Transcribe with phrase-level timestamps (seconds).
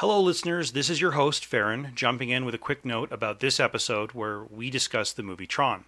[0.00, 0.72] Hello, listeners.
[0.72, 4.44] This is your host, Farron, jumping in with a quick note about this episode where
[4.44, 5.84] we discuss the movie Tron.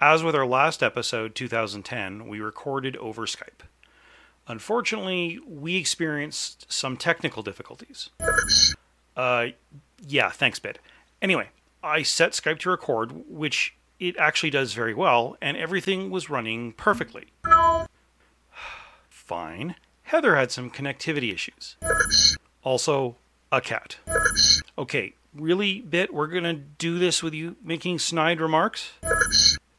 [0.00, 3.68] As with our last episode, 2010, we recorded over Skype.
[4.48, 8.10] Unfortunately, we experienced some technical difficulties.
[9.16, 9.46] Uh,
[10.04, 10.80] yeah, thanks, Bit.
[11.22, 11.50] Anyway,
[11.84, 16.72] I set Skype to record, which it actually does very well, and everything was running
[16.72, 17.26] perfectly.
[19.08, 19.76] Fine.
[20.02, 21.76] Heather had some connectivity issues.
[22.64, 23.16] Also,
[23.52, 23.96] a cat.
[24.78, 28.92] Okay, really, Bit, we're gonna do this with you making snide remarks?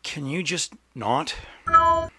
[0.04, 1.36] Can you just not?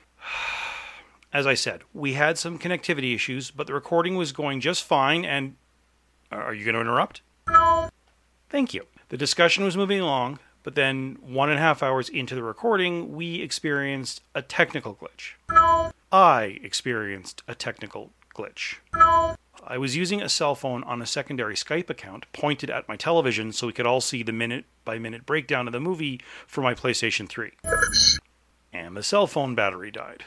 [1.33, 5.25] As I said, we had some connectivity issues, but the recording was going just fine,
[5.25, 5.57] and.
[6.33, 7.23] Are you gonna interrupt?
[8.51, 8.87] Thank you.
[9.09, 13.15] The discussion was moving along, but then one and a half hours into the recording,
[13.15, 15.35] we experienced a technical glitch.
[16.11, 18.77] I experienced a technical glitch.
[19.69, 23.51] I was using a cell phone on a secondary Skype account pointed at my television
[23.51, 26.73] so we could all see the minute by minute breakdown of the movie for my
[26.73, 27.51] PlayStation 3.
[28.73, 30.23] And the cell phone battery died.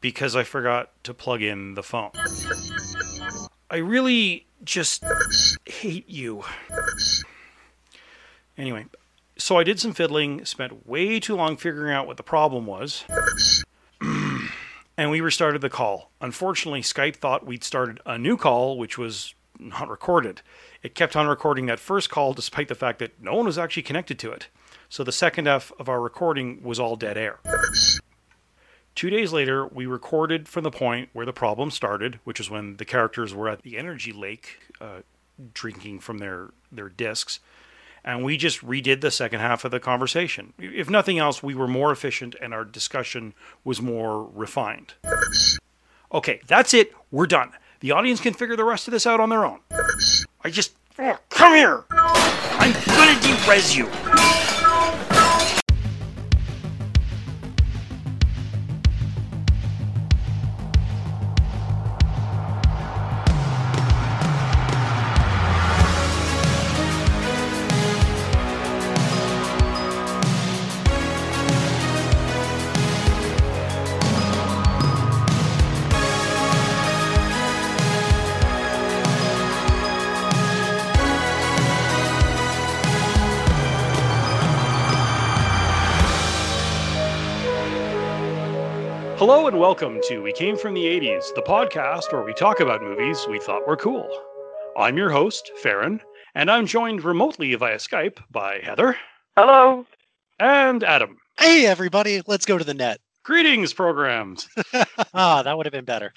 [0.00, 2.12] Because I forgot to plug in the phone.
[3.70, 5.04] I really just
[5.66, 6.44] hate you.
[8.56, 8.86] Anyway,
[9.36, 13.04] so I did some fiddling, spent way too long figuring out what the problem was,
[14.98, 16.10] and we restarted the call.
[16.20, 20.42] Unfortunately, Skype thought we'd started a new call, which was not recorded.
[20.82, 23.84] It kept on recording that first call despite the fact that no one was actually
[23.84, 24.48] connected to it.
[24.88, 27.38] So the second F of our recording was all dead air.
[28.96, 32.78] Two days later, we recorded from the point where the problem started, which is when
[32.78, 35.02] the characters were at the energy lake uh,
[35.54, 37.38] drinking from their, their discs
[38.08, 40.54] and we just redid the second half of the conversation.
[40.58, 44.94] If nothing else, we were more efficient and our discussion was more refined.
[46.12, 46.94] Okay, that's it.
[47.10, 47.52] We're done.
[47.80, 49.60] The audience can figure the rest of this out on their own.
[50.42, 50.74] I just.
[51.28, 51.84] Come here!
[51.90, 53.88] I'm gonna de-res you!
[89.48, 92.82] Hello and welcome to We Came From the 80s, the podcast where we talk about
[92.82, 94.06] movies we thought were cool.
[94.76, 96.02] I'm your host, Farron,
[96.34, 98.98] and I'm joined remotely via Skype by Heather.
[99.38, 99.86] Hello.
[100.38, 101.16] And Adam.
[101.38, 103.00] Hey, everybody, let's go to the net.
[103.22, 104.50] Greetings, programs.
[105.14, 106.12] ah, that would have been better.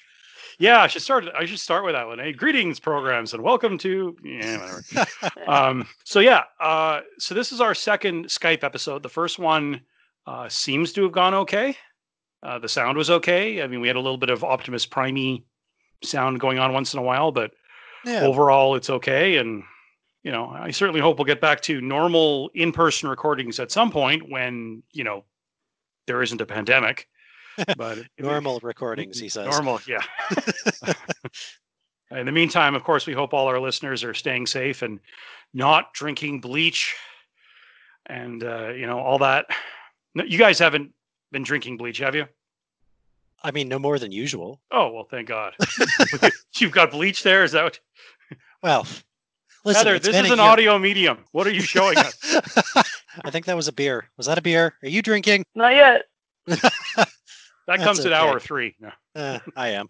[0.59, 1.23] Yeah, I should start.
[1.33, 2.19] I should start with that one.
[2.19, 5.41] Hey, greetings, programs, and welcome to yeah, whatever.
[5.47, 9.03] um, so yeah, uh, so this is our second Skype episode.
[9.03, 9.79] The first one
[10.27, 11.77] uh, seems to have gone okay.
[12.43, 13.61] Uh, the sound was okay.
[13.61, 15.43] I mean, we had a little bit of Optimus Primey
[16.03, 17.51] sound going on once in a while, but
[18.05, 18.21] yeah.
[18.21, 19.37] overall, it's okay.
[19.37, 19.63] And
[20.23, 24.29] you know, I certainly hope we'll get back to normal in-person recordings at some point
[24.29, 25.23] when you know
[26.07, 27.07] there isn't a pandemic.
[27.77, 29.45] But normal recordings, he says.
[29.45, 30.01] Normal, yeah.
[32.11, 35.01] in the meantime, of course, we hope all our listeners are staying safe and
[35.53, 36.95] not drinking bleach
[38.05, 39.47] and uh, you know all that.
[40.15, 40.91] You guys haven't
[41.31, 42.25] been drinking bleach, have you?
[43.43, 44.59] I mean, no more than usual.
[44.71, 45.55] Oh well, thank God.
[46.57, 47.43] You've got bleach there.
[47.43, 47.79] Is that what?
[48.63, 48.85] Well,
[49.65, 51.25] listen, Heather, this is an audio medium.
[51.31, 52.13] What are you showing us?
[53.25, 54.07] I think that was a beer.
[54.17, 54.75] Was that a beer?
[54.83, 55.45] Are you drinking?
[55.55, 56.03] Not yet.
[56.45, 58.75] that comes at hour three.
[58.79, 58.91] No.
[59.15, 59.87] Uh, I am.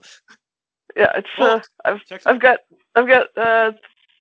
[0.95, 1.27] Yeah, it's.
[1.37, 2.59] Well, uh, I've I've got
[2.95, 3.73] I've got uh,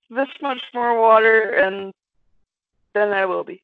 [0.09, 1.93] this much more water, and
[2.93, 3.63] then I will be.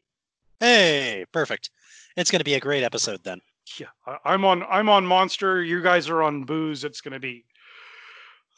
[0.62, 1.70] Hey, perfect.
[2.16, 3.42] It's going to be a great episode then.
[3.80, 3.88] Yeah,
[4.24, 4.64] I, am on.
[4.64, 5.64] I'm on Monster.
[5.64, 6.84] You guys are on Booze.
[6.84, 7.46] It's going to be.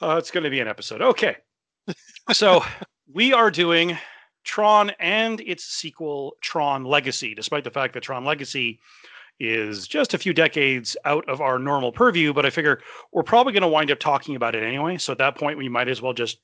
[0.02, 1.02] Uh, it's going to be an episode.
[1.02, 1.36] Okay.
[2.32, 2.64] so
[3.14, 3.98] we are doing
[4.44, 8.80] Tron and its sequel, Tron Legacy, despite the fact that Tron Legacy
[9.40, 12.34] is just a few decades out of our normal purview.
[12.34, 12.82] But I figure
[13.12, 14.98] we're probably going to wind up talking about it anyway.
[14.98, 16.40] So at that point, we might as well just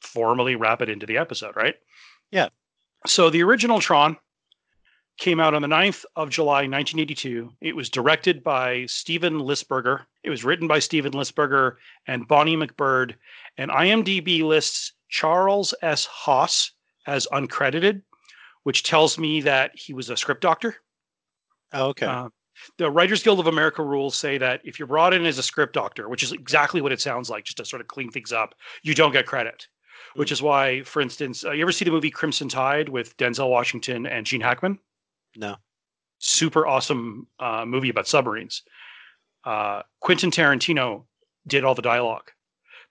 [0.00, 1.74] formally wrap it into the episode, right?
[2.30, 2.48] Yeah.
[3.06, 4.16] So the original Tron
[5.20, 7.52] came out on the 9th of July, 1982.
[7.60, 10.06] It was directed by Steven Lisberger.
[10.24, 11.76] It was written by Steven Lisberger
[12.06, 13.14] and Bonnie MacBird.
[13.58, 16.06] And IMDb lists Charles S.
[16.06, 16.72] Haas
[17.06, 18.02] as uncredited,
[18.64, 20.76] which tells me that he was a script doctor.
[21.72, 22.06] Oh, okay.
[22.06, 22.30] Uh,
[22.78, 25.74] the Writers Guild of America rules say that if you're brought in as a script
[25.74, 28.54] doctor, which is exactly what it sounds like, just to sort of clean things up,
[28.82, 29.66] you don't get credit.
[30.14, 33.50] which is why, for instance, uh, you ever see the movie Crimson Tide with Denzel
[33.50, 34.78] Washington and Gene Hackman?
[35.36, 35.56] No.
[36.18, 38.62] Super awesome uh, movie about submarines.
[39.44, 41.04] Uh, Quentin Tarantino
[41.46, 42.30] did all the dialogue,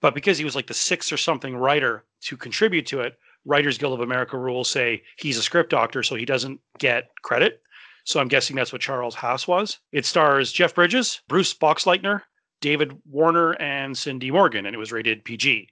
[0.02, 3.78] but because he was like the sixth or something writer to contribute to it, Writers
[3.78, 7.62] Guild of America rules say he's a script doctor, so he doesn't get credit.
[8.04, 9.80] So I'm guessing that's what Charles Haas was.
[9.92, 12.22] It stars Jeff Bridges, Bruce Boxleitner,
[12.62, 15.70] David Warner, and Cindy Morgan, and it was rated PG.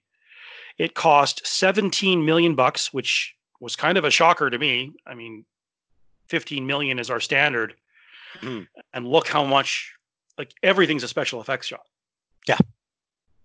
[0.77, 4.93] It cost 17 million bucks, which was kind of a shocker to me.
[5.05, 5.45] I mean,
[6.29, 7.75] 15 million is our standard.
[8.41, 8.67] Mm.
[8.93, 9.93] And look how much
[10.37, 11.85] like everything's a special effects shot.
[12.47, 12.57] Yeah.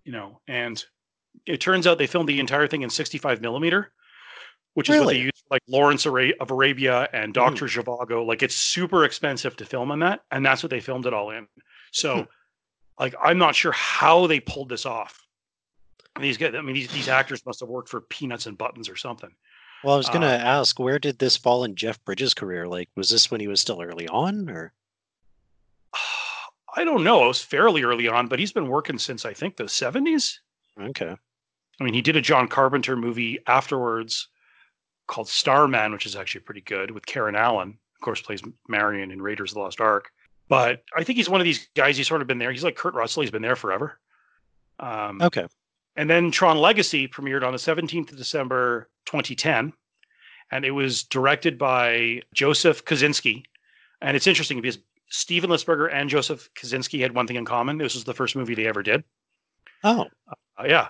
[0.03, 0.83] You know, and
[1.45, 3.91] it turns out they filmed the entire thing in 65 millimeter,
[4.75, 5.25] which is what they Really?
[5.25, 6.13] use for, like Lawrence of
[6.51, 8.25] Arabia and Doctor Zhivago.
[8.25, 11.31] Like it's super expensive to film on that, and that's what they filmed it all
[11.31, 11.47] in.
[11.91, 12.21] So, Hmm.
[12.99, 15.19] like, I'm not sure how they pulled this off.
[16.19, 18.95] These guys, I mean, these, these actors must have worked for peanuts and buttons or
[18.95, 19.31] something.
[19.83, 22.67] Well, I was gonna Uh, ask, where did this fall in Jeff Bridges' career?
[22.67, 24.73] Like, was this when he was still early on, or
[26.75, 27.25] I don't know.
[27.25, 30.39] It was fairly early on, but he's been working since I think the 70s.
[30.79, 31.15] okay?
[31.79, 34.27] I mean, he did a John Carpenter movie afterwards
[35.07, 37.77] called Starman, which is actually pretty good with Karen Allen.
[37.95, 40.09] Of course, plays Marion in Raiders of the Lost Ark.
[40.49, 41.97] But I think he's one of these guys.
[41.97, 42.51] He's sort of been there.
[42.51, 43.21] He's like Kurt Russell.
[43.21, 43.99] He's been there forever.
[44.79, 45.47] Um, Okay.
[45.95, 49.73] And then Tron Legacy premiered on the 17th of December 2010.
[50.51, 53.43] And it was directed by Joseph Kosinski.
[54.01, 54.79] And it's interesting because
[55.09, 57.77] Steven Lisberger and Joseph Kosinski had one thing in common.
[57.77, 59.03] This was the first movie they ever did.
[59.83, 60.87] Oh, Uh, yeah.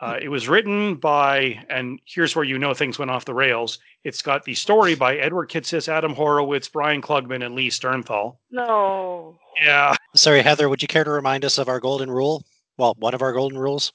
[0.00, 3.78] Uh, it was written by, and here's where you know things went off the rails.
[4.02, 8.36] It's got the story by Edward Kitsis, Adam Horowitz, Brian Klugman, and Lee Sternthal.
[8.50, 9.38] No.
[9.60, 9.94] Yeah.
[10.16, 10.70] sorry, Heather.
[10.70, 12.44] Would you care to remind us of our golden rule?
[12.78, 13.92] Well, one of our golden rules.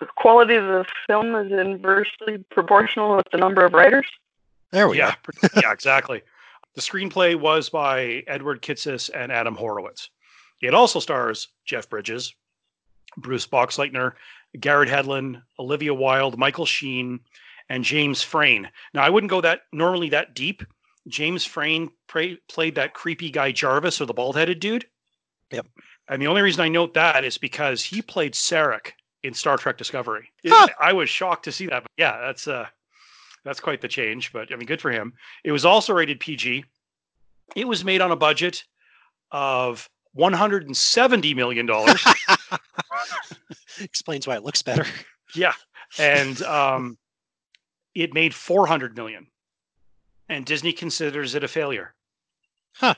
[0.00, 4.06] The quality of the film is inversely proportional with the number of writers.
[4.70, 5.10] There we yeah.
[5.10, 5.16] are.
[5.22, 6.22] pr- yeah, exactly.
[6.74, 10.10] The screenplay was by Edward Kitsis and Adam Horowitz.
[10.60, 12.34] It also stars Jeff Bridges,
[13.16, 14.12] Bruce Boxleitner,
[14.58, 17.20] Garrett Hedlund, Olivia Wilde, Michael Sheen,
[17.68, 18.68] and James Frain.
[18.94, 20.62] Now, I wouldn't go that normally that deep.
[21.06, 24.86] James Frain pra- played that creepy guy Jarvis or the bald headed dude.
[25.50, 25.66] Yep.
[26.08, 28.92] And the only reason I note that is because he played Sarek
[29.22, 30.30] in Star Trek Discovery.
[30.44, 30.66] It- Huh.
[30.80, 31.82] I was shocked to see that.
[31.82, 32.66] But yeah, that's uh
[33.44, 35.12] that's quite the change, but I mean good for him.
[35.44, 36.64] It was also rated PG.
[37.56, 38.64] It was made on a budget
[39.30, 42.04] of 170 million dollars.
[43.80, 44.84] Explains why it looks better.
[45.34, 45.52] Yeah,
[45.98, 46.98] and um,
[47.94, 49.26] it made 400 million,
[50.28, 51.94] and Disney considers it a failure.
[52.74, 52.94] Huh.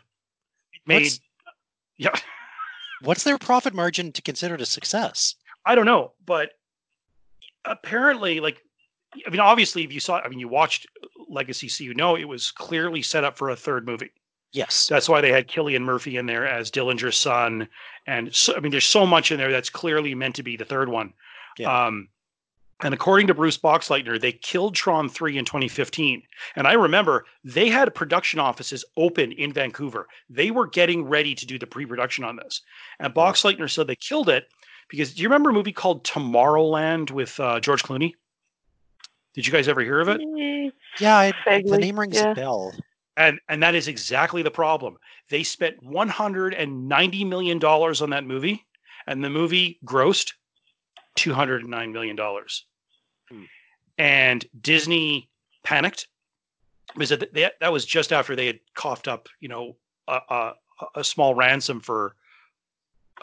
[0.72, 1.20] It made, What's-
[1.98, 2.14] yeah,
[3.02, 5.34] What's their profit margin to consider it a success?
[5.64, 6.52] I don't know, but
[7.64, 8.62] apparently, like,
[9.26, 10.86] I mean, obviously, if you saw, I mean, you watched
[11.28, 14.10] Legacy, so you know it was clearly set up for a third movie.
[14.52, 14.88] Yes.
[14.88, 17.68] That's why they had Cillian Murphy in there as Dillinger's son,
[18.06, 20.64] and so, I mean, there's so much in there that's clearly meant to be the
[20.64, 21.12] third one.
[21.58, 21.86] Yeah.
[21.86, 22.08] Um,
[22.82, 26.22] and according to Bruce Boxleitner, they killed Tron 3 in 2015.
[26.56, 30.08] And I remember they had production offices open in Vancouver.
[30.30, 32.62] They were getting ready to do the pre-production on this.
[32.98, 34.48] And Boxleitner said they killed it
[34.90, 38.14] because do you remember a movie called Tomorrowland with uh, George Clooney?
[39.34, 40.20] Did you guys ever hear of it?
[40.20, 42.32] Eh, Yeah, I, the name rings yeah.
[42.32, 42.74] a bell.
[43.16, 44.96] And and that is exactly the problem.
[45.28, 48.66] They spent 190 million dollars on that movie,
[49.06, 50.32] and the movie grossed
[51.16, 52.66] 209 million dollars.
[53.28, 53.44] Hmm.
[53.98, 55.28] And Disney
[55.62, 56.08] panicked
[56.94, 59.76] because that, that that was just after they had coughed up, you know,
[60.08, 60.52] a, a,
[60.96, 62.16] a small ransom for.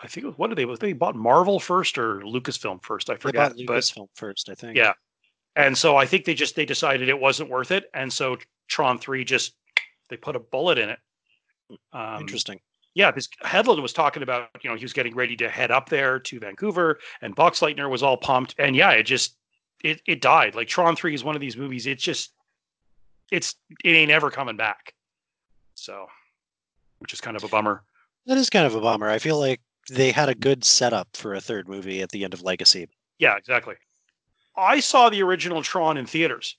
[0.04, 3.10] I think it was, what did they they bought Marvel first or Lucasfilm first?
[3.10, 3.52] I They forget.
[3.56, 4.78] bought but Lucasfilm first, I think.
[4.78, 4.94] Yeah.
[5.56, 8.38] and so I think they just they decided it wasn't worth it, and so
[8.68, 9.56] Tron three just
[10.10, 11.00] they put a bullet in it.
[11.92, 12.60] Um, Interesting.
[12.94, 15.90] yeah, because Hedlund was talking about, you know, he was getting ready to head up
[15.90, 19.36] there to Vancouver, and Boxleitner was all pumped, and yeah, it just
[19.84, 20.56] it it died.
[20.56, 21.88] Like Tron Three is one of these movies.
[21.88, 22.34] It's just
[23.32, 24.94] it's it ain't ever coming back.
[25.76, 26.06] So,
[27.00, 27.84] which is kind of a bummer.
[28.28, 29.10] That is kind of a bummer.
[29.10, 32.34] I feel like they had a good setup for a third movie at the end
[32.34, 32.88] of Legacy.
[33.20, 33.76] Yeah, exactly.
[34.56, 36.58] I saw the original Tron in theaters.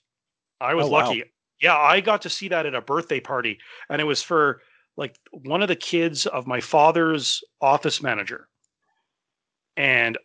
[0.61, 1.07] I was Oh, wow.
[1.07, 1.23] lucky.
[1.61, 3.59] Yeah, I got to see that at a birthday party,
[3.89, 4.61] and it was for
[4.97, 8.47] like one of the kids of my father's office manager.
[9.77, 10.17] And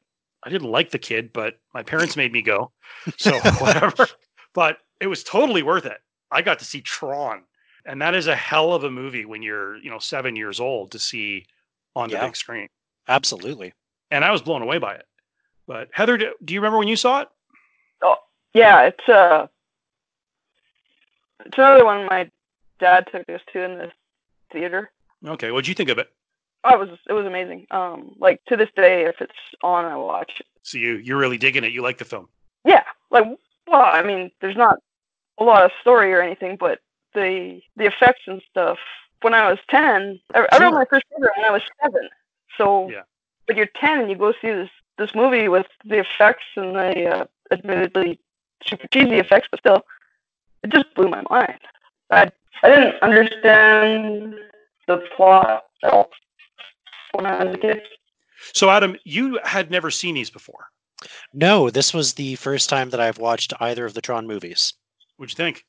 [0.45, 2.73] I didn't like the kid, but my parents made me go.
[3.17, 4.09] So whatever.
[4.53, 5.99] But it was totally worth it.
[6.31, 7.45] I got to see Tron.
[7.87, 10.91] And that is a hell of a movie when you're, you know, seven years old
[10.93, 11.47] to see
[11.95, 12.27] on the Yeah.
[12.27, 12.69] big screen.
[13.09, 13.73] Absolutely.
[14.11, 15.07] And I was blown away by it.
[15.67, 17.29] But Heather, do do you remember when you saw it?
[18.03, 18.17] Oh
[18.53, 19.47] yeah, it's uh,
[21.45, 22.31] it's another one my
[22.79, 23.93] dad took us to in the
[24.53, 24.91] theater.
[25.27, 26.09] Okay, what'd you think of it?
[26.65, 27.67] Oh, it was it was amazing.
[27.71, 29.33] Um, like to this day, if it's
[29.63, 30.47] on, I watch it.
[30.63, 31.73] So you you're really digging it.
[31.73, 32.29] You like the film?
[32.65, 33.25] Yeah, like
[33.67, 34.79] well, I mean, there's not
[35.39, 36.81] a lot of story or anything, but
[37.15, 38.79] the the effects and stuff.
[39.23, 42.09] When I was ten, I, I wrote my first paper when I was seven.
[42.59, 43.03] So, yeah.
[43.47, 47.07] but you're ten and you go see this this movie with the effects and the
[47.07, 48.21] uh, admittedly
[48.65, 49.83] super cheesy effects, but still,
[50.63, 51.59] it just blew my mind.
[52.11, 52.31] I
[52.63, 54.35] I didn't understand
[54.87, 56.11] the plot at all
[57.13, 57.83] when I was a kid.
[58.53, 60.67] So, Adam, you had never seen these before.
[61.33, 64.75] No, this was the first time that I've watched either of the Tron movies.
[65.17, 65.65] What'd you think?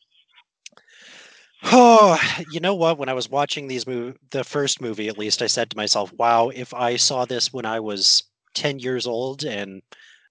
[1.67, 2.19] Oh,
[2.51, 2.97] you know what?
[2.97, 6.13] When I was watching these mov- the first movie, at least, I said to myself,
[6.13, 9.81] "Wow, if I saw this when I was ten years old and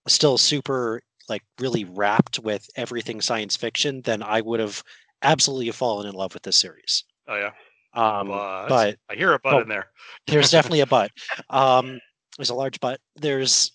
[0.06, 4.82] still super like really wrapped with everything science fiction, then I would have
[5.22, 7.50] absolutely fallen in love with this series." Oh yeah.
[7.94, 9.88] Um, but, but I hear a but oh, in there.
[10.26, 11.10] there's definitely a but.
[11.50, 12.00] Um,
[12.36, 13.00] there's a large but.
[13.16, 13.72] There's.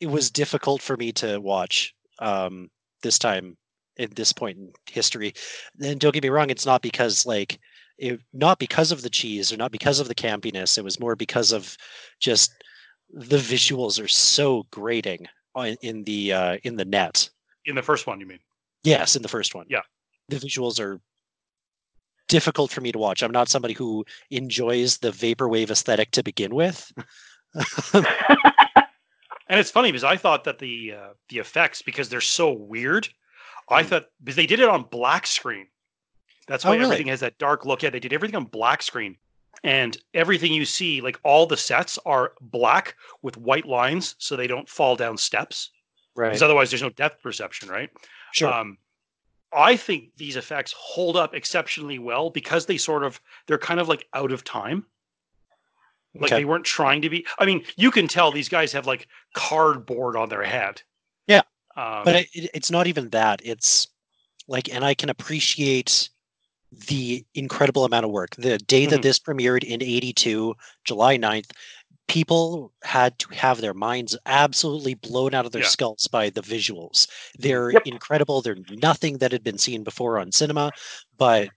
[0.00, 2.70] It was difficult for me to watch um,
[3.02, 3.56] this time
[3.98, 5.34] at this point in history.
[5.82, 7.58] And don't get me wrong, it's not because like
[7.98, 10.78] it, not because of the cheese or not because of the campiness.
[10.78, 11.76] It was more because of
[12.20, 12.52] just
[13.10, 15.26] the visuals are so grating
[15.82, 17.28] in the uh, in the net.
[17.64, 18.40] In the first one, you mean?
[18.82, 19.66] Yes, in the first one.
[19.68, 19.82] Yeah.
[20.28, 21.00] The visuals are
[22.28, 23.22] difficult for me to watch.
[23.22, 26.90] I'm not somebody who enjoys the vaporwave aesthetic to begin with.
[29.52, 33.06] And it's funny because I thought that the uh, the effects because they're so weird,
[33.68, 35.66] I thought because they did it on black screen.
[36.48, 36.86] That's Oh, why really?
[36.86, 37.82] everything has that dark look.
[37.82, 39.16] Yeah, they did everything on black screen,
[39.62, 44.46] and everything you see, like all the sets, are black with white lines, so they
[44.48, 45.70] don't fall down steps.
[46.16, 46.28] right.
[46.28, 47.90] Because otherwise, there's no depth perception, right?
[48.32, 48.52] Sure.
[48.52, 48.76] Um,
[49.54, 53.88] I think these effects hold up exceptionally well because they sort of they're kind of
[53.88, 54.84] like out of time.
[56.14, 56.40] Like Okay.
[56.40, 57.26] they weren't trying to be.
[57.38, 60.82] I mean, you can tell these guys have like cardboard on their head.
[61.76, 63.40] Um, but it, it- it's not even that.
[63.44, 63.88] It's
[64.48, 66.08] like, and I can appreciate
[66.88, 68.34] the incredible amount of work.
[68.36, 69.02] The day that Mhm.
[69.02, 71.50] this premiered in 82, July 9th,
[72.08, 75.68] people had to have their minds absolutely blown out of their Yeah.
[75.68, 77.06] skulls by the visuals.
[77.38, 77.82] They're Yep.
[77.86, 78.42] incredible.
[78.42, 80.72] They're nothing that had been seen before on cinema,
[81.16, 81.48] but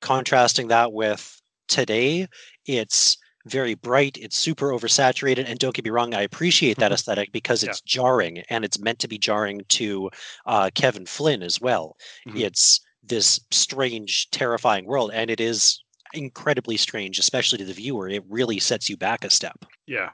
[0.00, 2.28] contrasting that with today,
[2.66, 3.16] it's
[3.46, 6.92] very bright, it's super oversaturated, and don't get me wrong, I appreciate that Mhm.
[6.92, 7.70] aesthetic because Yeah.
[7.70, 10.10] it's jarring and it's meant to be jarring to
[10.46, 11.96] uh, Kevin Flynn as well.
[12.24, 12.46] Mhm.
[12.46, 15.82] It's this strange, terrifying world, and it is
[16.12, 18.08] incredibly strange, especially to the viewer.
[18.08, 19.64] It really sets you back a step.
[19.86, 20.10] yeah,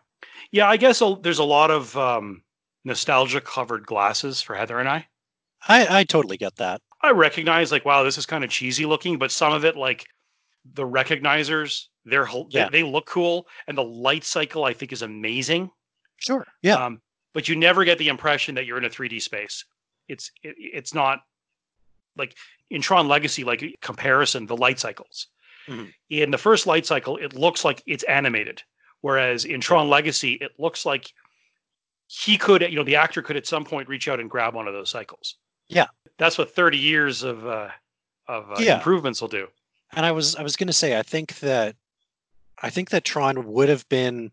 [0.53, 0.69] yeah.
[0.69, 2.43] I guess there's a lot of um,
[2.85, 5.09] nostalgia covered glasses for Heather and I.
[5.69, 6.83] I, I totally get that.
[7.03, 10.05] I recognize like, wow, this is kind of cheesy looking, but some of it, like
[10.75, 12.69] the recognizers, they're Yeah.
[12.71, 15.71] they, they look cool, and the light cycle I think is amazing.
[16.19, 16.47] Sure.
[16.63, 16.75] Yeah.
[16.75, 17.01] Um,
[17.35, 19.65] but you never get the impression that you're in a 3D space.
[20.09, 21.21] It's it, it's not
[22.17, 22.35] like
[22.71, 25.29] in Tron Legacy, like comparison, the light cycles.
[25.69, 25.93] Mhm.
[26.11, 28.63] In the first light cycle, it looks like it's animated,
[29.03, 31.13] whereas in Tron Legacy, it looks like
[32.07, 34.67] he could, you know, the actor could at some point reach out and grab one
[34.67, 35.37] of those cycles.
[35.69, 35.87] Yeah.
[36.17, 37.69] that's what 30 years of uh,
[38.27, 38.77] of uh, Yeah.
[38.79, 39.47] improvements will do.
[39.93, 41.77] And I was I was gonna say I think that
[42.61, 44.33] I think that Tron would have been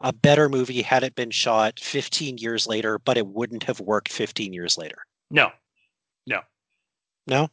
[0.00, 4.12] a better movie had it been shot 15 years later, but it wouldn't have worked
[4.12, 4.98] 15 years later.
[5.30, 5.50] No,
[6.26, 6.42] No?
[7.26, 7.48] No.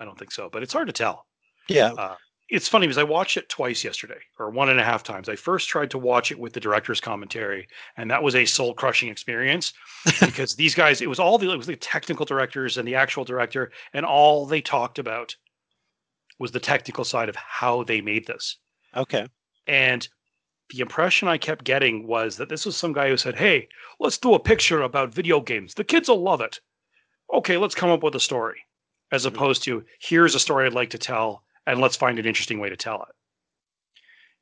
[0.00, 1.26] I don't think so, but it's hard to tell.
[1.68, 1.92] Yeah.
[1.92, 2.16] Uh,
[2.48, 5.28] it's funny because I watched it twice yesterday, or one and a half times.
[5.28, 8.74] I first tried to watch it with the director's commentary, and that was a soul
[8.74, 9.72] crushing experience
[10.20, 13.24] because these guys, it was all the it was the technical directors and the actual
[13.24, 15.36] director, and all they talked about
[16.38, 18.56] was the technical side of how they made this.
[18.96, 19.26] Okay.
[19.66, 20.06] And
[20.70, 23.68] the impression I kept getting was that this was some guy who said, Hey,
[24.00, 25.74] let's do a picture about video games.
[25.74, 26.60] The kids will love it.
[27.32, 28.58] Okay, let's come up with a story.
[29.10, 29.28] As Mhm.
[29.28, 32.68] opposed to, here's a story I'd like to tell, and let's find an interesting way
[32.68, 33.14] to tell it.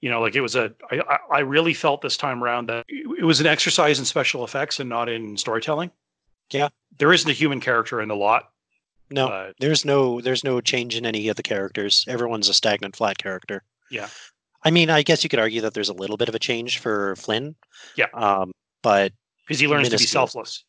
[0.00, 3.25] You know, like it was a, I, I- really felt this time around that it
[3.25, 5.91] was an exercise in special effects and not in storytelling.
[6.50, 6.69] Yeah.
[6.99, 8.50] There isn't a human character in the lot.
[9.11, 12.05] No, but there's no there's no change in any of the characters.
[12.09, 13.63] Everyone's a stagnant flat character.
[13.91, 14.09] Yeah.
[14.65, 16.79] I mean, I guess you could argue that there's a little bit of a change
[16.79, 17.55] for Flynn.
[17.97, 18.07] Yeah.
[18.15, 19.13] Um, but
[19.47, 20.65] because he learns to be selfless.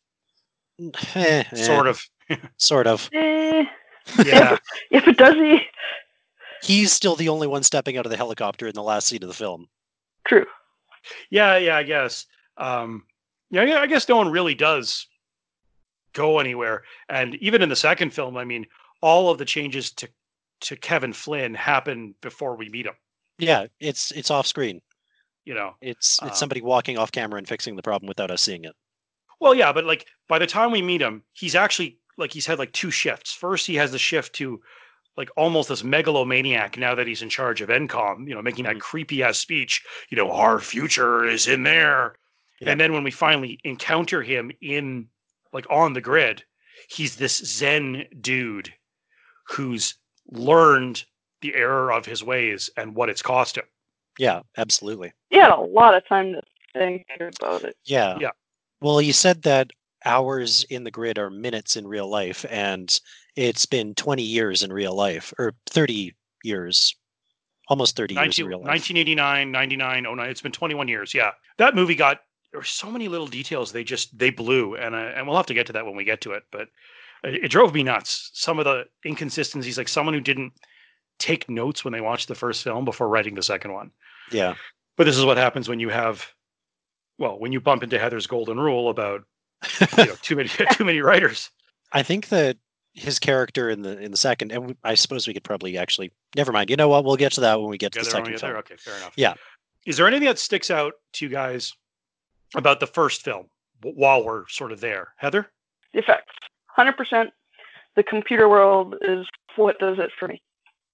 [1.14, 2.00] eh, eh, Sort of.
[2.58, 3.10] sort of.
[3.12, 3.64] Eh,
[4.24, 4.56] Yeah.
[4.90, 5.60] if it does he
[6.62, 9.28] He's still the only one stepping out of the helicopter in the last scene of
[9.28, 9.68] the film.
[10.26, 10.46] true.
[11.30, 12.26] Yeah, yeah, I guess.
[12.56, 13.04] Um,
[13.50, 15.06] yeah, yeah, I guess no one really does
[16.12, 16.84] go anywhere.
[17.08, 18.66] And even in the second film, I mean,
[19.02, 20.08] all of the changes to
[20.62, 22.94] to Kevin Flynn happen before we meet him.
[23.38, 24.80] Yeah, it's it's off screen.
[25.44, 28.42] You know, It's it's Um, somebody walking off camera and fixing the problem without us
[28.42, 28.76] seeing it.
[29.40, 32.58] Well, yeah, but like by the time we meet him, he's actually like he's had
[32.58, 33.32] like two shifts.
[33.32, 34.60] First, he has the shift to
[35.16, 38.76] like almost this megalomaniac now that he's in charge of ENCOM, you know, making that
[38.76, 38.80] Mhm.
[38.80, 42.16] creepy ass speech, you know, our future is in there.
[42.60, 42.72] Yeah.
[42.72, 45.08] And then when we finally encounter him in
[45.52, 46.44] like on the grid,
[46.88, 48.72] he's this Zen dude
[49.48, 49.94] who's
[50.30, 51.04] learned
[51.40, 53.64] the error of his ways and what it's cost him.
[54.18, 55.12] Yeah, absolutely.
[55.30, 57.06] He had a lot of time to think
[57.40, 57.76] about it.
[57.84, 58.18] Yeah.
[58.20, 58.30] Yeah.
[58.80, 59.70] Well, you said that
[60.04, 62.98] hours in the grid are minutes in real life, and
[63.36, 66.14] it's been 20 years in real life, or 30
[66.44, 66.96] years,
[67.68, 68.68] almost 30 years 19, in real life.
[68.68, 70.30] 1989, 99, 09.
[70.30, 71.14] It's been 21 years.
[71.14, 71.30] Yeah.
[71.58, 74.74] That movie got, there were so many little details they just, they blew.
[74.76, 76.44] And, uh, and we'll have to get to that when we get to it.
[76.50, 76.68] But
[77.24, 78.30] it, it drove me nuts.
[78.34, 80.52] Some of the inconsistencies, like someone who didn't
[81.18, 83.90] take notes when they watched the first film before writing the second one.
[84.30, 84.54] Yeah.
[84.96, 86.26] But this is what happens when you have,
[87.18, 89.22] well, when you bump into Heather's golden rule about
[89.96, 91.50] you know, too many, too many writers.
[91.92, 92.56] I think that
[92.94, 96.52] his character in the in the second, and I suppose we could probably actually never
[96.52, 96.68] mind.
[96.68, 97.04] You know what?
[97.04, 98.52] We'll get to that when we get to the second film.
[98.52, 98.58] there?
[98.58, 99.12] Okay, fair enough.
[99.16, 99.34] Yeah.
[99.86, 101.72] Is there anything that sticks out to you guys
[102.54, 103.46] about the first film
[103.82, 105.14] while we're sort of there?
[105.16, 105.50] Heather?
[105.92, 106.34] The effects,
[106.66, 107.30] hundred percent.
[107.96, 109.26] The computer world is
[109.56, 110.40] what does it for me.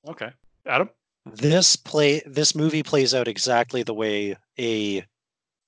[0.08, 0.30] Okay.
[0.66, 0.88] Adam?
[1.26, 5.04] This play this movie plays out exactly the way a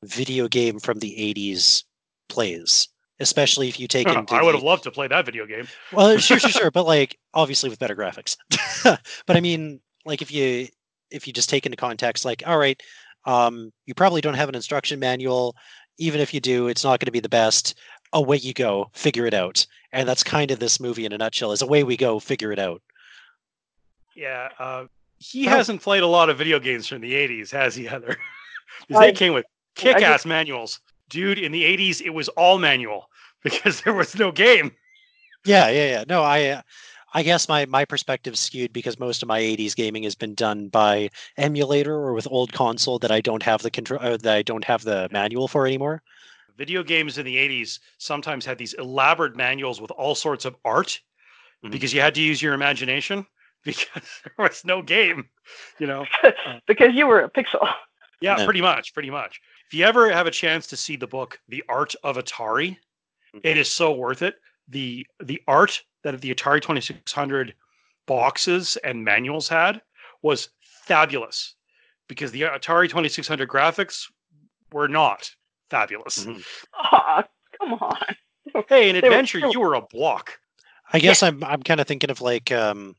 [0.02, 1.84] video game from the 80s
[2.28, 2.88] plays.
[3.18, 5.66] Especially if you take into I would the- have loved to play that video game.
[5.92, 8.36] Well, sure, sure, sure, but like obviously with better graphics.
[8.84, 10.68] but I mean, like if you
[11.10, 12.80] if you just take into context, like, all right,
[13.26, 15.54] um, you probably don't have an instruction manual.
[15.98, 17.74] Even if you do, it's not going to be the best.
[18.12, 19.66] Away you go, figure it out.
[19.92, 21.52] And that's kind of this movie in a nutshell.
[21.52, 22.82] Is away we go, figure it out.
[24.14, 24.48] Yeah.
[24.58, 24.84] Uh,
[25.18, 25.50] he Oh.
[25.50, 28.16] hasn't played a lot of video games from the 80s, has he, Heather?
[28.88, 30.80] 'Cause I- they came with kick ass just- manuals.
[31.08, 33.08] Dude, in the 80s, it was all manual
[33.44, 34.72] because there was no game.
[35.44, 36.04] Yeah, yeah, yeah.
[36.08, 36.62] No, I, uh,
[37.16, 40.68] I guess my my perspective skewed because most of my '80s gaming has been done
[40.68, 44.42] by emulator or with old console that I don't have the control, uh, that I
[44.42, 46.02] don't have the manual for anymore.
[46.58, 51.00] Video games in the 80s sometimes had these elaborate manuals with all sorts of art
[51.64, 51.70] Mhm.
[51.70, 53.26] because you had to use your imagination
[53.64, 55.30] because there was no game,
[55.78, 56.06] you know?
[56.66, 57.66] because you were a pixel.
[58.20, 58.44] Yeah, Yeah.
[58.44, 59.40] pretty much, pretty much.
[59.68, 62.76] If you ever have a chance to see the book The Art of Atari,
[63.34, 63.40] Mhm.
[63.42, 64.34] it is so worth it.
[64.68, 67.52] The the art that the Atari 2600
[68.06, 69.82] boxes and manuals had
[70.22, 71.54] was fabulous
[72.08, 74.04] because the Atari 2600 graphics
[74.72, 75.28] were not
[75.68, 76.24] fabulous.
[76.24, 76.44] Mhm.
[76.74, 77.24] Aw,
[77.58, 78.16] come on.
[78.68, 80.38] Hey, in They were adventure, you were a block.
[80.92, 82.94] I guess I'm I'm kind of thinking of like um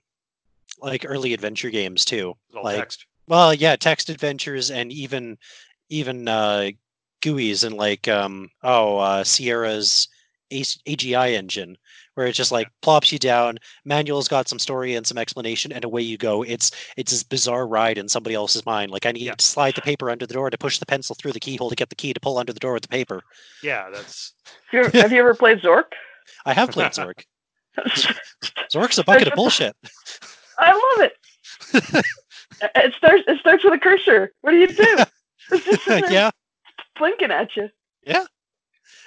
[0.82, 2.36] like early adventure games too.
[2.54, 3.06] All Like text.
[3.28, 5.38] well, yeah, text adventures and even
[5.88, 6.72] even uh
[7.22, 10.10] GUIs and like um oh uh Sierra's
[10.52, 11.78] AGI engine
[12.18, 15.86] where it just like plops you down, manual's got some story and some explanation and
[15.86, 16.42] away you go.
[16.42, 18.90] It's it's this bizarre ride in somebody else's mind.
[18.90, 19.36] Like I need Yeah.
[19.36, 21.76] to slide the paper under the door to push the pencil through the keyhole to
[21.76, 23.22] get the key to pull under the door with the paper.
[23.62, 25.92] Yeah, that's Have you ever, have you ever played Zork?
[26.44, 27.24] I have played Zork.
[28.74, 29.76] Zork's a bucket of bullshit.
[30.58, 32.04] I love it.
[32.76, 33.24] it starts.
[33.28, 34.32] It starts with a cursor.
[34.42, 34.98] What do you do?
[35.52, 36.32] It's just yeah.
[36.98, 37.70] blinking at you.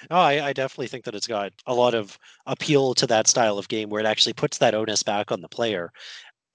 [0.09, 3.57] Oh, I, I definitely think that it's got a lot of appeal to that style
[3.57, 5.91] of game where it actually puts that onus back on the player.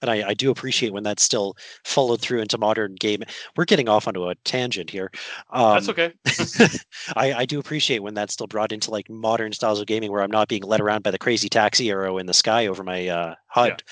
[0.02, 3.22] And I, I do appreciate when that's still followed through into modern game.
[3.56, 5.10] We're getting off onto a tangent here.
[5.50, 6.12] Um, that's okay.
[7.16, 10.22] I, I do appreciate when that's still brought into like modern styles of gaming where
[10.22, 13.08] I'm not being led around by the crazy taxi arrow in the sky over my
[13.08, 13.82] uh, HUD.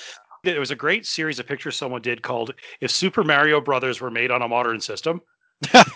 [0.42, 4.11] There was a great series of pictures someone did called "If Super Mario Brothers Were
[4.11, 5.23] Made on a Modern System."
[5.73, 5.87] and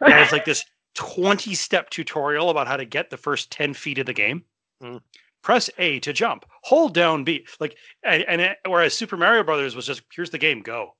[0.00, 4.06] it's like this 20 step tutorial about how to get the first 10 feet of
[4.06, 4.44] the game.
[4.82, 5.00] Mm.
[5.42, 7.44] Press A to jump, hold down B.
[7.58, 10.94] Like, and, and it, whereas Super Mario Brothers was just here's the game, go.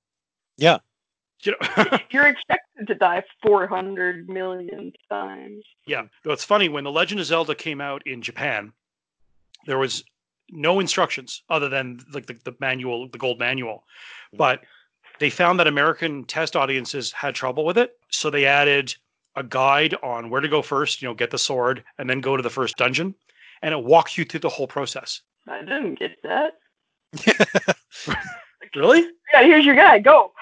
[0.56, 0.78] Yeah.
[1.44, 5.64] You know, You're expected to die 400 million times.
[5.86, 6.02] yeah.
[6.24, 8.72] Though it's funny when The Legend of Zelda came out in Japan,
[9.66, 10.04] there was
[10.50, 13.84] no instructions other than like the, the manual, the gold manual.
[14.32, 14.62] But
[15.18, 18.94] they found that American test audiences had trouble with it, so they added
[19.36, 21.02] a guide on where to go first.
[21.02, 23.14] You know, get the sword and then go to the first dungeon,
[23.62, 25.22] and it walks you through the whole process.
[25.48, 26.54] I didn't get that.
[28.74, 29.06] Really?
[29.34, 30.02] Yeah, here's your guide.
[30.04, 30.32] Go.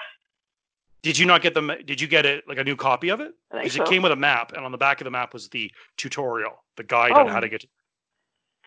[1.01, 1.77] Did you not get the?
[1.85, 3.33] Did you get it like a new copy of it?
[3.51, 3.83] Because so.
[3.83, 6.63] it came with a map, and on the back of the map was the tutorial,
[6.77, 7.29] the guide on Oh.
[7.29, 7.63] how to get.
[7.63, 7.69] It.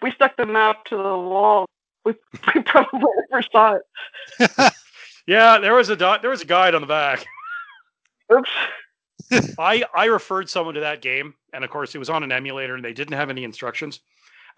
[0.03, 1.67] We stuck the map to the wall,
[2.05, 2.13] we,
[2.55, 4.73] we probably never saw it.
[5.27, 6.21] Yeah, there was a dot.
[6.21, 7.25] There was a guide on the back.
[8.33, 8.51] Oops.
[9.59, 12.74] I I referred someone to that game, and of course it was on an emulator,
[12.74, 14.00] and they didn't have any instructions.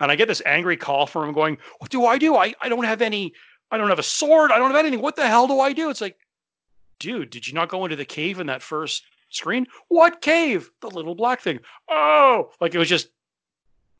[0.00, 2.36] And I get this angry call from him going, "What do I do?
[2.36, 3.32] I I don't have any.
[3.70, 4.52] I don't have a sword.
[4.52, 5.00] I don't have anything.
[5.00, 6.16] What the hell do I do?" It's like,
[6.98, 9.66] dude, did you not go into the cave in that first screen?
[9.88, 10.70] What cave?
[10.80, 11.60] The little black thing.
[11.88, 13.08] Oh, like it was just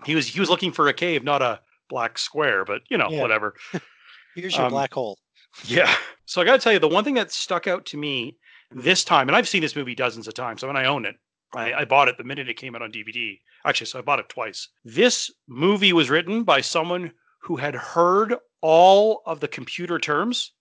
[0.05, 2.65] he was he was looking for a cave, not a black square.
[2.65, 3.21] But you know, Yeah.
[3.23, 3.55] whatever.
[4.35, 5.19] Here's your Um, black hole.
[5.65, 5.95] Yeah.
[6.27, 8.37] So I got to tell you, the one thing that stuck out to me
[8.71, 11.17] this time, and I've seen this movie dozens of times, I mean, I own it,
[11.55, 13.39] I, I bought it the minute it came out on DVD.
[13.65, 14.69] Actually, so I bought it twice.
[14.85, 20.53] This movie was written by someone who had heard all of the computer terms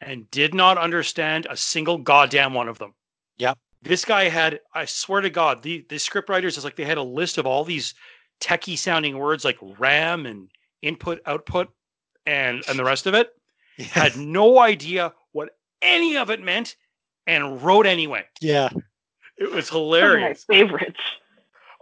[0.00, 2.94] and did not understand a single goddamn one of them.
[3.38, 3.58] Yep.
[3.82, 6.98] This guy had, I swear to God, the, the script writers is like they had
[6.98, 7.94] a list of all these
[8.40, 10.48] techie sounding words like RAM and
[10.82, 11.68] input, output,
[12.26, 13.30] and and the rest of it
[13.78, 16.76] had no idea what any of it meant
[17.26, 18.24] and wrote anyway.
[18.40, 18.68] yeah.
[19.38, 20.44] It was Those are my hilarious.
[20.44, 21.00] favorites.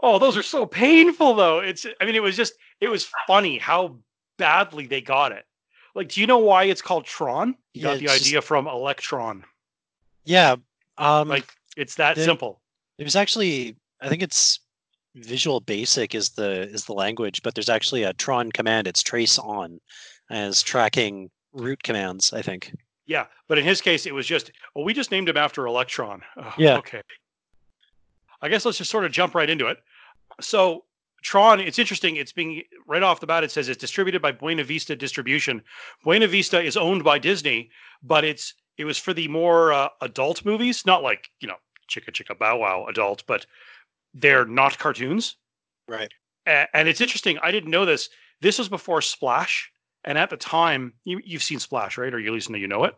[0.02, 1.58] Oh, those are so painful though.
[1.60, 3.98] It's I mean it was just it was funny how
[4.38, 5.44] badly they got it.
[5.94, 7.48] Like do you know why it's called Tron?
[7.74, 9.44] You Yeah, got the it's just- idea from Electron.
[10.24, 10.56] Yeah.
[10.96, 12.60] Um, Like it's that the- simple.
[12.98, 14.60] there's actually, I think it's
[15.16, 18.86] Visual Basic is the is the language, but there's actually a Tron command.
[18.86, 19.80] It's trace on
[20.30, 22.32] as tracking root commands.
[22.32, 22.72] I think.
[23.06, 26.22] Yeah, but in his case it was just well we just named him after Electron.
[26.36, 26.76] Oh, Yeah.
[26.78, 27.02] Okay.
[28.42, 29.78] I guess let's just sort of jump right into it.
[30.40, 30.84] So
[31.22, 32.16] Tron, it's interesting.
[32.16, 33.44] It's being right off the bat.
[33.44, 35.60] It says it's distributed by Buena Vista Distribution.
[36.02, 37.70] Buena Vista is owned by Disney,
[38.02, 41.56] but it's it was for the more uh, adult movies, not like you know
[41.90, 43.44] Chicka Chicka Bow Wow adult, but
[44.14, 45.36] they're not cartoons.
[45.88, 46.10] Right.
[46.46, 47.38] A- and it's interesting.
[47.42, 48.08] I didn't know this.
[48.40, 49.70] This was before Splash,
[50.04, 52.12] and at the time, you, you've seen Splash, right?
[52.12, 52.94] Or you at least know you know it.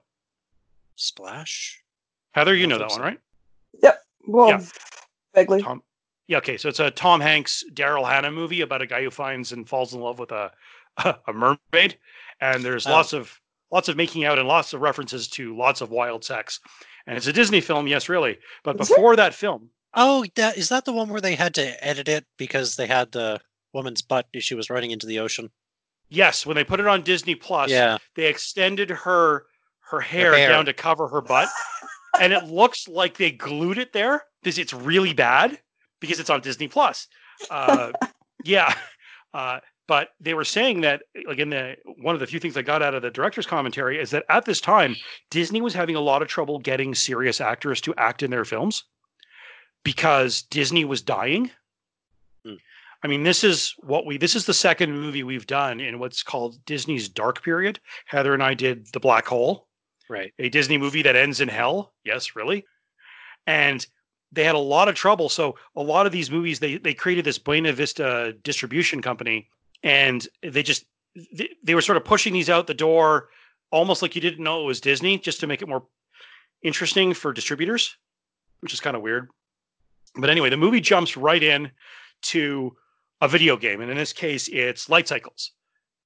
[0.97, 1.83] Splash.
[2.33, 2.97] Heather, you I know that so.
[2.99, 3.19] one, right?
[3.83, 4.03] Yep.
[4.27, 4.61] Well, Yeah.
[5.35, 5.63] vaguely.
[5.63, 5.83] Tom.
[6.29, 6.57] Yeah, okay.
[6.57, 9.93] So it's a Tom Hanks, Daryl Hannah movie about a guy who finds and falls
[9.95, 10.51] in love with a
[11.27, 11.99] a mermaid,
[12.41, 12.91] and there's Oh.
[12.91, 13.39] lots of
[13.71, 16.61] lots of making out and lots of references to lots of wild sex.
[17.07, 18.39] And it's a Disney film, yes, really.
[18.63, 18.95] But Is it?
[18.95, 22.25] before that film, Oh, that is that the one where they had to edit it
[22.39, 23.41] because they had the
[23.73, 25.51] woman's butt as she was running into the ocean.
[26.13, 27.99] Yes, when they put it on Disney Plus, yeah.
[28.15, 29.47] they extended her
[29.81, 30.49] her hair, hair.
[30.49, 31.49] down to cover her butt,
[32.21, 35.59] and it looks like they glued it there because it's really bad
[36.01, 37.09] because it's on Disney Plus.
[37.51, 37.93] Uh,
[38.45, 38.75] yeah,
[39.35, 42.63] uh, but they were saying that like in the one of the few things I
[42.63, 44.97] got out of the director's commentary is that at this time
[45.31, 48.85] Disney was having a lot of trouble getting serious actors to act in their films
[49.85, 51.51] because Disney was dying.
[53.05, 56.23] I mean, this is what we this is the second movie we've done in what's
[56.23, 57.81] called Disney's dark period.
[58.07, 59.67] Heather and I did The Black Hole,
[60.09, 60.33] Right.
[60.39, 61.95] a Disney movie that ends in hell.
[62.05, 62.65] Yes, really.
[63.47, 63.85] And
[64.31, 65.29] they had a lot of trouble.
[65.29, 69.49] So a lot of these movies, they they created this Buena Vista distribution company,
[69.83, 70.85] and they just
[71.33, 73.29] they, they were sort of pushing these out the door,
[73.71, 75.85] almost like you didn't know it was Disney, just to make it more
[76.63, 77.97] interesting for distributors,
[78.61, 79.29] which is kind of weird.
[80.15, 81.71] But anyway, the movie jumps right in
[82.23, 82.77] to
[83.23, 85.53] a video game, and in this case, it's Light Cycles.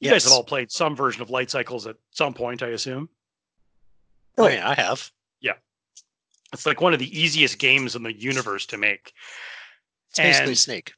[0.00, 3.08] You guys have all played some version of Light Cycles at some point, I assume.
[4.36, 5.10] Oh yeah, I have.
[5.40, 5.54] Yeah,
[6.52, 9.14] it's like one of the easiest games in the universe to make.
[10.10, 10.92] It's basically Snake.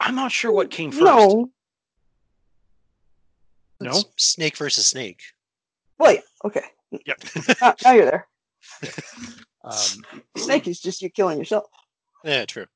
[0.00, 1.04] I'm not sure what came first.
[1.04, 1.50] No.
[3.78, 3.90] No?
[3.90, 5.20] It's Snake versus Snake.
[5.98, 6.20] Wait.
[6.42, 6.64] Okay.
[6.90, 7.22] Yep.
[7.60, 8.28] Now, now you're there.
[9.64, 11.64] Um, Snake is just you killing yourself.
[12.22, 12.66] Yeah, true.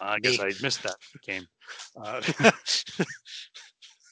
[0.00, 1.46] I guess I missed that game.
[2.00, 2.20] Uh,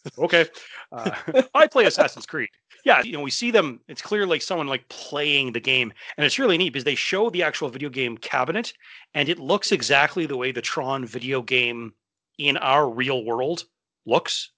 [0.19, 0.47] okay.
[0.91, 1.15] Uh,
[1.55, 2.49] I play Assassin's Creed.
[2.85, 3.81] Yeah, you know, we see them.
[3.87, 7.31] It's clear like someone like playing the game, and it's really neat because they show
[7.31, 8.73] the actual video game cabinet,
[9.15, 11.93] and it looks exactly the way the Tron video game
[12.39, 13.65] in our real world
[14.05, 14.51] looks.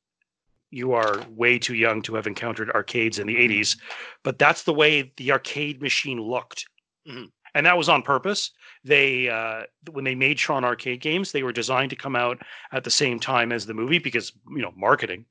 [0.70, 3.76] You are way too young to have encountered arcades in the 80s,
[4.22, 6.64] but that's the way the arcade machine looked.
[7.06, 7.30] Mhm.
[7.54, 8.50] And that was on purpose.
[8.84, 9.62] They uh,
[9.92, 12.38] when they made Tron arcade games, they were designed to come out
[12.72, 15.24] at the same time as the movie because you know marketing.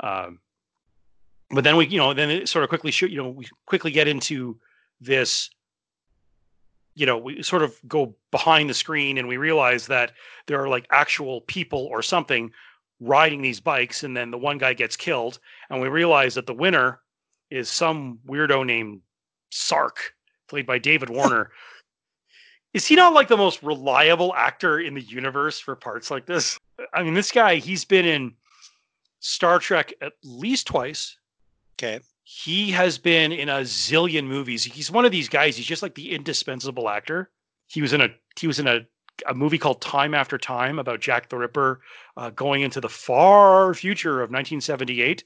[0.00, 0.40] Um,
[1.50, 4.08] but then we, you know, then it sort of quickly you know, we quickly get
[4.08, 4.58] into
[5.00, 5.50] this.
[6.94, 10.12] You know, we sort of go behind the screen and we realize that
[10.46, 12.50] there are like actual people or something
[13.00, 15.38] riding these bikes, and then the one guy gets killed,
[15.70, 17.00] and we realize that the winner
[17.50, 19.00] is some weirdo named
[19.50, 20.14] Sark,
[20.50, 21.50] played by David Warner.
[22.74, 26.58] Is he not like the most reliable actor in the universe for parts like this?
[26.94, 28.34] I mean, this guy, he's been in
[29.18, 31.16] Star Trek at least twice.
[31.74, 32.00] Okay.
[32.22, 34.62] He has been in a zillion movies.
[34.62, 35.56] He's one of these guys.
[35.56, 37.30] He's just like the indispensable actor.
[37.66, 38.08] He was in a
[38.38, 38.86] he was in a
[39.26, 41.80] a movie called Time After Time about Jack the Ripper
[42.16, 45.24] uh, going into the far future of 1978.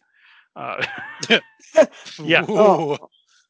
[0.57, 0.85] Uh,
[2.23, 2.49] Yeah.
[2.51, 2.97] Ooh.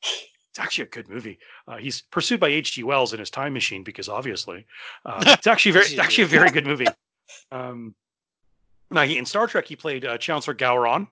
[0.03, 1.39] it's actually a good movie.
[1.67, 2.83] Uh, he's pursued by H.G.
[2.83, 4.67] Wells in his time machine because obviously
[5.07, 6.87] uh, it's actually very it's actually a very good movie.
[7.51, 7.95] Um,
[8.91, 11.09] now he, in Star Trek he played uh, Chancellor Gowron.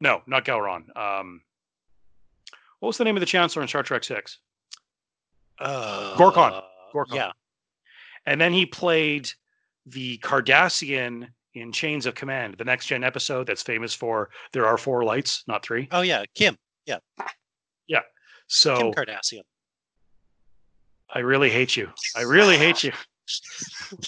[0.00, 0.96] No, not Gowron.
[0.96, 1.42] Um,
[2.78, 4.38] what was the name of the Chancellor in Star Trek Six?
[5.58, 6.62] Uh, Gorkon.
[6.94, 7.14] Gorkon.
[7.14, 7.32] Yeah.
[8.26, 9.30] And then he played
[9.86, 14.78] the Cardassian in Chains of Command, the next gen episode that's famous for there are
[14.78, 15.88] four lights, not three.
[15.90, 16.56] Oh yeah, Kim.
[16.86, 16.98] Yeah.
[17.86, 18.00] Yeah.
[18.46, 19.42] So Kim Kardashian.
[21.14, 21.88] I really hate you.
[22.16, 22.92] I really hate you.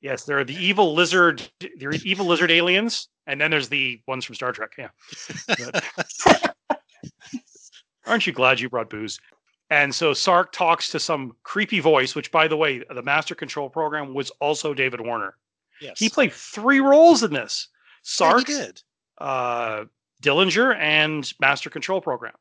[0.00, 1.48] yes, there are the evil lizard,
[1.82, 4.72] are evil lizard aliens, and then there's the ones from Star Trek.
[4.78, 4.88] Yeah.
[5.48, 6.54] But-
[8.06, 9.18] aren't you glad you brought booze?
[9.70, 13.70] And so Sark talks to some creepy voice, which, by the way, the Master Control
[13.70, 15.34] program was also David Warner.
[15.80, 15.98] Yes.
[15.98, 17.68] He played three roles in this:
[18.02, 18.82] Sark, he did.
[19.18, 19.84] uh,
[20.22, 22.34] Dillinger, and Master Control program.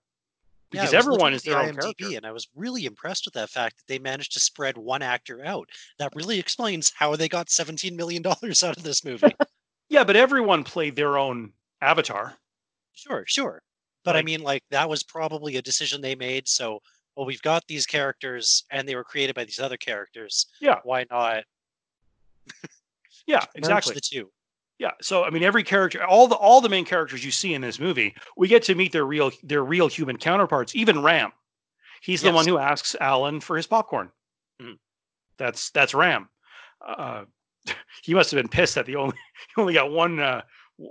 [0.72, 2.06] Yeah, Because was everyone is the their own character.
[2.16, 5.44] and I was really impressed with that fact that they managed to spread one actor
[5.44, 5.68] out.
[5.98, 9.34] That really explains how they got seventeen million dollars out of this movie.
[9.90, 12.36] Yeah, but everyone played their own avatar.
[12.94, 13.62] sure, sure,
[14.04, 16.48] but I mean, like that was probably a decision they made.
[16.48, 16.80] So,
[17.16, 20.46] well, we've got these characters, and they were created by these other characters.
[20.62, 20.80] Yeah.
[20.84, 21.44] Why not
[23.26, 23.94] Yeah, exactly.
[23.96, 24.30] the two?
[24.80, 24.92] Yeah.
[25.02, 27.80] So I mean, every character, all the all the main characters you see in this
[27.80, 30.74] movie, we get to meet their real their real human counterparts.
[30.76, 31.32] Even Ram,
[32.02, 34.10] he's the one who asks Alan for his popcorn.
[34.62, 34.78] Mhm.
[35.38, 36.30] That's that's Ram.
[36.86, 37.26] Uh,
[38.04, 39.18] he must have been pissed that the only
[39.56, 40.42] he only got one uh,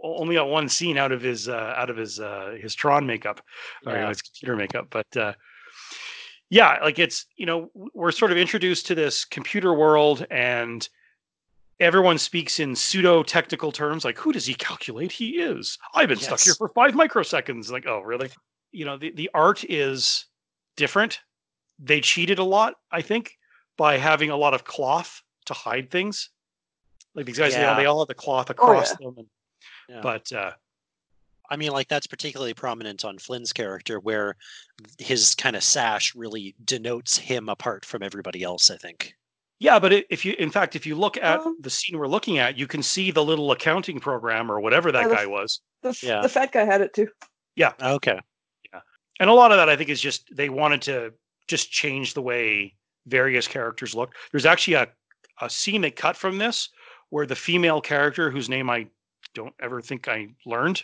[0.03, 3.41] only got one scene out of his uh, out of his uh, his Tron makeup
[3.87, 4.89] or you know, his computer makeup.
[4.91, 5.33] But uh,
[6.51, 10.87] yeah, like it's you know we're sort of introduced to this computer world and
[11.81, 16.19] everyone speaks in pseudo technical terms like who does he calculate he is i've been
[16.19, 18.31] stuck here for five microseconds like oh really
[18.73, 20.27] you know the, the art is
[20.77, 21.21] different
[21.79, 23.37] they cheated a lot i think
[23.77, 26.31] by having a lot of cloth to hide things
[27.15, 27.77] like these guys they, all, Yeah.
[27.77, 29.27] they all have the cloth across them and,
[29.89, 30.01] Yeah.
[30.03, 30.53] but uh
[31.51, 34.37] I mean, like that's particularly prominent on Flynn's character, where
[34.99, 38.71] his kind of sash really denotes him apart from everybody else.
[38.71, 39.15] I think.
[39.61, 42.39] Yeah but if you in fact if you look at Um, the scene we're looking
[42.39, 45.61] at you can see the little accounting program or whatever that Yeah, the guy was
[45.83, 46.23] The, Yeah.
[46.23, 47.09] the fat guy had it too.
[47.57, 47.73] Yeah.
[47.81, 48.19] Okay.
[48.73, 48.81] Yeah.
[49.21, 51.13] And a lot of that i think is just they wanted to
[51.49, 52.75] just change the way
[53.07, 54.87] various characters look there's actually a,
[55.41, 56.69] a scene they cut from this
[57.11, 58.87] where the female character whose name i
[59.35, 60.83] don't ever think i learned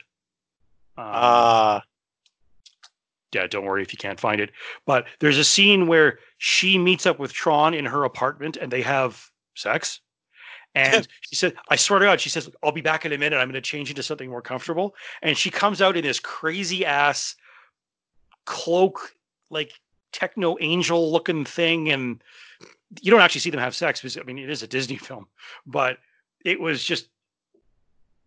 [0.97, 1.81] um, Uh
[3.35, 4.51] yeah don't worry if you can't find it.
[4.87, 8.83] But there's a scene where she meets up with tron in her apartment and they
[8.83, 10.01] have sex.
[10.75, 13.37] And she said i swear to god she says i'll be back in a minute.
[13.37, 14.95] I'm going to change into something more comfortable.
[15.23, 17.35] And she comes out in this crazy ass
[18.47, 19.15] cloak
[19.51, 19.73] like
[20.13, 21.91] techno angel looking thing.
[21.91, 22.23] And
[23.03, 25.27] you don't actually see them have sex because i mean it is a disney film
[25.67, 25.99] but
[26.45, 27.09] it was just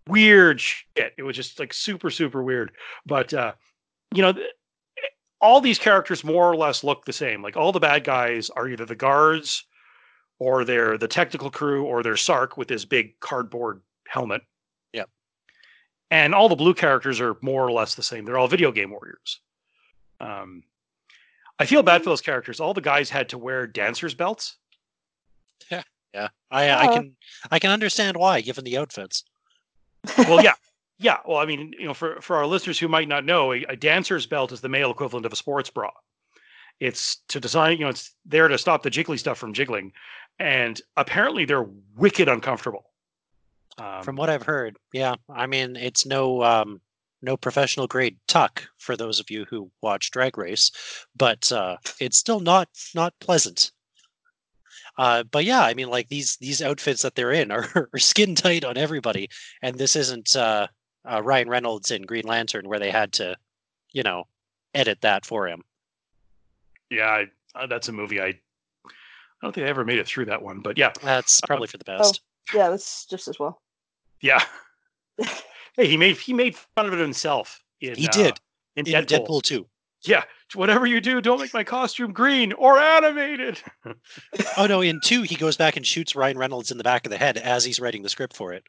[0.08, 1.14] weird shit.
[1.18, 2.72] It was just like super super weird.
[3.06, 3.54] But uh
[4.14, 4.34] you know
[5.40, 8.68] all these characters more or less look the same like all the bad guys are
[8.68, 9.64] either the guards
[10.40, 14.42] or they're the technical crew or they're sark with his big cardboard helmet
[14.94, 15.10] Yep.
[16.12, 18.90] and all the blue characters are more or less the same they're all video game
[18.92, 19.40] warriors
[20.20, 20.64] um
[21.60, 24.58] i feel bad for those characters all the guys had to wear dancers belts
[25.72, 25.84] yeah.
[26.14, 26.30] Yeah.
[26.50, 26.94] I I Uh.
[26.94, 27.16] can
[27.52, 29.24] I can understand why, given the outfits.
[30.18, 30.54] well yeah
[31.00, 33.64] yeah well i mean you know for for our listeners who might not know a,
[33.70, 35.90] a dancer's belt is the male equivalent of a sports bra
[36.80, 39.92] it's to design you know it's there to stop the jiggly stuff from jiggling
[40.40, 42.88] and apparently they're wicked uncomfortable
[43.80, 45.16] um, From what I've heard, yeah.
[45.30, 46.82] I mean, it's no um
[47.22, 50.72] no professional grade tuck for those of you who watch Drag Race,
[51.16, 53.72] but uh, it's still not not pleasant.
[54.98, 58.34] Uh, but yeah, I mean, like these these outfits that they're in are, are skin
[58.34, 59.30] tight on everybody,
[59.62, 60.68] and this isn't uh,
[61.10, 63.36] uh, Ryan Reynolds in Green Lantern where they had to,
[63.94, 64.26] you know,
[64.74, 65.64] edit that for him.
[66.92, 68.36] yeah I, uh, that's a movie i i
[69.42, 71.84] don't think i ever made it through that one but yeah That's probably for the
[71.86, 72.22] best.
[72.54, 73.62] Yeah, that's just as well.
[74.22, 74.42] yeah
[75.76, 78.40] hey he made he made fun of it himself in, He uh, did
[78.76, 79.26] in in deadpool.
[79.28, 79.66] Deadpool, too.
[80.06, 83.60] yeah whatever you do, don't make my costume green or animated.
[84.56, 87.12] Oh no, in two he goes back and shoots Ryan Reynolds in the back of
[87.12, 88.64] the head as he's writing the script for it.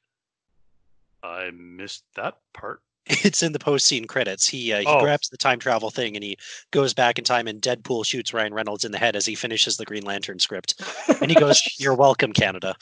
[1.23, 2.81] I missed that part.
[3.11, 4.47] It's in the post scene credits.
[4.47, 5.01] He uh, he Oh.
[5.01, 6.37] grabs the time travel thing and he
[6.73, 9.79] goes back in time and Deadpool shoots Ryan Reynolds in the head as he finishes
[9.79, 10.75] the Green Lantern script.
[11.23, 12.77] And he goes, "You're welcome, Canada."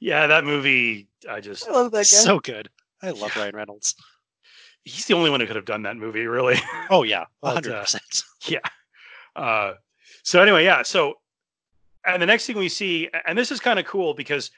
[0.00, 1.08] Yeah, that movie.
[1.28, 2.02] I just I love that guy.
[2.04, 2.68] So good.
[3.02, 3.94] I love Ryan Reynolds.
[4.84, 6.56] he's the only one who could have done that movie, really.
[6.90, 8.22] Oh yeah, uh, hundred percent.
[8.46, 8.58] Yeah.
[9.36, 9.72] Uh,
[10.22, 10.82] so anyway, yeah.
[10.82, 11.14] So,
[12.06, 14.50] and the next thing we see, and this is kind of cool because,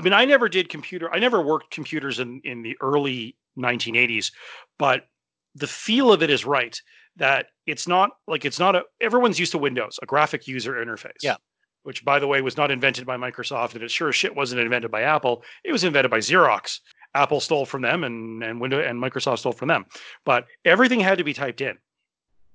[0.00, 1.12] I mean, I never did computer.
[1.12, 4.32] I never worked computers in in the early 1980s,
[4.78, 5.08] but
[5.54, 6.80] the feel of it is right.
[7.16, 8.84] That it's not like it's not a.
[9.02, 11.22] Everyone's used to Windows, a graphic user interface.
[11.22, 11.36] Yeah.
[11.82, 14.62] Which, by the way, was not invented by Microsoft, and it sure as shit wasn't
[14.62, 15.42] invented by Apple.
[15.64, 16.80] It was invented by Xerox.
[17.14, 19.84] Apple stole from them, and and Windows and Microsoft stole from them.
[20.24, 21.76] But everything had to be typed in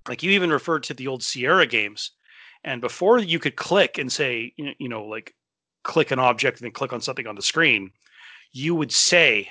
[0.07, 2.11] like you even referred to the old Sierra games,
[2.63, 5.35] and before you could click and say, you know, you know, like
[5.85, 7.91] click an object and then click on something on the screen,
[8.51, 9.49] you would say,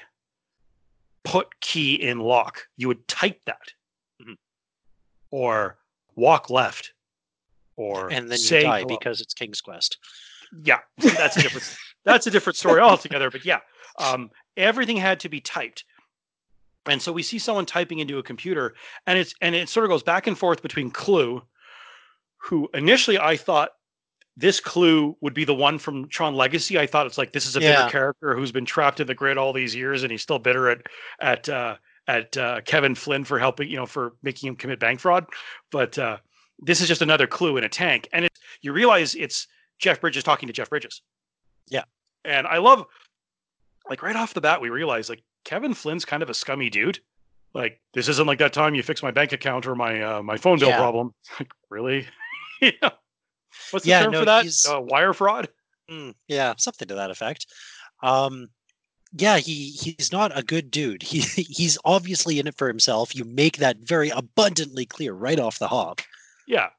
[1.25, 2.66] put key in lock.
[2.77, 3.73] You would type that,
[4.20, 4.37] Mhm.
[5.31, 5.79] or
[6.16, 6.92] walk left,
[7.77, 8.87] or And then you die hello.
[8.88, 9.99] because it's King's Quest.
[10.62, 13.31] Yeah, that's a different that's a different story altogether.
[13.31, 13.61] But yeah,
[13.99, 15.85] um, everything had to be typed,
[16.87, 18.75] and so we see someone typing into a computer,
[19.07, 21.42] and it's and it sort of goes back and forth between Clu,
[22.37, 23.70] who initially I thought
[24.37, 26.79] this Clu would be the one from Tron Legacy.
[26.79, 27.77] I thought it's like this is a Yeah.
[27.83, 30.68] bitter character who's been trapped in the grid all these years, and he's still bitter
[30.70, 30.83] at
[31.20, 31.77] at uh,
[32.09, 35.27] at uh, Kevin Flynn for helping you know for making him commit bank fraud,
[35.70, 35.99] but.
[35.99, 36.18] Uh,
[36.61, 39.49] this is just another Clu in a tank, and it, you realize it's
[39.81, 41.03] Jeff Bridges talking to Jeff Bridges.
[41.68, 41.83] Yeah.
[42.25, 42.87] And I love
[43.90, 47.01] like right off the bat we realize like Kevin Flynn's kind of a scummy dude.
[47.55, 50.37] Like this isn't like that time you fix my bank account or my uh, my
[50.37, 50.79] phone bill Yeah.
[50.79, 51.12] problem.
[51.40, 52.07] Like really?
[52.62, 52.90] yeah.
[53.71, 54.43] What's the Yeah, term no, for that?
[54.45, 55.49] he's- Uh, wire fraud?
[55.90, 57.47] Mm, yeah, something to that effect.
[58.03, 58.49] Um,
[59.12, 61.03] yeah, he he's not a good dude.
[61.03, 63.14] He he's obviously in it for himself.
[63.14, 66.01] You make that very abundantly clear right off the hop.
[66.47, 66.71] Yeah.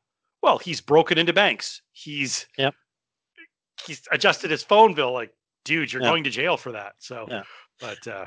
[0.42, 1.82] Well, he's broken into banks.
[1.92, 2.46] He's.
[3.86, 5.12] He's adjusted his phone bill.
[5.12, 5.34] Like,
[5.64, 6.10] dude, you're Yeah.
[6.10, 6.94] going to jail for that.
[7.00, 7.44] So, Yeah.
[7.80, 8.26] but uh,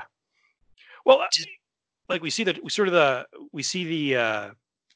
[1.05, 1.47] well, Did-
[2.07, 4.51] like we see that we sort of the we see the uh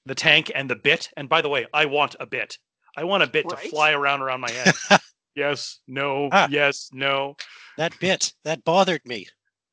[0.06, 1.10] the tank and the bit.
[1.18, 2.58] And by the way, I want a bit.
[2.95, 4.73] I want a bit to fly around around my head.
[5.36, 5.79] yes.
[5.88, 6.29] No.
[6.32, 6.47] Ah.
[6.49, 6.89] Yes.
[6.93, 7.36] No.
[7.77, 9.27] That bit that bothered me.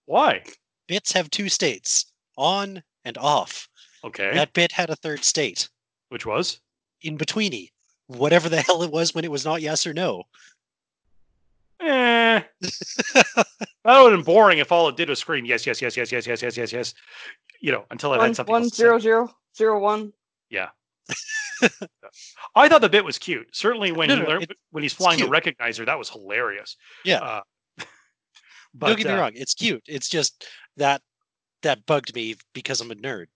[0.06, 0.42] Why?
[0.88, 2.06] Bits have two states:
[2.36, 3.68] on and off.
[4.04, 4.32] Okay.
[4.34, 5.68] That bit had a third state,
[6.08, 6.60] Which was
[7.02, 7.70] in betweeny,
[8.06, 10.22] whatever the hell it was when it was not yes or no.
[11.80, 12.40] eh.
[13.14, 13.46] that
[13.84, 16.26] would have been boring if all it did was scream yes, yes, yes, yes, yes,
[16.26, 16.94] yes, yes, yes, yes.
[17.60, 18.52] You know, until it One had something.
[18.52, 18.82] one else to say.
[18.82, 20.12] zero zero zero one.
[22.54, 23.48] I thought the bit was cute.
[23.54, 26.76] Certainly when No, he learned, it- when he's flying the recognizer, that was hilarious.
[27.04, 27.18] Yeah.
[27.18, 27.40] Uh,
[28.74, 29.82] but Don't get me uh, wrong; it's cute.
[29.86, 30.46] It's just
[30.76, 31.02] that
[31.62, 33.26] that bugged me because I'm a nerd.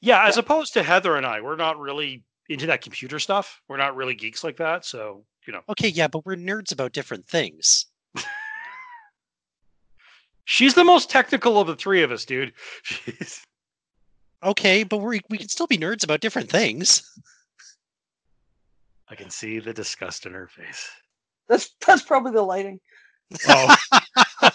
[0.00, 3.60] yeah, as opposed to Heather and I, we're not really into that computer stuff.
[3.68, 4.84] We're not really geeks like that.
[4.84, 7.86] So you know, Okay, yeah, but we're nerds about different things.
[10.44, 12.52] she's the most technical of the three of us, dude.
[12.82, 13.42] She's,
[14.42, 17.02] Okay, but we we can still be nerds about different things.
[19.08, 20.88] I can see the disgust in her face.
[21.48, 22.80] That's that's probably the lighting.
[23.48, 23.76] Oh.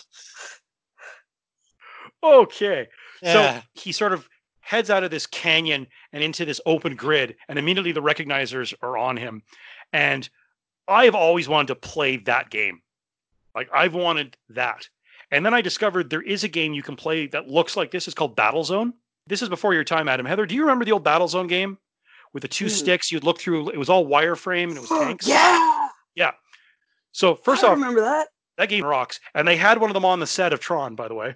[2.24, 2.88] okay.
[3.22, 3.60] Yeah.
[3.60, 4.28] So he sort of
[4.62, 8.98] heads out of this canyon and into this open grid, and immediately the recognizers are
[8.98, 9.44] on him.
[9.94, 10.28] And
[10.88, 12.82] I've always wanted to play that game.
[13.54, 14.88] Like I've wanted that.
[15.32, 18.08] And then I discovered there is a game you can play that looks like this.
[18.08, 18.94] It's called Battlezone.
[19.28, 20.26] This is before your time, Adam.
[20.26, 21.78] Heather, do you remember the old Battlezone game
[22.34, 22.70] with the two Mm.
[22.72, 23.12] sticks?
[23.12, 23.70] You'd look through.
[23.70, 25.28] It was all wireframe and it was tanks.
[25.28, 25.90] yeah.
[26.16, 26.32] Yeah.
[27.12, 28.28] So first I off, remember that.
[28.58, 29.20] that game rocks.
[29.34, 31.36] And they had one of them on the set of Tron, by the way.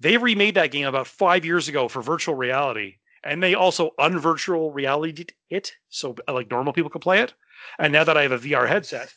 [0.00, 2.96] They remade that game about five years ago for virtual reality.
[3.22, 5.72] And they also unvirtual reality it.
[5.90, 7.34] So uh, like normal people could play it.
[7.78, 9.12] And now that I have a VR headset,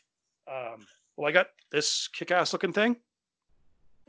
[0.51, 0.85] um,
[1.15, 2.97] well, I got this kick ass looking thing.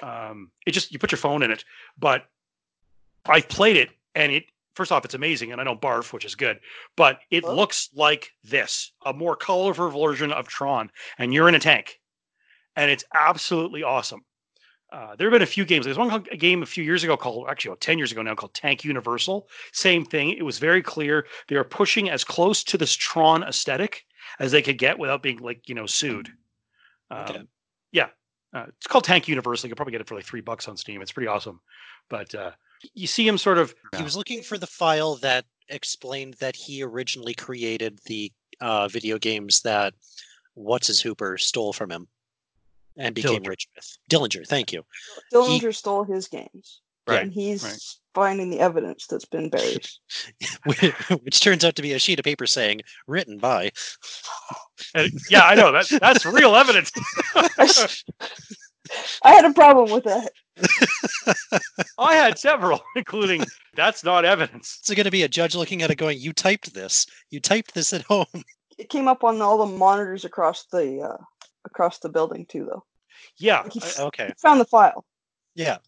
[0.02, 1.64] Um, it just, you put your phone in it.
[1.96, 2.24] But
[3.26, 4.44] I've played it and it,
[4.74, 5.52] first off, it's amazing.
[5.52, 6.58] And I don't barf, which is good.
[6.96, 10.90] But it Well- looks like this a more colorful version of Tron.
[11.18, 12.00] And you're in a tank
[12.76, 14.24] and it's absolutely awesome.
[14.92, 15.84] Uh, there have been a few games.
[15.84, 18.54] There's one game a few years ago called, actually, about 10 years ago now, called
[18.54, 19.48] Tank Universal.
[19.72, 20.30] Same thing.
[20.30, 21.26] It was very clear.
[21.48, 24.04] They were pushing as close to this Tron aesthetic
[24.38, 26.28] as they could get without being, like, you know, sued.
[27.10, 27.42] Um, Okay.
[27.90, 28.08] Yeah.
[28.52, 29.66] Uh, it's called Tank Universal.
[29.66, 31.02] You can probably get it for like three bucks on Steam.
[31.02, 31.60] It's pretty awesome.
[32.08, 32.52] But uh,
[32.94, 33.74] You see him sort of.
[33.96, 38.30] He was looking for the file that explained that he originally created the
[38.60, 39.94] uh, video games that
[40.54, 42.06] what's his Hooper stole from him
[42.96, 43.48] and became Dillinger.
[43.48, 43.98] rich with.
[44.10, 44.82] Dillinger, thank you.
[45.32, 47.22] Dillinger stole his games, Right.
[47.22, 47.80] and he's right.
[48.14, 49.86] finding the evidence that's been buried.
[51.22, 53.72] Which turns out to be a sheet of paper saying written by.
[54.94, 56.92] and- yeah, I know that that's real evidence.
[59.22, 60.30] I had a problem with that.
[61.98, 64.78] I had several, including that's not evidence.
[64.80, 67.06] It's going to be a judge looking at it going, "You typed this.
[67.30, 68.26] You typed this at home."
[68.78, 71.22] It came up on all the monitors across the uh,
[71.64, 72.84] across the building too, though.
[73.38, 74.26] Yeah, Like he I- f- Okay.
[74.28, 75.04] he found the file.
[75.54, 75.78] Yeah.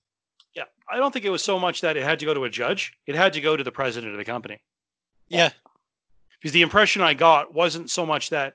[0.55, 0.65] yeah.
[0.91, 2.93] I don't think it was so much that it had to go to a judge;
[3.07, 4.61] it had to go to the president of the company.
[5.29, 5.51] Yeah.
[6.41, 8.55] Because the impression I got wasn't so much that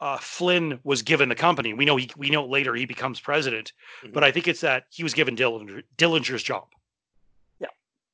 [0.00, 1.74] uh, Flynn was given the company.
[1.74, 3.72] We know he, we know later he becomes president,
[4.02, 4.12] Mhm.
[4.14, 6.68] but I think it's that he was given Dillinger, Dillinger's job.
[7.60, 7.66] Yeah.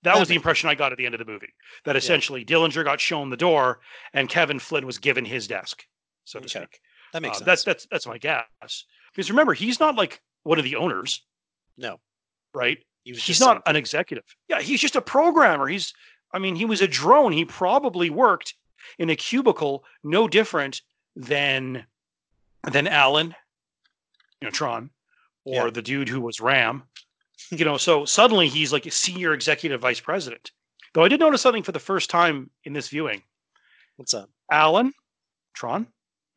[0.02, 1.54] That That was the impression I got at the end of the movie.
[1.84, 3.80] That essentially Dillinger got shown the door,
[4.12, 5.86] and Kevin Flynn was given his desk,
[6.24, 6.60] so to Okay.
[6.66, 6.80] speak.
[7.12, 7.46] That makes Uh, sense.
[7.46, 8.84] that's that's that's my guess.
[9.12, 11.22] Because remember, he's not like one of the owners,
[11.76, 12.00] no.
[12.52, 12.78] right?
[13.04, 14.24] He was He's not an executive.
[14.48, 15.68] Yeah, he's just a programmer.
[15.68, 15.94] He's,
[16.32, 17.30] I mean, he was a drone.
[17.32, 18.54] He probably worked
[18.98, 20.82] in a cubicle no different
[21.16, 21.84] than
[22.70, 23.34] than Alan,
[24.40, 24.90] you know, Tron,
[25.44, 25.70] or Yeah.
[25.70, 26.84] the dude who was Ram.
[27.50, 30.50] You know, so suddenly he's like a senior executive vice president.
[30.94, 33.22] Though I did notice something for the first time in this viewing.
[33.96, 34.30] What's up?
[34.50, 34.92] Alan,
[35.54, 35.86] Tron,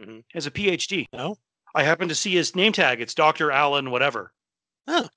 [0.01, 0.23] Mhm.
[0.33, 1.07] has a PhD.
[1.13, 1.37] Oh.
[1.75, 2.99] I happen to see his name tag.
[3.01, 3.51] It's Dr.
[3.51, 4.33] Alan whatever.
[4.87, 5.07] Oh.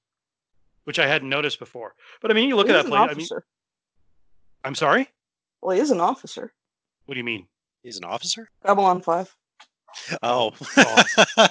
[0.84, 1.94] Which I hadn't noticed before.
[2.20, 3.30] But I mean, you look Well, at that an place.
[3.32, 3.42] I mean.
[4.64, 5.08] I'm sorry.
[5.60, 6.52] Well, he is an officer.
[7.06, 7.48] What do you mean?
[7.82, 8.48] He's an officer.
[8.62, 9.34] Babylon Five.
[10.22, 10.53] Oh.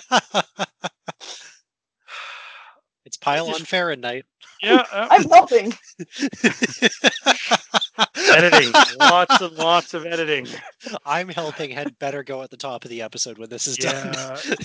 [3.05, 4.25] it's pile on Fahrenheit.
[4.61, 5.73] Yeah, uh, I'm helping.
[8.31, 8.71] editing.
[8.99, 10.47] lots and lots of editing.
[11.05, 14.13] I'm helping had better go at the top of the episode when this is done.
[14.13, 14.55] Yeah, yeah.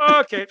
[0.20, 0.46] Okay.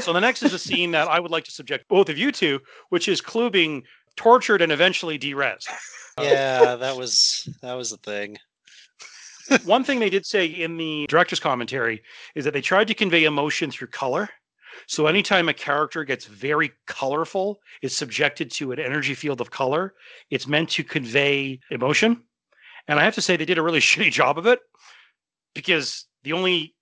[0.00, 2.32] So the next is a scene that I would like to subject both of you
[2.32, 3.84] to, which is Clu being
[4.16, 5.66] tortured and eventually derez.
[6.20, 8.36] yeah, that was that was the thing.
[9.64, 12.02] One thing they did say in the director's commentary
[12.34, 14.28] is that they tried to convey emotion through color.
[14.86, 19.94] So anytime a character gets very colorful, is subjected to an energy field of color,
[20.30, 22.22] it's meant to convey emotion.
[22.86, 24.60] And I have to say they did a really shitty job of it
[25.54, 26.74] because the only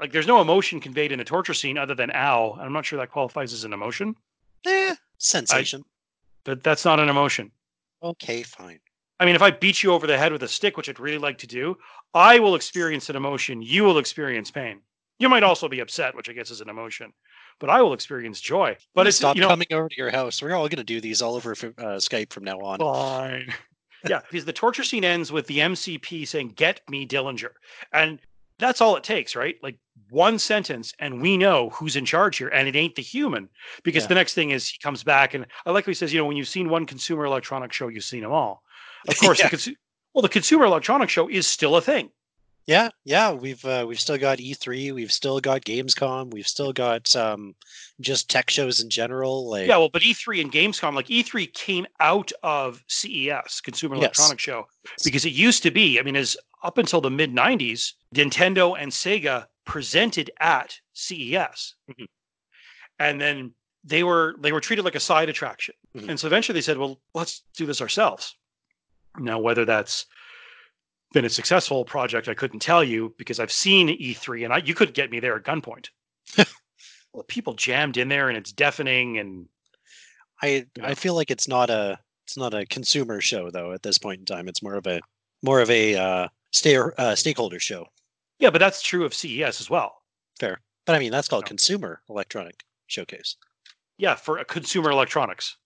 [0.00, 2.52] like there's no emotion conveyed in a torture scene other than ow.
[2.54, 4.14] and I'm not sure that qualifies as an emotion,
[4.66, 5.84] Eh, sensation.
[6.44, 7.50] but that's not an emotion.
[8.02, 8.80] okay, fine.
[9.18, 11.18] I mean, if I beat you over the head with a stick, which I'd really
[11.18, 11.76] like to do,
[12.14, 13.62] I will experience an emotion.
[13.62, 14.80] You will experience pain.
[15.18, 17.12] You might also be upset, which I guess is an emotion,
[17.58, 18.76] but I will experience joy.
[18.94, 20.42] But it's stop you know coming over to your house.
[20.42, 22.78] We're all going to do these all over uh, Skype from now on.
[22.80, 23.54] fine.
[24.08, 27.52] yeah, because the torture scene ends with the MCP saying, "Get me Dillinger,"
[27.94, 28.20] and
[28.58, 29.56] that's all it takes, right?
[29.62, 29.78] Like
[30.10, 33.48] one sentence, and we know who's in charge here, and it ain't the human.
[33.84, 34.08] Because Yeah.
[34.08, 36.12] the next thing is he comes back, and I like what he says.
[36.12, 38.62] You know, when you've seen one consumer electronics show, you've seen them all.
[39.12, 39.48] Of course, Yeah.
[39.48, 39.76] the consu-
[40.14, 42.10] well, the consumer electronics show is still a thing.
[42.66, 47.14] Yeah, yeah, we've uh, we've still got E3, we've still got Gamescom, we've still got
[47.14, 47.54] um,
[48.00, 49.48] just tech shows in general.
[49.48, 54.02] Like, Yeah, well, but E3 and Gamescom, like E3 came out of CES, Consumer Yes.
[54.02, 54.66] Electronics Show,
[55.04, 58.90] because it used to be, I mean, as up until the mid 90s, Nintendo and
[58.90, 61.74] Sega presented at CES.
[61.88, 62.06] Mhm.
[62.98, 63.52] And then
[63.84, 65.74] they were they were treated like a side attraction.
[65.96, 66.08] Mhm.
[66.08, 68.34] And so eventually they said, well, let's do this ourselves.
[69.18, 70.06] Now, whether that's
[71.12, 74.74] been a successful project, I couldn't tell you because I've seen E3 and I, you
[74.74, 75.88] could get me there at gunpoint.
[77.12, 79.48] well, people jammed in there and it's deafening and
[80.42, 80.86] I Yeah.
[80.88, 84.18] I feel like it's not a it's not a consumer show though at this point
[84.18, 84.48] in time.
[84.48, 85.00] It's more of a
[85.42, 87.86] more of a uh, stay, uh, stakeholder show.
[88.38, 90.02] Yeah, but that's true of CES as well.
[90.40, 91.48] Fair, but I mean that's called No.
[91.48, 93.36] consumer electronic showcase.
[93.96, 95.56] Yeah, for a consumer electronics.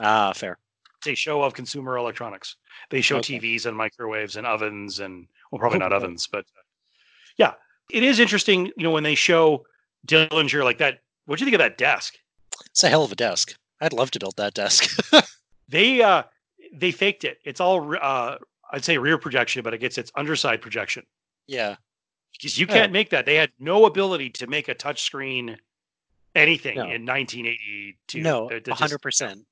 [0.00, 0.58] Ah, fair.
[0.98, 2.56] It's a show of consumer electronics.
[2.90, 3.38] They show Okay.
[3.38, 6.62] TVs and microwaves and ovens and well, probably not ovens, but uh,
[7.36, 7.52] yeah,
[7.90, 8.66] it is interesting.
[8.76, 9.64] You know, when they show
[10.06, 11.00] Dillinger like that.
[11.26, 12.14] What do you think of that desk?
[12.66, 13.54] It's a hell of a desk.
[13.80, 14.98] I'd love to build that desk.
[15.70, 16.22] They uh
[16.72, 17.38] they faked it.
[17.44, 18.36] It's all uh
[18.72, 21.04] I'd say rear projection, but it gets its underside projection
[21.46, 21.76] yeah,
[22.32, 22.74] because you Yeah.
[22.74, 23.26] can't make that.
[23.26, 25.56] They had no ability to make a touchscreen
[26.34, 26.84] anything No.
[26.84, 28.20] in 1982.
[28.22, 29.44] no, They're- they're just- hundred percent.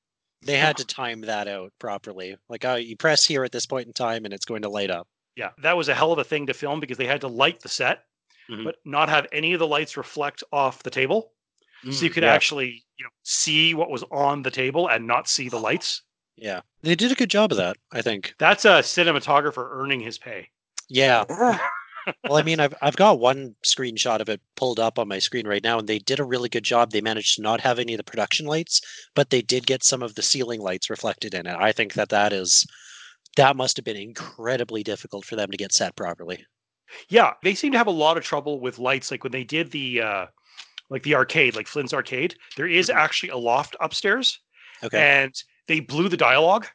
[0.47, 2.37] They had to time that out properly.
[2.49, 4.91] Like, oh, you press here at this point in time, and it's going to light
[4.91, 5.07] up.
[5.37, 7.61] Yeah, that was a hell of a thing to film because they had to light
[7.61, 8.05] the set,
[8.49, 8.65] Mhm.
[8.65, 11.33] but not have any of the lights reflect off the table,
[11.85, 12.33] so you Mm, could yeah.
[12.33, 16.03] actually, you know, see what was on the table and not see the lights.
[16.37, 17.77] Yeah, they did a good job of that.
[17.93, 18.35] I think.
[18.39, 20.49] That's a cinematographer earning his pay.
[20.89, 21.25] Yeah.
[22.29, 25.47] Well, I mean, I've I've got one screenshot of it pulled up on my screen
[25.47, 26.91] right now, and they did a really good job.
[26.91, 28.81] They managed to not have any of the production lights,
[29.15, 31.57] but they did get some of the ceiling lights reflected in it.
[31.59, 32.65] I think that that is
[33.37, 36.47] that must have been incredibly difficult for them to get set properly.
[37.09, 39.11] Yeah, they seem to have a lot of trouble with lights.
[39.11, 40.27] Like when they did the uh
[40.91, 42.95] like the arcade, like Flynn's arcade, there is Mhm.
[42.95, 44.41] actually a loft upstairs
[44.83, 45.07] Okay.
[45.07, 45.35] and
[45.69, 46.69] they blew the dialogue.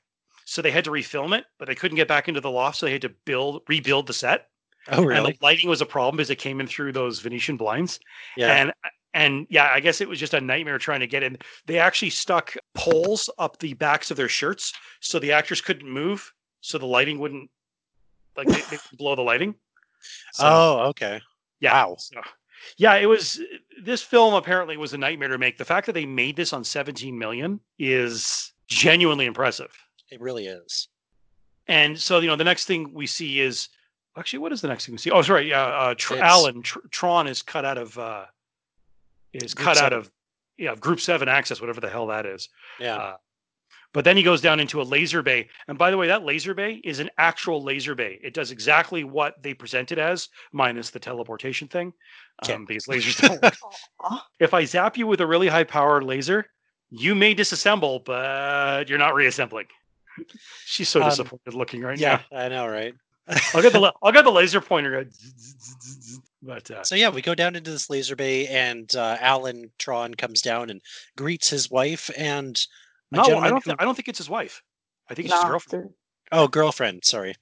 [0.46, 2.88] So they had to refilm it, but they couldn't get back into the loft, so
[2.88, 4.50] they had to build rebuild the set.
[4.90, 5.32] Oh, And really?
[5.34, 8.00] the lighting was a problem because it came in through those Venetian blinds.
[8.38, 8.54] Yeah.
[8.54, 8.74] And
[9.14, 11.38] and yeah, I guess it was just a nightmare trying to get in.
[11.66, 16.32] They actually stuck poles up the backs of their shirts so the actors couldn't move,
[16.62, 17.50] so the lighting wouldn't
[18.38, 19.56] like they, they blow the lighting.
[20.34, 21.22] So, oh, okay.
[21.60, 21.74] yeah.
[21.74, 21.96] wow.
[21.98, 22.22] so-
[22.78, 23.42] yeah, it was
[23.84, 25.58] this film apparently was a nightmare to make.
[25.58, 29.72] The fact that they made this on 17 million is genuinely impressive.
[30.12, 30.88] It really is.
[31.68, 33.70] And so, you know, the next thing we see is
[34.18, 35.12] actually what is the next thing we see?
[35.12, 38.26] Oh, sorry, yeah, uh, Tr- Alan Tr- Tron is cut out of uh,
[39.34, 40.00] is Group cut out seven.
[40.00, 40.12] of
[40.58, 42.50] yeah Group Seven access, whatever the hell that is.
[42.80, 42.96] Yeah.
[42.98, 43.16] Uh,
[43.94, 46.54] but then he goes down into a laser bay, and by the way, that laser
[46.54, 48.20] bay is an actual laser bay.
[48.24, 51.92] It does exactly what they present it as, minus the teleportation thing,
[52.42, 52.54] Okay.
[52.54, 53.58] um, because lasers don't work.
[54.40, 56.46] If I zap you with a really high powered laser,
[56.90, 59.68] you may disassemble, but you're not reassembling.
[60.66, 62.38] She's so Um, disappointed looking right yeah, now.
[62.40, 62.94] Yeah, I know, right?
[63.54, 65.06] I'll get the I'll get the laser pointer.
[66.44, 70.16] But uh, So yeah, we go down into this laser bay, and uh, Alan Tron
[70.16, 70.82] comes down and
[71.16, 72.60] greets his wife and
[73.12, 73.64] no, I don't.
[73.64, 74.64] who- Thi- I don't think it's his wife.
[75.10, 75.92] I think it's his girlfriend.
[76.32, 77.36] oh girlfriend, sorry,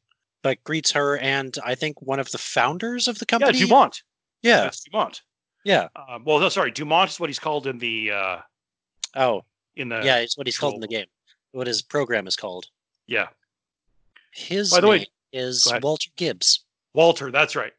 [0.44, 3.52] but greets her and I think one of the founders of the company.
[3.58, 3.70] Yeah, company.
[3.70, 4.04] Dumont.
[4.42, 5.22] Yeah, That's Dumont.
[5.64, 5.88] yeah.
[5.96, 8.38] Um, well, no, sorry, Dumont is what he's called in the uh,
[9.16, 9.46] Oh,
[9.78, 11.08] in the yeah, it's what he's called in the game.
[11.52, 12.66] What his program is called.
[13.08, 13.28] yeah.
[14.34, 16.63] His By the way- name is Walter Gibbs.
[16.93, 17.32] Walter.
[17.32, 17.73] That's right.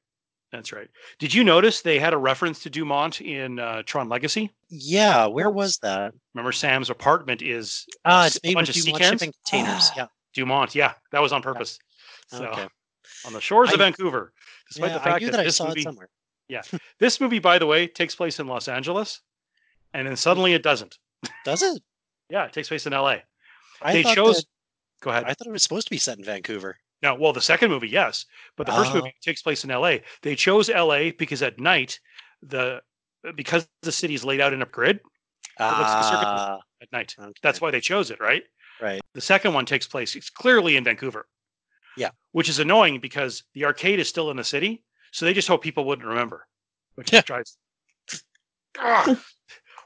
[0.52, 0.88] That's right.
[1.20, 4.50] Did you notice they had a reference to Dumont in uh, Tron Legacy?
[4.68, 6.12] Yeah, where was that?
[6.34, 9.90] Remember, Sam's apartment is a it's made bunch of sea Dumont shipping containers.
[9.96, 10.06] Yeah.
[10.34, 10.74] Dumont.
[10.74, 11.78] Yeah, that was on purpose.
[12.28, 12.66] So Okay.
[13.26, 14.32] on the shores of Vancouver,
[14.68, 16.08] despite Yeah, the I fact knew that, that I this saw movie, it somewhere.
[16.48, 16.62] Yeah.
[16.98, 19.20] This movie, by the way, takes place in Los Angeles,
[19.94, 20.98] and then suddenly it doesn't.
[21.44, 21.82] Does it?
[22.30, 23.24] Yeah, it takes place in L.A.
[23.82, 24.36] I they chose.
[24.36, 24.44] that-
[25.02, 25.24] Go ahead.
[25.24, 26.76] I thought it was supposed to be set in Vancouver.
[27.02, 28.26] No, well, the second movie, yes,
[28.56, 28.96] but the first Oh.
[28.96, 30.02] movie takes place in L.A.
[30.22, 31.12] They chose L.A.
[31.12, 31.98] because at night,
[32.42, 32.82] the
[33.36, 35.00] because the city is laid out in a grid
[35.58, 36.26] looks like a circuit.
[36.28, 37.14] Ah, at night.
[37.18, 37.32] okay.
[37.42, 38.42] That's why they chose it, right?
[38.80, 39.00] Right.
[39.12, 40.14] The second one takes place.
[40.16, 41.26] It's clearly in Vancouver.
[41.98, 42.10] Yeah.
[42.32, 44.82] Which is annoying because the arcade is still in the city,
[45.12, 46.46] so they just hope people wouldn't remember.
[46.94, 47.20] Which Yeah.
[47.22, 47.58] drives.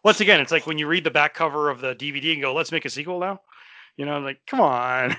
[0.05, 2.53] Once again, it's like when you read the back cover of the DVD and go,
[2.53, 3.41] "Let's make a sequel now."
[3.97, 5.17] You know, like, come on.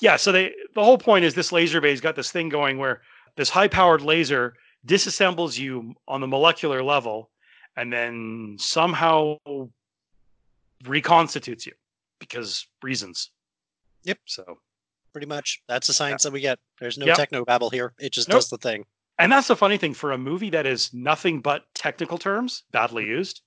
[0.00, 0.16] Yeah.
[0.16, 3.02] So they the whole point is this laser bay's got this thing going where
[3.36, 4.54] this high-powered laser
[4.86, 7.30] disassembles you on the molecular level,
[7.76, 9.36] and then somehow
[10.84, 11.72] reconstitutes you
[12.20, 13.30] because reasons.
[14.04, 14.18] Yep.
[14.26, 14.58] So,
[15.12, 15.62] Pretty much.
[15.68, 16.58] That's the science that we get.
[16.80, 17.16] There's no Yep.
[17.16, 17.94] techno babble here.
[18.00, 18.38] It just Nope.
[18.38, 18.84] does the thing.
[19.20, 23.04] and that's the funny thing for a movie that is nothing but technical terms, badly
[23.04, 23.12] mm-hmm.
[23.12, 23.42] used.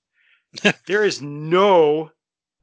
[0.86, 2.10] there is no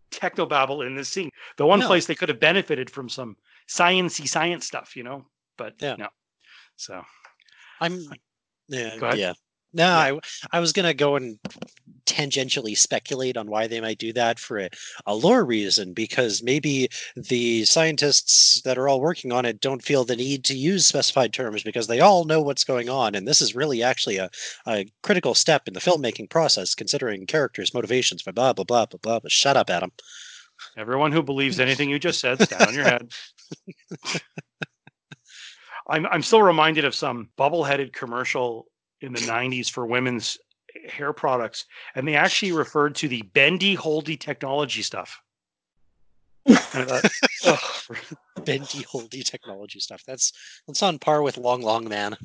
[0.09, 1.30] technobabble in this scene.
[1.57, 1.86] The one No.
[1.88, 3.38] place they could have benefited from some
[3.68, 5.26] sciencey science stuff, you know,
[5.57, 5.95] but Yeah.
[5.97, 6.07] no.
[6.78, 7.01] So,
[7.80, 7.99] I'm
[8.68, 9.20] yeah, Go ahead.
[9.20, 9.34] yeah.
[9.74, 10.20] No, I
[10.51, 11.38] I was gonna go and
[12.05, 14.70] tangentially speculate on why they might do that for a,
[15.05, 20.05] a lore reason, because maybe the scientists that are all working on it don't feel
[20.05, 23.41] the need to use specified terms because they all know what's going on, and this
[23.41, 24.30] is really actually a,
[24.68, 28.24] a critical step in the filmmaking process, considering characters' motivations.
[28.24, 29.20] Blah blah blah blah blah blah.
[29.28, 29.91] Shut up, Adam.
[30.78, 33.11] everyone who believes anything you just said, stand on your head.
[35.88, 38.66] I'm I'm still reminded of some bubble-headed commercial
[39.02, 40.38] in the 90s for women's
[40.89, 41.66] hair products,
[41.96, 45.20] and they actually referred to the bendy holdy technology stuff.
[46.48, 47.12] And I thought,
[47.46, 47.98] "Ugh."
[48.46, 50.04] Bendy holdy technology stuff.
[50.08, 50.32] That's
[50.68, 52.16] that's on par with Long Long Man.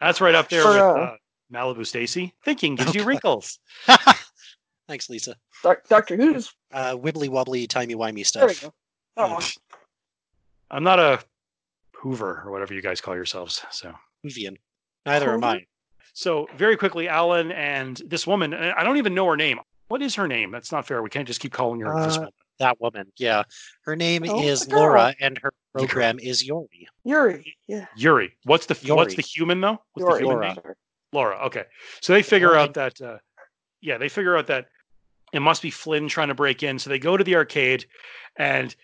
[0.00, 1.16] That's right up there For, with uh, uh,
[1.52, 2.34] Malibu Stacy.
[2.44, 3.06] Thinking gives Oh, you God.
[3.06, 3.58] wrinkles.
[4.88, 5.36] Thanks, Lisa.
[5.62, 6.52] Doc- Doctor Who's.
[6.72, 8.62] Uh, wibbly wobbly, timey wimey There we stuff.
[8.62, 8.74] go.
[9.16, 9.38] Oh,
[10.70, 11.20] I'm not a
[11.94, 13.62] Hoover or whatever you guys call yourselves.
[13.70, 13.92] So,
[14.24, 14.56] Whovian.
[15.06, 15.64] Neither am I.
[16.14, 18.54] so very quickly, Alan and this woman.
[18.54, 19.58] I don't even know her name.
[19.88, 20.50] What is her name?
[20.50, 21.02] That's not fair.
[21.02, 22.32] We can't just keep calling her this Uh, woman.
[22.58, 23.12] That woman.
[23.16, 23.42] Yeah.
[23.84, 24.68] Her name Oh, is.
[24.70, 26.86] Laura, and her program is Yori.
[27.04, 27.56] Yuri.
[27.66, 27.86] Yeah.
[27.96, 28.36] Yuri.
[28.44, 29.78] What's the what's the human though?
[29.94, 30.12] What's Yuri.
[30.12, 30.48] the human Laura.
[30.54, 30.74] name?
[31.12, 31.36] Laura.
[31.46, 31.64] Okay.
[32.02, 32.62] So they figure Laura.
[32.62, 33.16] out that uh,
[33.80, 34.66] yeah, they figure out that
[35.32, 36.78] it must be Flynn trying to break in.
[36.78, 37.86] So they go to the arcade
[38.36, 38.74] and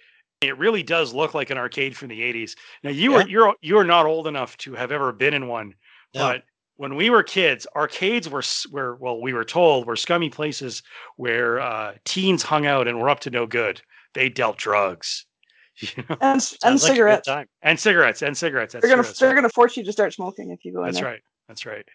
[0.43, 2.57] It really does look like an arcade from the 80s.
[2.82, 3.18] Now you Yeah.
[3.22, 5.74] are you're you're not old enough to have ever been in one,
[6.14, 6.20] No.
[6.28, 6.43] but
[6.76, 10.82] when we were kids, arcades were were well, we were told were scummy places
[11.16, 13.80] where uh, teens hung out and were up to no good.
[14.12, 15.24] They dealt drugs,
[15.78, 17.28] you know, And and like cigarettes.
[17.62, 18.74] and cigarettes and cigarettes.
[18.74, 19.34] That's they're gonna they're right.
[19.37, 21.11] gonna force you to start smoking if you go in That's there.
[21.12, 21.22] right.
[21.49, 21.87] That's right.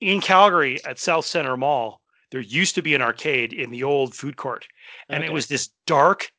[0.00, 2.00] In Calgary at Southcentre Mall,
[2.32, 4.66] there used to be an arcade in the old food court,
[5.08, 6.32] and it was this dark,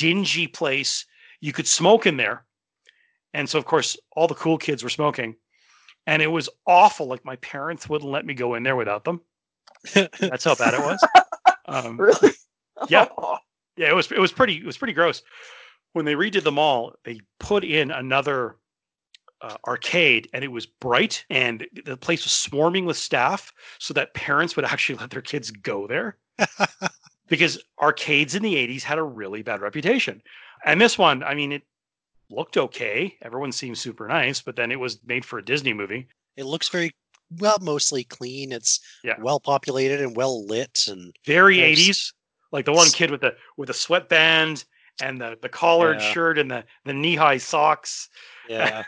[0.00, 1.04] dingy place.
[1.40, 2.44] You could smoke in there,
[3.34, 5.36] and so of course all the cool kids were smoking,
[6.06, 7.06] and it was awful.
[7.06, 9.20] Like my parents wouldn't let me go in there without them.
[9.94, 11.06] That's how bad it was.
[11.66, 12.32] Um, Really?
[12.88, 13.06] Yeah.
[13.76, 15.22] yeah, it was it was pretty it was pretty gross.
[15.92, 18.56] When they redid the mall, they put in another
[19.40, 24.14] uh, arcade, and it was bright, and the place was swarming with staff, so that
[24.14, 26.16] parents would actually let their kids go there.
[27.30, 30.20] because arcades in the 80s had a really bad reputation.
[30.66, 31.62] And this one, I mean, it
[32.28, 33.16] looked okay.
[33.22, 36.08] Everyone seemed super nice, but then it was made for a Disney movie.
[36.36, 36.90] It looks very
[37.38, 38.52] well, mostly clean.
[38.52, 39.14] It's Yeah.
[39.20, 41.78] well populated and well lit, and Very Yes.
[41.78, 42.12] 80s.
[42.52, 44.64] Like the one kid with the with the sweatband
[45.00, 46.12] and the the collared Yeah.
[46.12, 48.08] shirt and the the knee-high socks.
[48.48, 48.82] yeah,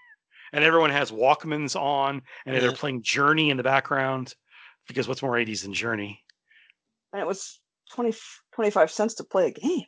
[0.54, 4.34] and everyone has Walkmans on, and they're playing Journey in the background.
[4.88, 6.24] Because what's more 80s than Journey?
[7.12, 7.60] And it was
[7.92, 8.14] 20,
[8.54, 9.84] 25 cents to play a game.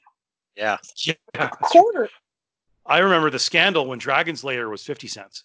[0.57, 0.77] yeah.
[1.05, 2.09] Yeah, A quarter.
[2.87, 5.45] I remember the scandal when Dragon's Lair was 50 cents.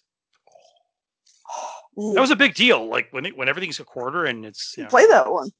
[1.98, 2.86] Ooh, That was a big deal.
[2.88, 5.50] Like when it, when everything's a quarter and it's you know, play that one.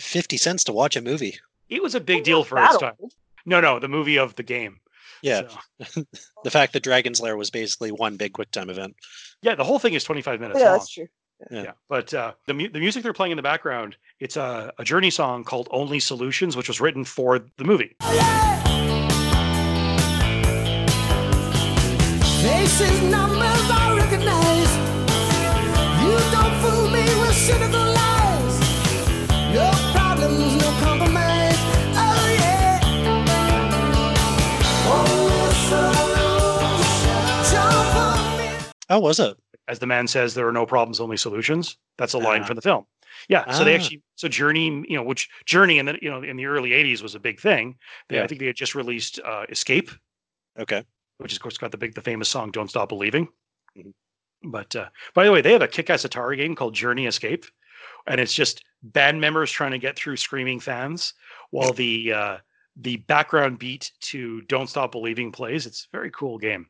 [0.00, 1.38] Fifty cents to watch a movie.
[1.70, 2.92] it was a big Not deal for that its time.
[2.98, 3.12] old.
[3.46, 4.78] No, no, the movie of the game.
[5.22, 5.42] Yeah,
[5.84, 6.02] So,
[6.44, 8.94] the fact that Dragon's Lair was basically one big QuickTime event.
[9.42, 10.78] yeah, the whole thing is 25 minutes Yeah, long.
[10.78, 11.06] that's true.
[11.50, 11.62] Yeah.
[11.62, 14.84] Yeah, but uh, the mu- the music they're playing in the background, it's a, a
[14.84, 17.94] Journey song called "Only Solutions," which was written for the movie.
[22.42, 24.72] Faces, numbers I recognize.
[26.02, 28.54] You don't fool me with cynical lies.
[29.54, 31.58] No problems, no compromise.
[31.98, 32.80] Oh yeah.
[34.86, 37.52] Oh, solution.
[37.52, 38.46] Jump on me.
[38.88, 39.36] How was it?
[39.68, 41.76] As the man says, there are no problems, only solutions.
[41.98, 42.46] That's a line Ah.
[42.46, 42.86] from the film.
[43.28, 43.50] Yeah.
[43.52, 43.76] So they Ah.
[43.78, 47.02] actually, so Journey, you know, which Journey in the, you know, in the early 80s
[47.02, 47.76] was a big thing.
[48.08, 49.90] They, I think they had just released uh, Escape,
[50.58, 50.84] Okay.
[51.18, 53.28] which of course got the big, the famous song "Don't Stop Believing."
[53.76, 53.92] Mhm.
[54.44, 57.44] But uh, by the way, they have a kick-ass Atari game called Journey Escape,
[58.06, 61.14] and it's just band members trying to get through screaming fans
[61.50, 62.38] while the uh,
[62.76, 65.66] the background beat to "Don't Stop Believing" plays.
[65.66, 66.68] It's a very cool game.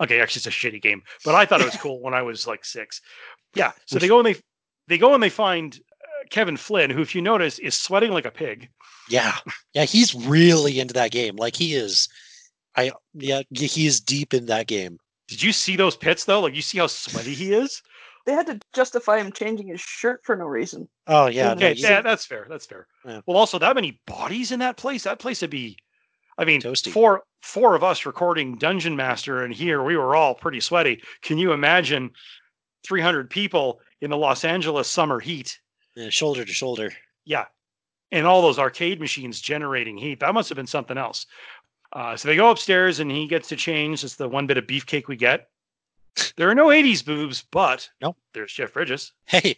[0.00, 2.46] Okay, actually, it's a shitty game, but I thought it was cool when I was
[2.46, 3.00] like six.
[3.54, 4.36] Yeah, so they go and they
[4.88, 8.26] they go and they find uh, Kevin Flynn, who, if you notice, is sweating like
[8.26, 8.68] a pig.
[9.08, 9.34] Yeah,
[9.72, 9.84] yeah.
[9.84, 11.36] He's really into that game.
[11.36, 12.08] Like he is.
[12.76, 13.42] I yeah.
[13.50, 14.98] y- He is deep in that game.
[15.28, 16.40] Did you see those pits though?
[16.40, 17.82] Like you see how sweaty he is.
[18.26, 20.88] They had to justify him changing his shirt for no reason.
[21.06, 21.52] Oh yeah.
[21.52, 22.46] Okay, he's yeah, that's fair.
[22.50, 22.86] That's fair.
[23.04, 23.20] Yeah.
[23.24, 25.04] Well, also that many bodies in that place.
[25.04, 25.78] That place would be.
[26.38, 26.90] I mean, Toasty.
[26.92, 31.02] four four of us recording Dungeon Master, and here we were all pretty sweaty.
[31.22, 32.10] Can you imagine?
[32.86, 35.58] 300 people in the Los Angeles summer heat.
[35.96, 36.92] yeah, shoulder to shoulder.
[37.24, 37.46] Yeah.
[38.12, 40.20] And all those arcade machines generating heat.
[40.20, 41.26] That must have been something else.
[41.92, 44.04] Uh, so they go upstairs and he gets to change.
[44.04, 45.48] It's the one bit of beefcake we get.
[46.36, 48.16] There are no 80s boobs, but Nope.
[48.34, 49.12] there's Jeff Bridges.
[49.26, 49.56] Hey,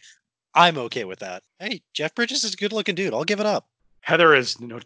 [0.55, 1.43] I'm okay with that.
[1.59, 3.13] Hey, Jeff Bridges is a good looking dude.
[3.15, 3.69] I'll give it up.
[4.01, 4.81] Heather is no,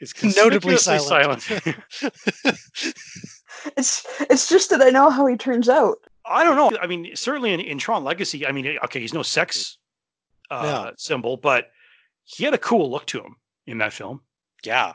[0.00, 1.48] is Notably conspicuously silent.
[3.76, 5.98] It's it's just that I know how he turns out.
[6.24, 6.78] I don't know.
[6.80, 9.76] I mean, certainly in, in Tron Legacy, I mean, okay, he's no sex
[10.50, 10.90] uh, Yeah.
[10.96, 11.66] symbol, but
[12.24, 13.36] he had a cool look to him
[13.66, 14.22] in that film.
[14.64, 14.94] yeah.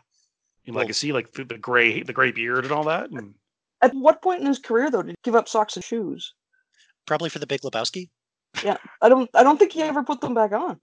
[0.65, 3.11] In Well- Legacy, like the, the gray, the gray beard and all that.
[3.11, 3.35] And
[3.83, 6.33] At what point in his career though did he give up socks and shoes?
[7.05, 8.09] Probably for the Big Lebowski.
[8.63, 10.79] Yeah, I don't I don't think he ever put them back on.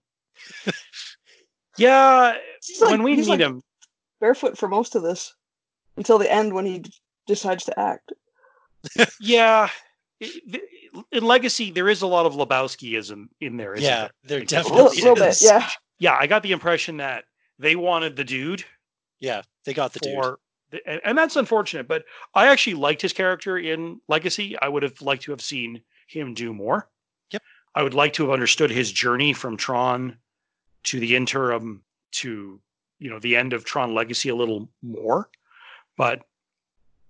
[1.77, 2.37] yeah,
[2.79, 3.61] like, when we need like him,
[4.23, 5.33] barefoot for most of this
[5.97, 6.91] until the end when he d-
[7.27, 8.13] decides to act.
[9.19, 9.69] Yeah.
[11.11, 13.73] In Legacy, there is a lot of Lebowskiism in there.
[13.73, 14.09] isn't Yeah, there?
[14.23, 15.69] there Like, A definitely little, little bit, yeah.
[15.99, 17.25] Yeah, I got the impression that
[17.59, 18.63] they wanted the dude
[19.19, 20.13] Yeah, they got the dude.
[20.13, 20.39] for,
[20.71, 21.87] the, and, and that's unfortunate.
[21.89, 22.03] But
[22.33, 24.55] I actually liked his character in Legacy.
[24.61, 26.89] I would have liked to have seen him do more.
[27.31, 27.41] Yep.
[27.75, 30.17] I would like to have understood his journey from Tron
[30.83, 31.83] to the interim
[32.21, 32.61] to
[33.03, 35.29] you know the end of Tron Legacy a little more,
[35.97, 36.23] but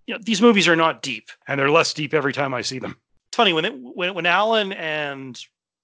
[0.07, 2.79] you know these movies are not deep, and they're less deep every time I see
[2.79, 2.97] them.
[3.29, 5.39] It's funny when it, when when Alan and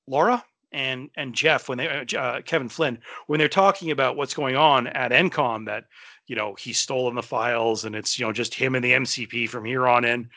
[0.07, 2.97] Laura and and Jeff when they uh, uh, Kevin Flynn
[3.27, 5.85] when they're talking about what's going on at ENCOM that
[6.25, 9.47] you know he's stolen the files and it's you know just him and the MCP
[9.47, 10.27] from here on in.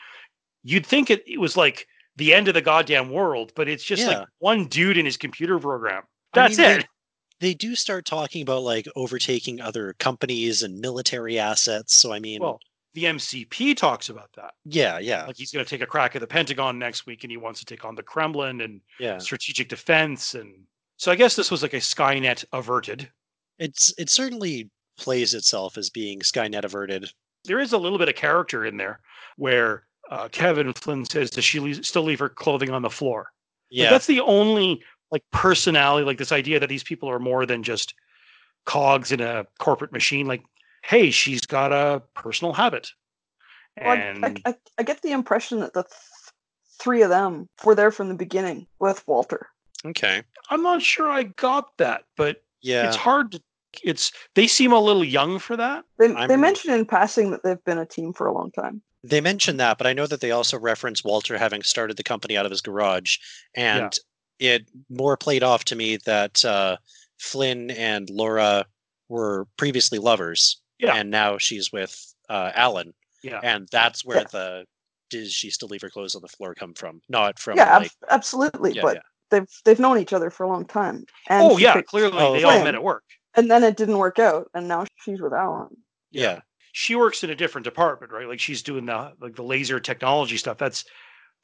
[0.63, 4.03] You'd think it, it was like the end of the goddamn world, but it's just
[4.03, 4.19] Yeah.
[4.19, 6.03] like one dude in his computer program.
[6.33, 6.87] I That's mean, it.
[7.43, 11.95] They, do start talking about like overtaking other companies and military assets.
[11.95, 12.59] So I mean, Well,
[12.93, 14.53] the MCP talks about that.
[14.65, 17.31] yeah, yeah, Like he's going to take a crack at the Pentagon next week, and
[17.31, 19.17] he wants to take on the Kremlin and yeah.
[19.17, 20.35] strategic defense.
[20.35, 20.53] And
[20.97, 23.09] so I guess this was like a Skynet averted.
[23.59, 27.11] It's it certainly plays itself as being Skynet averted.
[27.45, 29.01] There is a little bit of character in there
[29.37, 33.31] where uh, Kevin Flynn says, "Does she leave, still leave her clothing on the floor?"
[33.71, 34.83] Like, Yeah, that's the only
[35.13, 37.93] like personality, like this idea that these people are more than just
[38.65, 40.25] cogs in a corporate machine.
[40.25, 40.41] Like,
[40.83, 42.89] hey, she's got a personal habit,
[43.79, 45.93] Well, I- I, I, I get the impression that the th-
[46.81, 49.47] three of them were there from the beginning with Walter.
[49.85, 50.23] okay.
[50.49, 53.41] I'm not sure I got that, but Yeah, it's hard to.
[53.83, 55.83] It's they seem a little young for that.
[55.99, 58.81] They, they I'm- mentioned in passing that they've been a team for a long time.
[59.03, 62.35] they mentioned that, but I know that they also reference Walter having started the company
[62.37, 63.17] out of his garage,
[63.55, 63.91] and
[64.43, 66.77] it more played off to me that uh,
[67.19, 68.65] Flynn and Laura
[69.09, 70.95] were previously lovers, Yeah.
[70.95, 71.95] and now she's with
[72.29, 74.27] uh, Alan, Yeah, and that's where Yeah.
[74.31, 74.65] the
[75.09, 77.01] "does she still leave her clothes on the floor" come from?
[77.09, 78.73] Not from yeah, ab- absolutely.
[78.73, 79.01] yeah, but yeah.
[79.29, 81.05] they've they've known each other for a long time.
[81.29, 83.03] And oh yeah, clearly Oh, they all met at work.
[83.35, 85.75] And then it didn't work out, and now she's with Alan.
[86.11, 86.41] yeah,
[86.71, 88.27] She works in a different department, right?
[88.27, 90.57] Like she's doing the like the laser technology stuff.
[90.57, 90.83] That's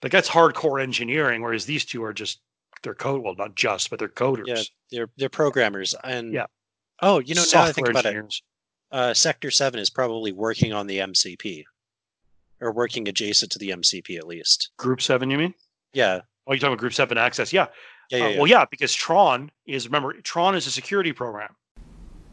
[0.04, 2.42] like that's hardcore engineering, whereas these two are just
[2.84, 4.48] they're code well, not just, but they're coders.
[4.48, 4.62] yeah.
[4.92, 6.46] They're they're programmers, and Yeah.
[7.02, 8.36] Oh, you know, now I think Software about it,
[8.92, 11.64] uh, Sector Seven is probably working on the MCP,
[12.60, 14.72] or working adjacent to the MCP at least.
[14.78, 15.54] Group seven, you mean?
[15.94, 17.54] Yeah, Oh, you're talking about Group Seven Access?
[17.54, 17.68] Yeah.
[18.10, 18.26] yeah, yeah.
[18.26, 18.38] Uh, yeah.
[18.38, 21.56] Well, yeah, because Tron is remember Tron is a security program.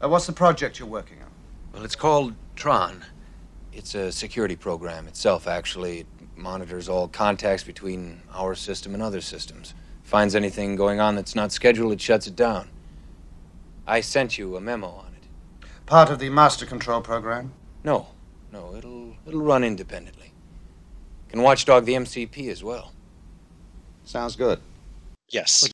[0.03, 1.29] Uh, what's the project you're working on?
[1.71, 3.05] Well, it's called Tron.
[3.71, 5.99] It's a security program itself, actually.
[5.99, 9.75] It monitors all contacts between our system and other systems.
[10.07, 12.69] Finds anything going on that's not scheduled, it shuts it down.
[13.85, 15.67] I sent you a memo on it.
[15.85, 17.51] Part of the master control program?
[17.83, 18.07] No,
[18.53, 20.31] no, it'll it'll run independently.
[21.27, 22.93] Can watchdog the MCP as well.
[24.05, 24.61] Sounds good.
[25.29, 25.69] yes,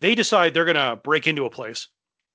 [0.00, 1.86] They decide they're gonna break into a place.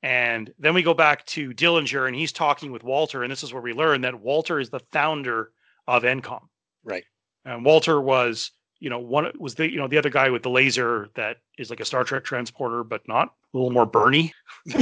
[0.04, 3.52] And then we go back to Dillinger and he's talking with Walter, and this is
[3.52, 5.52] where we learn that Walter is the founder
[5.86, 6.48] of ENCOM.
[6.86, 7.04] right.
[7.44, 10.50] And Walter was, you know, one was the you know the other guy with the
[10.50, 14.34] laser that is like a Star Trek transporter, but not a little more Bernie,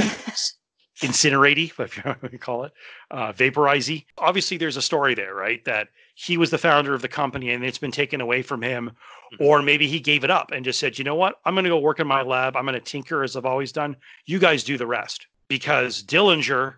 [1.00, 2.72] incineratey, if you want to call it,
[3.10, 4.04] uh, vaporizey.
[4.18, 5.64] Obviously, there's a story there, right?
[5.64, 8.90] That he was the founder of the company and it's been taken away from him,
[9.32, 9.46] Mhm.
[9.46, 11.70] or maybe he gave it up and just said, you know what, I'm going to
[11.70, 12.56] go work in my lab.
[12.56, 13.96] I'm going to tinker as I've always done.
[14.26, 15.26] You guys do the rest.
[15.48, 16.76] Because Dillinger,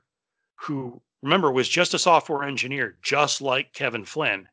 [0.57, 4.49] who remember was just a software engineer, just like Kevin Flynn,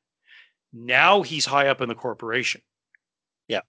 [0.73, 2.61] now he's high up in the corporation.
[3.47, 3.61] Yeah.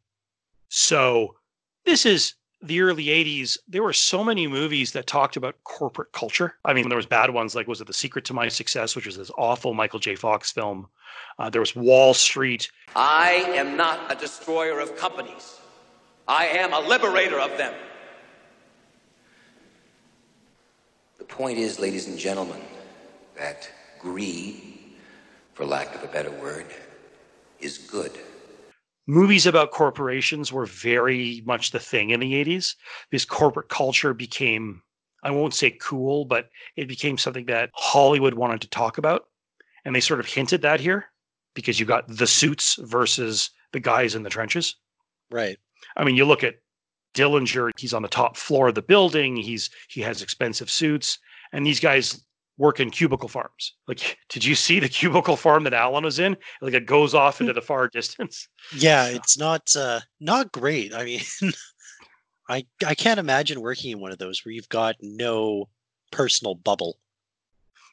[0.68, 1.36] So
[1.84, 3.56] this is the early 80s.
[3.68, 6.56] There were so many movies that talked about corporate culture.
[6.64, 9.06] I mean, there was bad ones like was it The Secret to My Success, which
[9.06, 10.14] was this awful Michael J.
[10.14, 10.88] Fox film.
[11.38, 12.70] Uh, there was Wall Street.
[12.94, 15.58] I am not a destroyer of companies.
[16.28, 17.74] I am a liberator of them.
[21.18, 22.60] The point is, ladies and gentlemen,
[23.36, 24.78] that greed,
[25.54, 26.66] for lack of a better word,
[27.60, 28.12] is good.
[29.06, 32.74] Movies about corporations were very much the thing in the 80s.
[33.10, 34.82] This corporate culture became,
[35.24, 39.24] I won't say cool, but it became something that Hollywood wanted to talk about.
[39.84, 41.06] And they sort of hinted that here
[41.54, 44.76] because you got the suits versus the guys in the trenches.
[45.30, 45.58] Right.
[45.96, 46.56] I mean, you look at
[47.14, 51.18] Dillinger, he's on the top floor of the building, he's he has expensive suits,
[51.52, 52.24] and these guys
[52.60, 53.74] work in cubicle farms.
[53.88, 56.36] Like, did you see the cubicle farm that Alan was in?
[56.60, 58.46] Like it goes off into the far distance.
[58.76, 60.94] Yeah, it's not uh not great.
[60.94, 61.20] I mean,
[62.48, 65.68] I I can't imagine working in one of those where you've got no
[66.12, 66.98] personal bubble.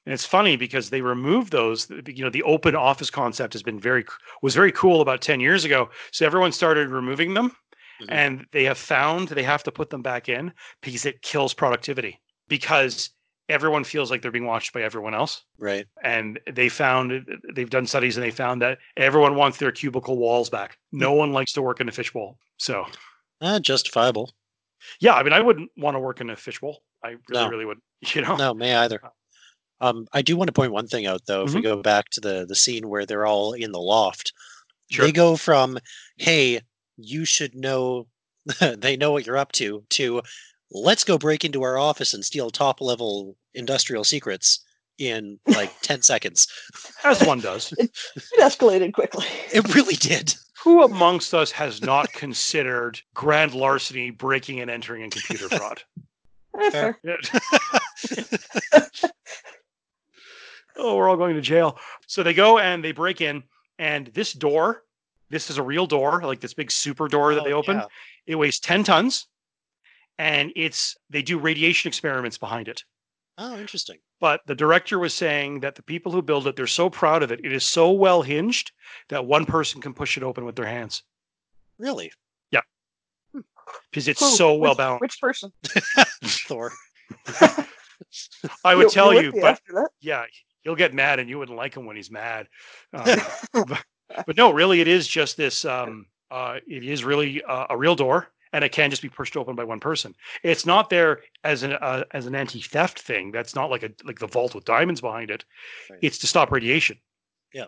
[0.06, 1.90] And it's funny because they removed those.
[1.90, 4.06] You know, the open office concept has been very
[4.42, 5.90] was very cool about ten years ago.
[6.12, 7.56] So everyone started removing them,
[8.02, 8.08] Mhm.
[8.10, 12.20] and they have found they have to put them back in because it kills productivity.
[12.50, 13.10] Because
[13.50, 15.44] everyone feels like they're being watched by everyone else.
[15.60, 15.86] Right.
[16.04, 17.26] and they found
[17.56, 20.78] they've done studies and they found that everyone wants their cubicle walls back.
[20.92, 22.38] No one likes to work in a fishbowl.
[22.58, 22.86] So
[23.42, 24.34] Uh, justifiable.
[25.00, 26.82] yeah, I mean, I wouldn't want to work in a fishbowl.
[27.04, 27.50] I really, No.
[27.50, 27.80] really would.
[28.14, 29.00] You know, No, me either.
[29.80, 31.44] Um, I do want to point one thing out though.
[31.44, 34.34] If we go back to the the scene where they're all in the loft,
[34.92, 35.06] Sure.
[35.06, 35.78] they go from
[36.18, 36.62] "Hey,
[36.98, 38.08] you should know,"
[38.60, 40.22] they know what you're up to, to
[40.72, 44.60] "Let's go break into our office and steal top level industrial secrets."
[45.00, 46.48] In like 10 seconds.
[47.04, 47.72] as one does.
[47.78, 47.92] It
[48.40, 49.28] escalated quickly.
[49.54, 50.34] It really did.
[50.64, 55.84] Who amongst us has not considered grand larceny, breaking and entering, and computer fraud?
[56.60, 57.00] Eh, Fair.
[57.04, 57.20] fair.
[60.76, 61.78] Oh, we're all going to jail.
[62.08, 63.44] So they go and they break in,
[63.80, 64.84] and this door,
[65.30, 67.78] this is a real door, like this big super door that they Oh, open.
[67.78, 67.86] yeah.
[68.26, 69.28] It weighs 10 tons,
[70.18, 72.84] and it's they do radiation experiments behind it.
[73.38, 73.98] Oh, interesting.
[74.20, 77.32] But the director was saying that the people who build it, they're so proud of
[77.32, 77.40] it.
[77.44, 78.72] It is so well hinged
[79.10, 81.04] that one person can push it open with their hands
[81.78, 82.12] Really?
[82.50, 82.62] Yeah.
[83.92, 84.30] Because it's Who?
[84.36, 85.02] so well Which- balanced.
[85.02, 85.52] Which person?
[86.24, 86.72] Thor.
[88.64, 89.60] I would You'll- tell you'll you, but
[90.02, 90.26] yeah,
[90.62, 92.48] he'll get mad and you wouldn't like him when he's mad.
[92.94, 93.84] Um, but,
[94.26, 95.66] but no, really, it is just this.
[95.66, 99.38] Um, uh, it is really uh, a real door, and it can't just be pushed
[99.38, 100.16] open by one person.
[100.44, 103.32] It's not there as an uh, as an anti-theft thing.
[103.32, 105.46] That's not like a like the vault with diamonds behind it.
[105.90, 106.00] Right.
[106.02, 106.98] It's to stop radiation.
[107.54, 107.66] Yeah.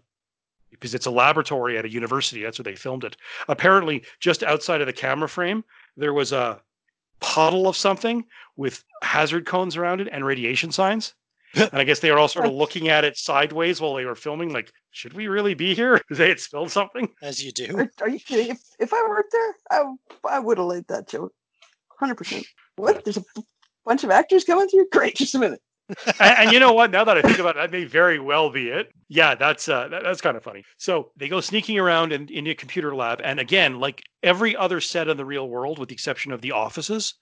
[0.72, 2.44] Because it's a laboratory at a university.
[2.44, 3.18] That's where they filmed it.
[3.48, 5.64] Apparently, just outside of the camera frame,
[5.98, 6.62] there was a
[7.20, 8.26] puddle of something
[8.56, 11.14] with hazard cones around it and radiation signs.
[11.56, 14.16] and I guess they were all sort of looking at it sideways while they were
[14.16, 16.02] filming, like, should we really be here?
[16.10, 17.08] They had spilled something.
[17.22, 17.78] As you do.
[17.78, 18.52] Are, are you kidding?
[18.52, 19.84] If, if I weren't there, I,
[20.30, 21.34] I would have laid that joke.
[22.02, 22.46] 100%.
[22.76, 23.04] What?
[23.04, 23.44] There's a b-
[23.86, 24.88] bunch of actors coming through?
[24.92, 25.16] Great.
[25.16, 25.62] Just a minute.
[26.20, 26.92] and, and you know what?
[26.92, 28.92] Now that I think about it, that may very well be it.
[29.08, 30.64] Yeah, that's uh, that, that's kind of funny.
[30.78, 34.82] So they go sneaking around in, in a computer lab, and again, like every other
[34.82, 37.16] set in the real world, with the exception of the offices,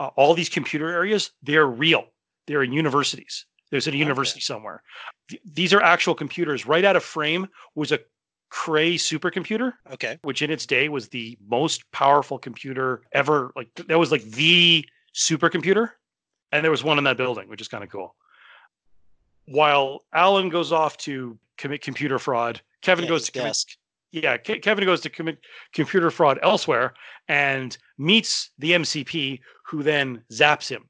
[0.00, 2.06] uh, all these computer areas, they're real.
[2.48, 3.46] They're in universities.
[3.70, 3.98] There's at a Okay.
[4.02, 4.82] university somewhere.
[5.28, 6.66] Th- these are actual computers.
[6.66, 8.00] Right out of frame was a
[8.50, 10.18] Cray supercomputer Okay.
[10.22, 13.52] which in its day was the most powerful computer ever.
[13.54, 15.90] Like that was like the supercomputer,
[16.50, 18.16] and there was one in that building, which is kind of cool.
[19.46, 23.68] While Alan goes off to commit computer fraud, Kevin Yeah, goes to commit, desk.
[24.12, 25.38] yeah, Ke- Kevin goes to commit
[25.72, 26.94] computer fraud elsewhere
[27.28, 30.88] and meets the MCP, who then zaps him.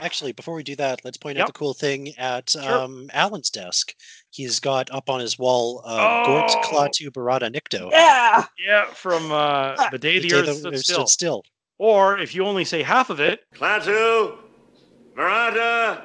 [0.00, 1.42] Actually, before we do that, let's point Yep.
[1.42, 2.62] out the cool thing at Sure.
[2.82, 3.94] um, Alan's desk.
[4.30, 6.62] He's got up on his wall uh, Gort Oh!
[6.64, 7.90] Klaatu Barada Nikto.
[7.90, 8.44] Yeah.
[8.58, 10.94] Yeah, from uh, the day the, day Earth the stood Earth still.
[11.06, 11.42] stood still.
[11.78, 14.36] Or if you only say half of it, Klaatu,
[15.14, 16.02] Veranda.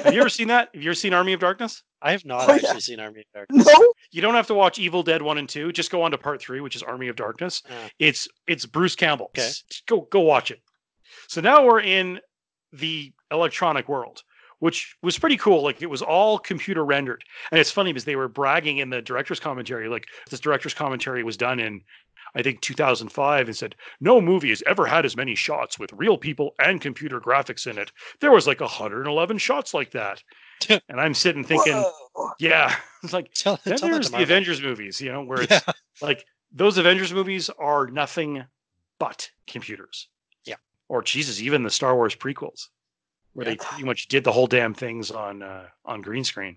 [0.04, 0.68] Have you ever seen that?
[0.74, 1.82] Have you ever seen Army of Darkness?
[2.02, 2.60] I have not Oh, yeah.
[2.66, 3.66] actually seen Army of Darkness.
[3.66, 3.92] No.
[4.12, 5.72] You don't have to watch Evil Dead one and two.
[5.72, 7.62] Just go on to part three, which is Army of Darkness.
[7.70, 7.88] Ah.
[7.98, 9.26] It's it's Bruce Campbell.
[9.36, 9.42] Okay.
[9.46, 10.60] S- Go go watch it.
[11.28, 12.20] So now we're in
[12.72, 14.22] the electronic world,
[14.58, 15.62] which was pretty cool.
[15.62, 19.00] Like it was all computer rendered, and it's funny because they were bragging in the
[19.00, 19.88] director's commentary.
[19.88, 21.80] Like this director's commentary was done in.
[22.34, 26.18] I think 2005 and said no movie has ever had as many shots with real
[26.18, 27.92] people and computer graphics in it.
[28.20, 30.22] There was like 111 shots like that,
[30.68, 32.30] and I'm sitting thinking, Whoa.
[32.38, 35.42] yeah, it's like Tell, then tell that there's to the Avengers movies, you know, where
[35.42, 35.72] it's Yeah.
[36.02, 38.44] like those Avengers movies are nothing
[38.98, 40.08] but computers.
[40.44, 40.56] Yeah.
[40.88, 42.68] Or Jesus, even the Star Wars prequels,
[43.34, 46.56] where they pretty much did the whole damn things on uh, on green screen.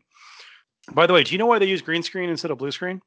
[0.94, 3.02] By the way, do you know why they use green screen instead of blue screen?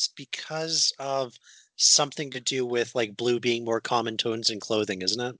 [0.00, 1.38] It's because of
[1.76, 5.38] something to do with like blue being more common tones in clothing, isn't it?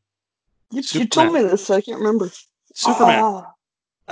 [0.71, 1.71] You, you told me this.
[1.71, 2.31] I can't remember.
[2.75, 3.23] Superman.
[3.25, 3.53] Ah,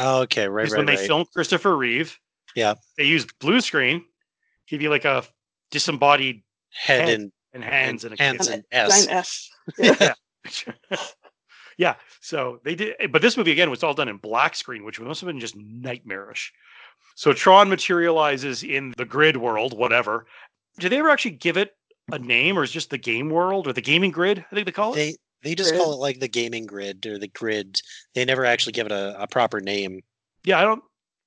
[0.00, 1.06] Oh, okay, right, right, when they right.
[1.06, 2.18] filmed Christopher Reeve,
[2.54, 2.74] Yeah.
[2.96, 4.04] they used blue screen.
[4.64, 5.22] He'd be like a
[5.70, 8.54] disembodied Head head and, and hands and, a hands kid.
[8.54, 9.06] and S.
[9.06, 9.50] giant S.
[10.88, 10.96] yeah.
[11.76, 11.94] yeah.
[12.22, 15.20] So they did, but this movie again was all done in black screen, which must
[15.20, 16.52] have been just nightmarish.
[17.18, 20.24] So Tron materializes in the grid world, whatever.
[20.78, 21.72] Do they ever actually give it
[22.12, 24.38] a name, or is it just the game world or the gaming grid?
[24.38, 24.96] I think they call it.
[24.98, 25.82] They they just Grid.
[25.82, 27.80] call it like the gaming grid or the grid.
[28.14, 30.02] They never actually give it a, a proper name.
[30.44, 30.80] yeah, I don't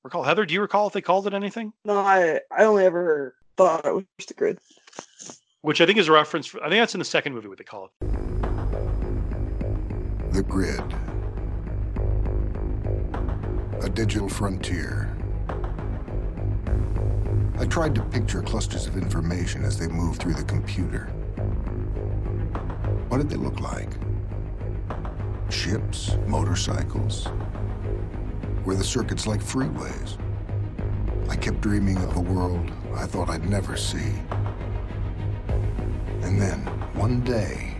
[0.05, 0.23] recall.
[0.23, 1.73] Heather, do you recall if they called it anything?
[1.83, 4.59] No, I I only ever thought it was the grid.
[5.59, 6.47] Which I think is a reference.
[6.47, 8.11] For, I think that's in the second movie what they call it.
[10.31, 10.79] The Grid.
[13.83, 15.10] A digital frontier.
[17.59, 21.05] I tried to picture clusters of information as they moved through the computer.
[23.09, 23.89] What did they look like?
[25.49, 26.17] Ships?
[26.27, 27.27] Motorcycles?
[28.65, 30.17] Were the circuits like freeways?
[31.29, 34.13] I kept dreaming of a world I thought I'd never see.
[36.21, 36.59] And then,
[36.93, 37.77] one day,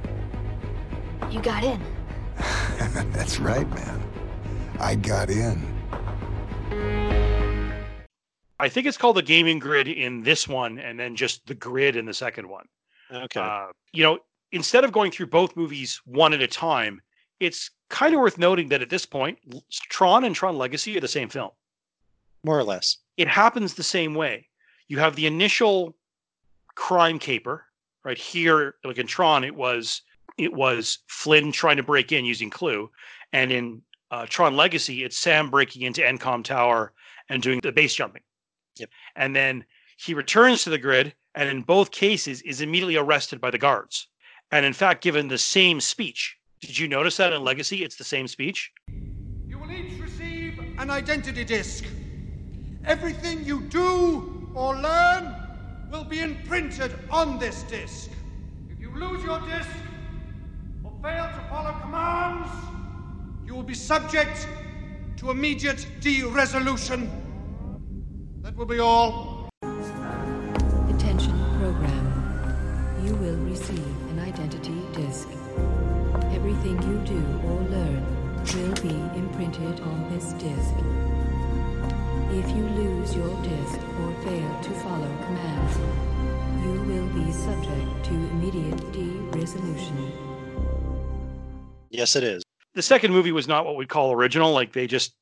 [1.30, 1.82] You got in.
[3.12, 4.04] that's right, man.
[4.80, 5.71] I got in.
[8.62, 11.96] I think it's called the gaming grid in this one, and then just the grid
[11.96, 12.68] in the second one.
[13.12, 13.40] Okay.
[13.40, 14.20] Uh, you know,
[14.52, 17.02] instead of going through both movies one at a time,
[17.40, 19.40] it's kind of worth noting that at this point,
[19.90, 21.50] Tron and Tron Legacy are the same film.
[22.44, 22.98] More or less.
[23.18, 24.48] It happens the same way.
[24.90, 25.96] You have the initial
[26.76, 27.66] crime caper,
[28.04, 28.76] right here.
[28.84, 30.04] Like in Tron, it was
[30.38, 32.92] it was Flynn trying to break in using Clu,
[33.34, 33.82] and in
[34.12, 36.94] uh, Tron Legacy, it's Sam breaking into ENCOM Tower
[37.30, 38.22] and doing the base jumping.
[38.82, 38.90] Yep.
[39.16, 39.66] And then
[39.98, 44.08] he returns to the grid, and in both cases is immediately arrested by the guards.
[44.52, 46.36] And in fact, given the same speech.
[46.62, 47.84] Did you notice that in Legacy?
[47.84, 48.72] It's the same speech.
[49.48, 51.86] You will each receive an identity disc.
[52.86, 55.36] Everything you do or learn
[55.92, 58.10] will be imprinted on this disc.
[58.70, 59.70] If you lose your disc
[60.84, 62.50] or fail to follow commands,
[63.46, 64.48] you will be subject
[65.18, 67.31] to immediate de-resolution.
[68.44, 69.50] That will be all.
[69.62, 72.06] Attention program.
[73.06, 73.78] You will receive
[74.10, 75.28] an identity disc.
[76.34, 78.04] Everything you do or learn
[78.40, 80.74] will be imprinted on this disc.
[82.34, 85.78] If you lose your disc or fail to follow commands,
[86.64, 90.12] you will be subject to immediate de-resolution.
[91.92, 92.42] Yes, it is.
[92.74, 94.52] The second movie was not what we'd call original.
[94.52, 95.14] Like they just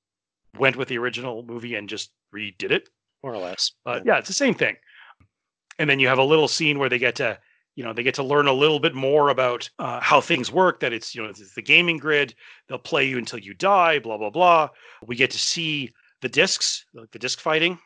[0.58, 2.88] went with the original movie and just redid it.
[3.24, 3.72] More or less.
[3.84, 4.76] But yeah, it's the same thing.
[5.78, 7.38] And then you have a little scene where they get to,
[7.76, 10.80] you know, they get to learn a little bit more about uh, how things work.
[10.82, 12.36] That it's, you know, it's the gaming grid.
[12.68, 14.00] They'll play you until you die.
[14.00, 14.70] Blah blah blah.
[15.06, 17.80] We get to see the discs, like the disc fighting.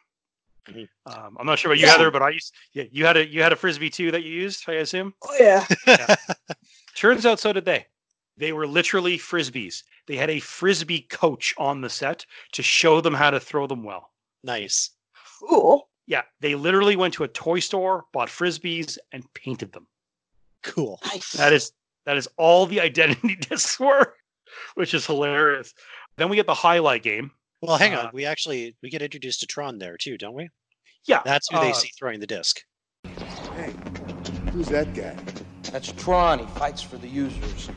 [1.06, 1.92] Um, I'm not sure about you, Yeah.
[1.92, 4.32] Heather, but I used, yeah, you had a you had a frisbee too that you
[4.32, 5.14] used, I assume.
[5.22, 5.36] Oh
[5.88, 6.16] yeah.
[6.96, 7.86] Turns out so did they.
[8.38, 9.84] They were literally frisbees.
[10.08, 13.84] They had a frisbee coach on the set to show them how to throw them
[13.84, 14.10] well.
[14.44, 14.90] Nice.
[15.48, 15.88] Cool.
[16.08, 19.88] Yeah, they literally went to a toy store, bought frisbees, and painted them.
[20.64, 21.00] Cool.
[21.36, 21.72] That is
[22.06, 24.16] that is all the identity discs were,
[24.76, 25.74] which is hilarious.
[26.18, 27.32] Then we get the highlight game.
[27.62, 28.10] Well, hang Uh, on.
[28.14, 30.50] We actually we get introduced to Tron there too, don't we?
[31.06, 32.62] Yeah, That's who they uh, see throwing the disc.
[33.56, 33.74] Hey,
[34.52, 35.16] who's that guy?
[35.72, 36.40] That's Tron.
[36.40, 37.70] He fights for the users.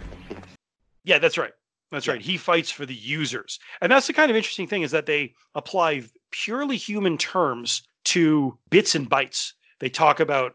[1.05, 1.53] Yeah, that's right.
[1.91, 2.21] That's right.
[2.21, 3.59] He fights for the users.
[3.81, 6.03] And that's the kind of interesting thing is that they apply
[6.45, 9.53] purely human terms to bits and bytes.
[9.81, 10.55] They talk about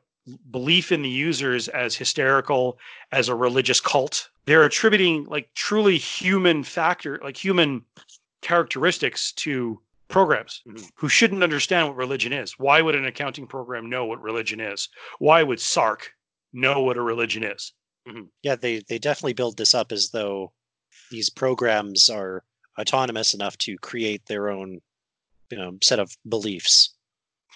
[0.51, 2.77] belief in the users as hysterical,
[3.11, 4.29] as a religious cult.
[4.45, 7.83] They're attributing like truly human factor, like human
[8.41, 10.61] characteristics to programs
[10.95, 12.59] who shouldn't understand what religion is.
[12.59, 14.89] Why would an accounting program know what religion is?
[15.19, 16.11] Why would Sark
[16.53, 17.73] know what a religion is?
[18.07, 18.27] Mhm.
[18.43, 20.53] Yeah, they they definitely build this up as though
[21.11, 22.43] these programs are
[22.79, 24.81] autonomous enough to create their own,
[25.51, 26.95] you know, set of beliefs.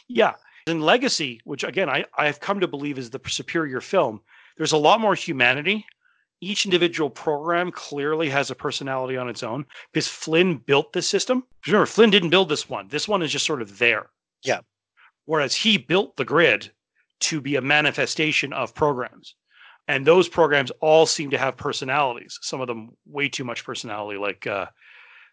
[0.07, 0.33] Yeah.
[0.67, 4.21] In Legacy, which again I, I've come to believe is the superior film,
[4.57, 5.85] there's a lot more humanity.
[6.41, 11.43] Each individual program clearly has a personality on its own because Flynn built this system.
[11.65, 12.87] Remember, Flynn didn't build this one.
[12.89, 14.07] This one is just sort of there.
[14.43, 14.59] Yeah.
[15.25, 16.71] Whereas he built the grid
[17.21, 19.35] to be a manifestation of programs.
[19.87, 22.37] And those programs all seem to have personalities.
[22.41, 24.65] Some of them way too much personality, like uh,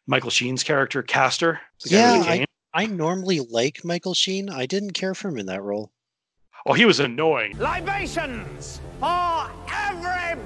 [0.07, 1.61] Michael Sheen's character, Castor.
[1.83, 2.47] the guy Yeah, with the I, cane.
[2.75, 4.49] I normally like Michael Sheen.
[4.49, 5.93] I didn't care for him in that role.
[6.65, 7.57] Oh, he was annoying.
[7.59, 10.39] Libations for everybody!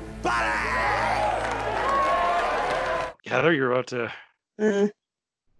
[3.27, 4.12] Heather, you're about to.
[4.61, 4.91] Mm.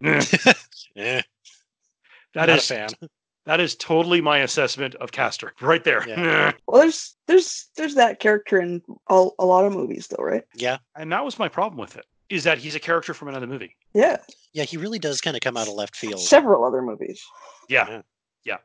[0.97, 1.21] Eh,
[2.35, 2.89] That not a is fan.
[3.45, 6.07] that is totally my assessment of Castor right there.
[6.09, 6.53] Yeah.
[6.67, 10.43] Well, there's there's there's that character in a, a lot of movies, though, right?
[10.55, 12.05] Yeah, and that was my problem with it.
[12.31, 13.77] Is that he's a character from another movie?
[13.95, 14.17] Yeah,
[14.57, 16.19] yeah, he really does kind of come out of left field.
[16.21, 17.23] several other movies.
[17.69, 18.01] Yeah,
[18.45, 18.57] yeah.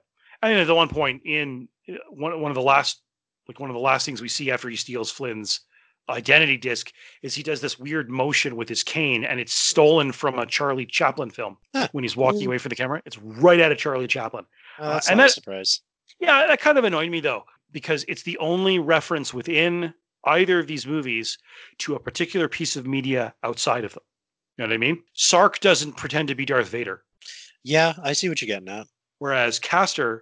[0.41, 3.01] And at the one point in uh, one one of the last
[3.47, 5.59] like one of the last things we see after he steals Flynn's
[6.09, 10.39] identity disc is he does this weird motion with his cane and it's stolen from
[10.39, 11.57] a Charlie Chaplin film
[11.91, 12.47] when he's walking Mm.
[12.47, 13.01] away from the camera.
[13.05, 14.45] It's right out of Charlie Chaplin.
[14.79, 15.81] Oh, Uh, that's and not a that- surprise.
[16.19, 19.93] Yeah, that kind of annoyed me though, because it's the only reference within
[20.25, 21.37] either of these movies
[21.79, 24.03] to a particular piece of media outside of them.
[24.57, 25.03] You know what I mean?
[25.13, 27.03] Sark doesn't pretend to be Darth Vader,
[27.63, 28.87] Yeah, I see what you're getting at.
[29.19, 30.21] whereas Castor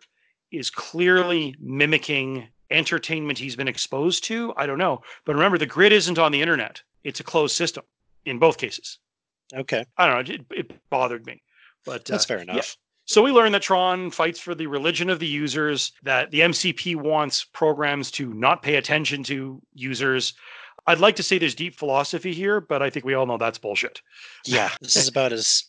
[0.52, 4.54] is clearly mimicking entertainment he's been exposed to.
[4.56, 5.02] I don't know.
[5.26, 7.84] But remember, the grid isn't on the internet, it's a closed system
[8.26, 9.00] in both cases.
[9.54, 10.34] Okay, I don't know.
[10.36, 11.42] It, it bothered me.
[11.86, 12.54] But that's uh, fair yeah.
[12.54, 12.78] enough.
[13.06, 16.96] So we learn that Tron fights for the religion of the users, that the MCP
[16.96, 20.36] wants programs to not pay attention to users.
[20.90, 23.60] I'd like to say there's deep philosophy here, but I think we all know that's
[23.60, 24.02] bullshit.
[24.46, 25.64] Yeah, this is about as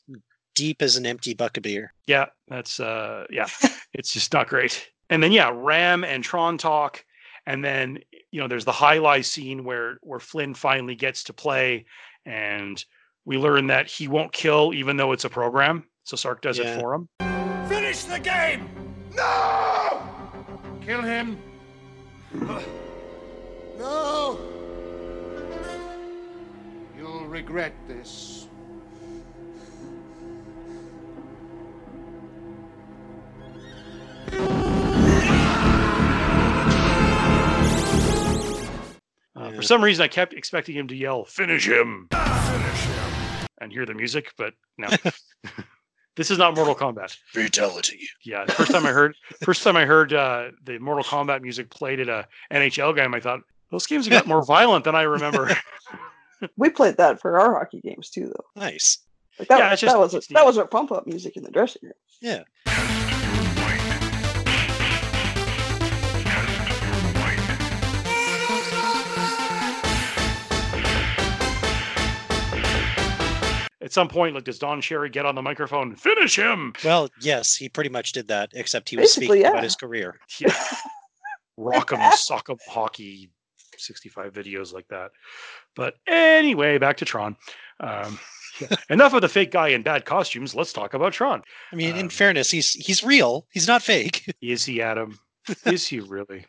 [0.54, 1.92] deep as an empty buck of beer.
[2.06, 3.46] Yeah, that's uh yeah,
[3.92, 4.88] it's just not great.
[5.10, 7.04] And then yeah, Ram and Tron talk,
[7.46, 7.98] and then
[8.30, 11.84] you know there's the highlight scene where where Flynn finally gets to play,
[12.24, 12.82] and
[13.26, 15.84] we learn that he won't kill even though it's a program.
[16.04, 16.76] So Sark does Yeah.
[16.76, 17.08] it for him.
[17.68, 18.68] Finish the game!
[19.14, 20.02] No!
[20.84, 21.38] Kill him.
[23.78, 24.38] No!
[27.30, 28.48] You'll regret this.
[39.36, 43.46] Uh, For some reason, I kept expecting him to yell "Finish him!" Finish him!
[43.60, 44.88] and hear the music, but no.
[46.16, 47.16] this is not Mortal Kombat.
[47.28, 48.08] Fatality.
[48.24, 49.14] Yeah, the first time I heard,
[49.44, 53.20] first time I heard uh, the Mortal Kombat music played at a NHL game, I
[53.20, 55.56] thought those games have got more violent than I remember.
[56.56, 58.60] We played that for our hockey games too, though.
[58.60, 58.98] Nice.
[59.38, 61.42] Like that, Yeah, it's just- that was it's that was our pump up music in
[61.42, 61.92] the dressing room.
[62.20, 62.42] Yeah.
[73.82, 75.96] At some point, like, does Don Cherry get on the microphone?
[75.96, 76.74] Finish him!
[76.84, 79.50] Well, yes, he pretty much did that, except he was Basically, speaking yeah.
[79.52, 80.20] about his career.
[80.38, 80.54] Yeah.
[81.58, 83.30] Rock'em, sock'em, hockey,
[83.80, 85.10] 65 videos like that.
[85.74, 87.36] But anyway, back to Tron.
[87.80, 88.18] Um.
[88.90, 90.54] Enough of the fake guy in bad costumes.
[90.54, 91.42] Let's talk about Tron.
[91.72, 93.46] I mean, in Um, fairness, he's he's real.
[93.52, 94.30] He's not fake.
[94.42, 95.18] Is he Adam?
[95.64, 96.44] Is he really?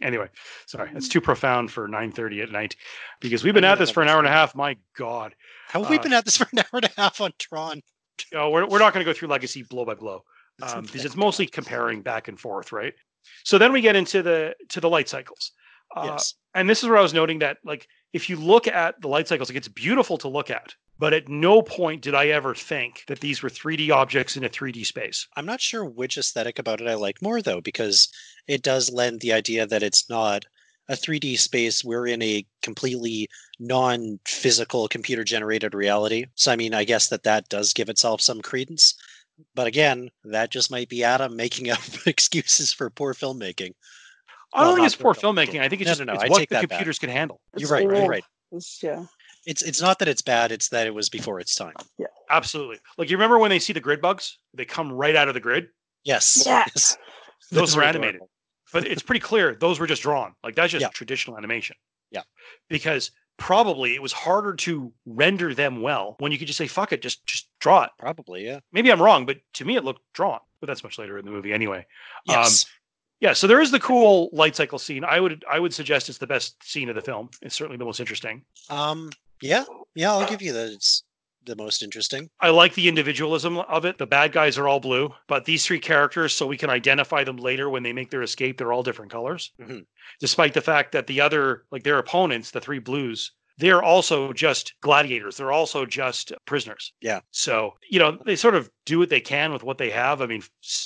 [0.00, 0.28] anyway,
[0.66, 2.76] sorry, that's too profound for 9:30 at night
[3.20, 4.54] because we've been at this for an hour and a half.
[4.54, 5.34] My God,
[5.66, 7.82] How have we Uh, been at this for an hour and a half on Tron?
[8.34, 10.22] oh, we're we're not going to go through Legacy blow by blow
[10.62, 12.94] um, because it's mostly comparing back and forth, right?
[13.44, 15.50] So then we get into the to the light cycles.
[15.96, 16.34] Uh, yes.
[16.56, 19.28] And this is where I was noting that, like, if you look at the light
[19.28, 20.74] cycles, like, it's beautiful to look at.
[20.98, 24.48] But at no point did I ever think that these were 3D objects in a
[24.48, 25.28] 3D space.
[25.36, 28.08] I'm not sure which aesthetic about it I like more though, because
[28.48, 30.46] it does lend the idea that it's not
[30.88, 31.84] a 3D space.
[31.84, 33.28] We're in a completely
[33.58, 36.24] non-physical computer-generated reality.
[36.34, 38.94] So I mean, I guess that that does give itself some credence.
[39.54, 43.74] But again, that just might be Adam making up excuses for poor filmmaking.
[44.56, 45.60] I don't Well, think it's poor for filmmaking.
[45.60, 46.70] I think it's No, just no, no, it's I what take the that back.
[46.70, 47.40] computers can handle.
[47.56, 47.82] You're It's right.
[47.82, 48.08] You're old.
[48.10, 48.24] right.
[48.52, 49.04] It's, yeah.
[49.44, 50.50] It's it's not that it's bad.
[50.50, 51.74] It's that it was before its time.
[51.98, 52.06] Yeah.
[52.30, 52.78] Absolutely.
[52.98, 54.38] Like you remember when they see the grid bugs?
[54.54, 55.68] They come right out of the grid.
[56.04, 56.42] Yes.
[56.46, 56.64] Yeah.
[56.74, 56.96] yes.
[57.52, 58.22] Those were were animated.
[58.72, 60.34] But it's pretty clear those were just drawn.
[60.42, 60.88] Like that's just Yeah.
[60.88, 61.76] traditional animation.
[62.10, 62.22] Yeah.
[62.68, 66.92] Because probably it was harder to render them well when you could just say fuck
[66.92, 67.90] it, just just draw it.
[67.98, 68.60] Probably, yeah.
[68.72, 70.40] Maybe I'm wrong, but to me it looked drawn.
[70.60, 71.78] But that's much later in the movie anyway.
[72.28, 72.66] Um, yes.
[73.20, 75.04] Yeah, so there is the cool light cycle scene.
[75.04, 77.30] I would I would suggest it's the best scene of the film.
[77.42, 78.44] It's certainly the most interesting.
[78.70, 79.10] Um.
[79.40, 79.64] Yeah.
[79.94, 80.12] Yeah.
[80.12, 80.70] I'll give you that.
[80.72, 81.02] It's
[81.44, 82.28] the most interesting.
[82.40, 83.98] I like the individualism of it.
[83.98, 87.36] The bad guys are all blue, but these three characters, so we can identify them
[87.36, 89.52] later when they make their escape, they're all different colors.
[89.60, 89.86] Mhm.
[90.18, 94.74] Despite the fact that the other, like their opponents, the three blues, they're also just
[94.80, 95.36] gladiators.
[95.36, 96.92] They're also just prisoners.
[97.00, 97.20] Yeah.
[97.30, 100.20] So, you know, they sort of do what they can with what they have.
[100.20, 100.42] I mean,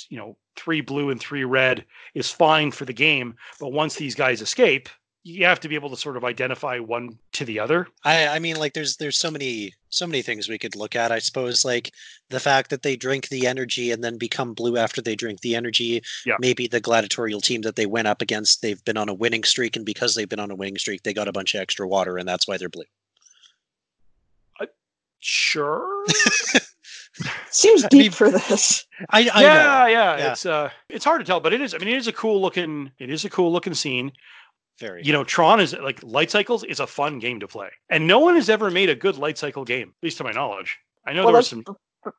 [0.09, 3.35] you know, three blue and three red is fine for the game.
[3.59, 4.89] But once these guys escape,
[5.23, 7.87] you have to be able to sort of identify one to the other.
[8.03, 8.27] I.
[8.27, 11.11] I mean, like, there's there's so many so many things we could look at.
[11.11, 11.91] I suppose, like
[12.29, 15.55] the fact that they drink the energy and then become blue after they drink the
[15.55, 16.01] energy.
[16.25, 16.37] Yeah.
[16.39, 19.75] Maybe the gladiatorial team that they went up against, they've been on a winning streak,
[19.75, 22.17] and because they've been on a winning streak, they got a bunch of extra water,
[22.17, 22.85] and that's why they're blue.
[25.21, 26.03] Sure.
[27.51, 28.85] Seems I deep mean, for this.
[29.09, 29.19] I.
[29.19, 29.85] I yeah, know.
[29.85, 30.31] yeah, Yeah.
[30.31, 31.73] It's uh, it's hard to tell, but it is.
[31.73, 32.91] I mean, it is a cool looking.
[32.99, 34.11] It is a cool looking scene.
[34.79, 35.03] Very.
[35.03, 38.19] You know, Tron is like Light Cycles is a fun game to play, and no
[38.19, 40.79] one has ever made a good Light Cycle game, at least to my knowledge.
[41.05, 41.63] I know Well, there were that's some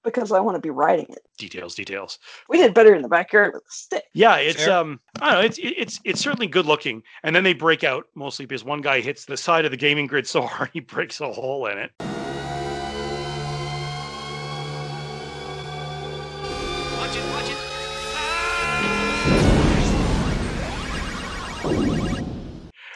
[0.05, 1.23] because I want to be riding it.
[1.39, 2.21] details, details.
[2.49, 4.05] We did better in the backyard with a stick.
[4.15, 4.79] Yeah, it's Fair.
[4.79, 8.05] um, I don't know, it's it's it's certainly good looking, and then they break out
[8.15, 11.21] mostly because one guy hits the side of the gaming grid so hard he breaks
[11.21, 11.91] a hole in it.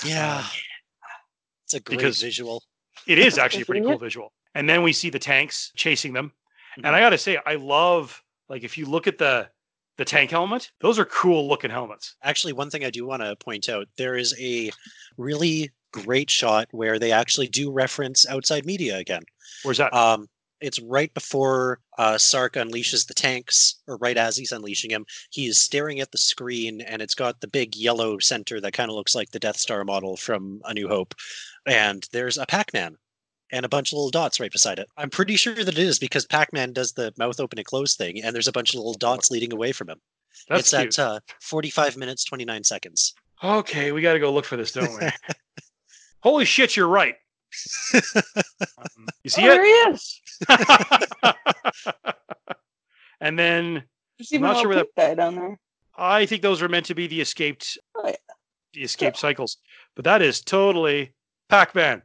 [0.05, 0.45] Yeah.
[1.65, 2.63] It's a great Because- visual.
[3.07, 4.33] It is actually a pretty cool visual.
[4.55, 6.31] And then we see the tanks chasing them.
[6.79, 6.87] Mm-hmm.
[6.87, 9.49] And I got to say, I love like if you look at the
[9.97, 12.17] the tank helmet, those are cool looking helmets.
[12.23, 14.71] Actually, one thing I do want to point out there is a
[15.17, 19.23] really great shot where they actually do reference outside media again.
[19.63, 19.95] Where's that?
[19.95, 20.29] Um,
[20.61, 25.05] It's right before uh, Sark unleashes the tanks, or right as he's unleashing him.
[25.31, 28.91] He is staring at the screen, and it's got the big yellow center that kind
[28.91, 31.15] of looks like the Death Star model from A New Hope.
[31.67, 32.97] And there's a Pac-Man
[33.53, 34.89] and a bunch of little dots right beside it.
[34.97, 38.23] I'm pretty sure that it is because Pac-Man does the mouth open and close thing,
[38.23, 40.01] and there's a bunch of little dots leading away from him.
[40.49, 40.99] That's it's cute.
[40.99, 43.15] at uh, 45 minutes 29 seconds.
[43.43, 45.09] Okay, we got to go look for this, don't we?
[46.21, 47.15] Holy shit, you're right.
[47.95, 49.95] Um, you see oh, there he it?
[49.95, 50.21] is.
[53.21, 53.85] and then
[54.19, 55.59] There's I'm not sure where guy down there.
[55.97, 58.17] I think those are meant to be the escaped Oh, yeah.
[58.75, 59.57] the escape cycles.
[59.95, 61.15] But that is totally
[61.49, 62.03] Pac-Man.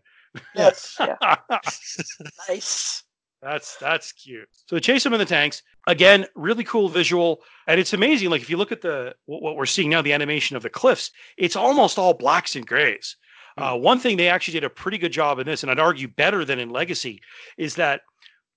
[0.55, 0.97] Yes.
[2.47, 3.03] Nice.
[3.41, 4.47] That's that's cute.
[4.67, 6.27] So they chase him in the tanks again.
[6.35, 8.29] Really cool visual, and it's amazing.
[8.29, 10.69] Like if you look at the what what we're seeing now, the animation of the
[10.69, 13.17] cliffs, it's almost all blacks and grays.
[13.57, 16.07] Uh, one thing they actually did a pretty good job in this, and I'd argue
[16.07, 17.21] better than in Legacy,
[17.57, 18.01] is that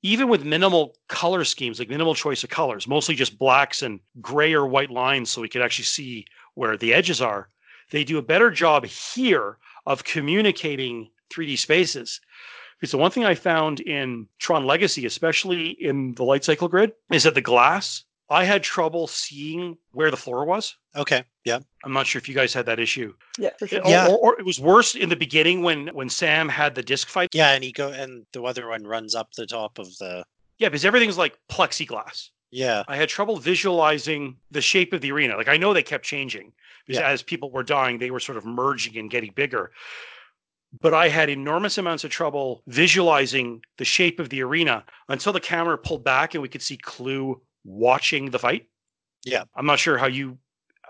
[0.02, 4.52] even with minimal color schemes, like minimal choice of colors, mostly just blacks and gray
[4.52, 7.48] or white lines, so we could actually see where the edges are,
[7.90, 12.20] they do a better job here of communicating 3D spaces.
[12.78, 16.92] Because the one thing I found in Tron Legacy, especially in the light cycle grid,
[17.10, 20.74] is that the glass, I had trouble seeing where the floor was.
[20.96, 21.24] Okay.
[21.44, 21.58] Yeah.
[21.84, 23.12] I'm not sure if you guys had that issue.
[23.38, 23.82] Yeah, for sure.
[23.84, 24.08] Or- Yeah.
[24.08, 27.28] Or, or it was worse in the beginning when when Sam had the disc fight.
[27.34, 30.24] Yeah, and he go and the other one runs up the top of the
[30.58, 32.30] Yeah, because everything's like plexiglass.
[32.50, 32.82] yeah.
[32.88, 35.36] I had trouble visualizing the shape of the arena.
[35.36, 36.52] Like I know they kept changing
[36.86, 37.08] because Yeah.
[37.10, 39.70] as people were dying, they were sort of merging and getting bigger.
[40.80, 45.40] But I had enormous amounts of trouble visualizing the shape of the arena until the
[45.40, 48.66] camera pulled back and we could see Clu watching the fight.
[49.24, 49.44] Yeah.
[49.56, 50.38] I'm not sure how you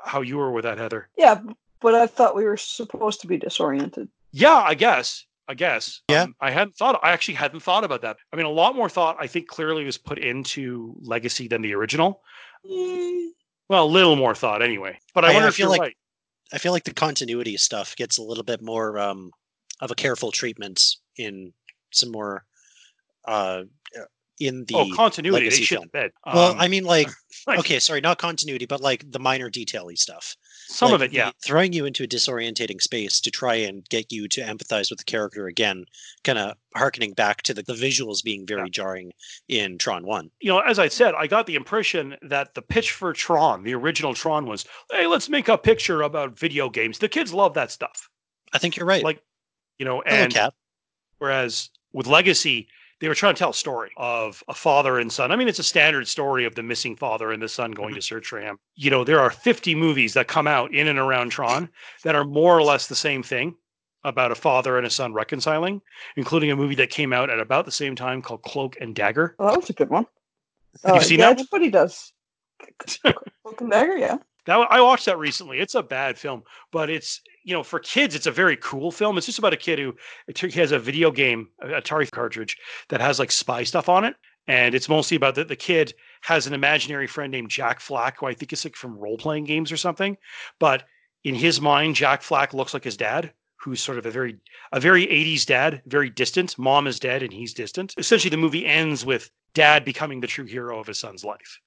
[0.05, 1.09] how you were with that, Heather.
[1.16, 1.40] Yeah,
[1.80, 4.09] but I thought we were supposed to be disoriented.
[4.32, 5.24] Yeah, I guess.
[5.48, 6.01] I guess.
[6.09, 6.22] Yeah.
[6.24, 6.98] Um, I hadn't thought.
[7.02, 8.16] I actually hadn't thought about that.
[8.32, 9.16] I mean, a lot more thought.
[9.20, 12.22] I think clearly was put into Legacy than the original.
[13.68, 14.98] Well, a little more thought anyway.
[15.14, 15.96] But I, I- wonder I if you're like- right.
[16.52, 19.30] I feel like the continuity stuff gets a little bit more um,
[19.80, 20.82] of a careful treatment
[21.16, 21.52] in
[21.90, 22.44] some more
[23.24, 23.62] uh,
[24.40, 25.44] in the oh, continuity.
[25.44, 25.85] They legacy shit film.
[25.93, 26.11] the bed.
[26.27, 27.09] well, Um, I mean, like,
[27.47, 30.35] like- okay, sorry, not continuity, but like the minor detaily stuff.
[30.66, 31.31] some Like, of it, yeah.
[31.44, 35.05] Throwing you into a disorientating space to try and get you to empathize with the
[35.05, 35.85] character again,
[36.24, 39.12] kind of harkening back to the, the visuals being very jarring
[39.48, 40.31] in Tron 1.
[40.40, 43.74] you know, as I said, I got the impression that the pitch for Tron, the
[43.74, 46.98] original Tron, was, "Hey, let's make a picture about video games.
[46.98, 48.09] The kids love that stuff."
[48.52, 49.05] I think you're right.
[49.05, 49.23] Like,
[49.78, 50.35] you know, and
[51.19, 52.69] whereas with Legacy,
[53.05, 55.31] they were trying to tell a story of a father and son.
[55.31, 57.97] I mean, it's a standard story of the missing father and the son going Mm-hmm.
[57.97, 58.59] to search for him.
[58.76, 61.68] You know, there are 50 movies that come out in and around Tron
[62.02, 63.55] that are more or less the same thing
[64.05, 65.82] about a father and a son reconciling,
[66.16, 69.35] including a movie that came out at about the same time called Cloak and Dagger.
[69.39, 70.06] Well, that was a good one.
[70.86, 71.40] You've Uh, seen yeah, that?
[71.40, 72.10] everybody does.
[73.43, 74.16] Cloak and Dagger, yeah.
[74.47, 75.59] That I watched that recently.
[75.60, 79.16] It's a bad film, but it's you know for kids, it's a very cool film.
[79.16, 79.94] It's just about a kid who
[80.36, 82.56] he has a video game, Atari cartridge
[82.88, 84.16] that has like spy stuff on it,
[84.46, 88.26] and it's mostly about that the kid has an imaginary friend named Jack Flack, who
[88.26, 90.16] I think is like from role playing games or something.
[90.58, 90.84] But
[91.22, 94.38] in his mind, Jack Flack looks like his dad, who's sort of a very
[94.72, 96.58] a very 80s dad, very distant.
[96.58, 97.94] Mom is dead and he's distant.
[97.98, 101.60] Essentially, the movie ends with dad becoming the true hero of his son's life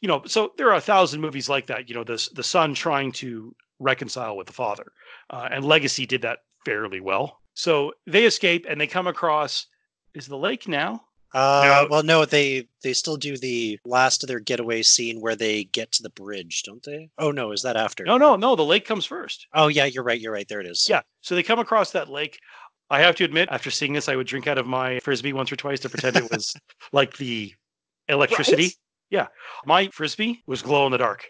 [0.00, 1.88] you know, so there are a thousand movies like that.
[1.88, 3.54] You know, the the son trying to
[3.84, 4.92] reconcile with the father,
[5.30, 7.40] uh, and Legacy did that fairly well.
[7.54, 9.66] So they escape and they come across
[10.14, 11.02] is the lake now.
[11.32, 15.64] Uh, well, no, they they still do the last of their getaway scene where they
[15.64, 17.10] get to the bridge, don't they?
[17.18, 18.04] Oh no, is that after?
[18.04, 18.54] No, no, no.
[18.54, 19.48] The lake comes first.
[19.52, 20.20] Oh yeah, you're right.
[20.20, 20.46] You're right.
[20.46, 20.86] There it is.
[20.88, 21.02] Yeah.
[21.22, 22.38] So they come across that lake.
[22.88, 25.50] I have to admit, after seeing this, I would drink out of my frisbee once
[25.50, 26.54] or twice to pretend it was
[26.92, 27.52] like the
[28.08, 28.64] electricity.
[28.64, 28.76] Right?
[29.10, 29.26] Yeah,
[29.66, 31.24] my frisbee was glow in the dark,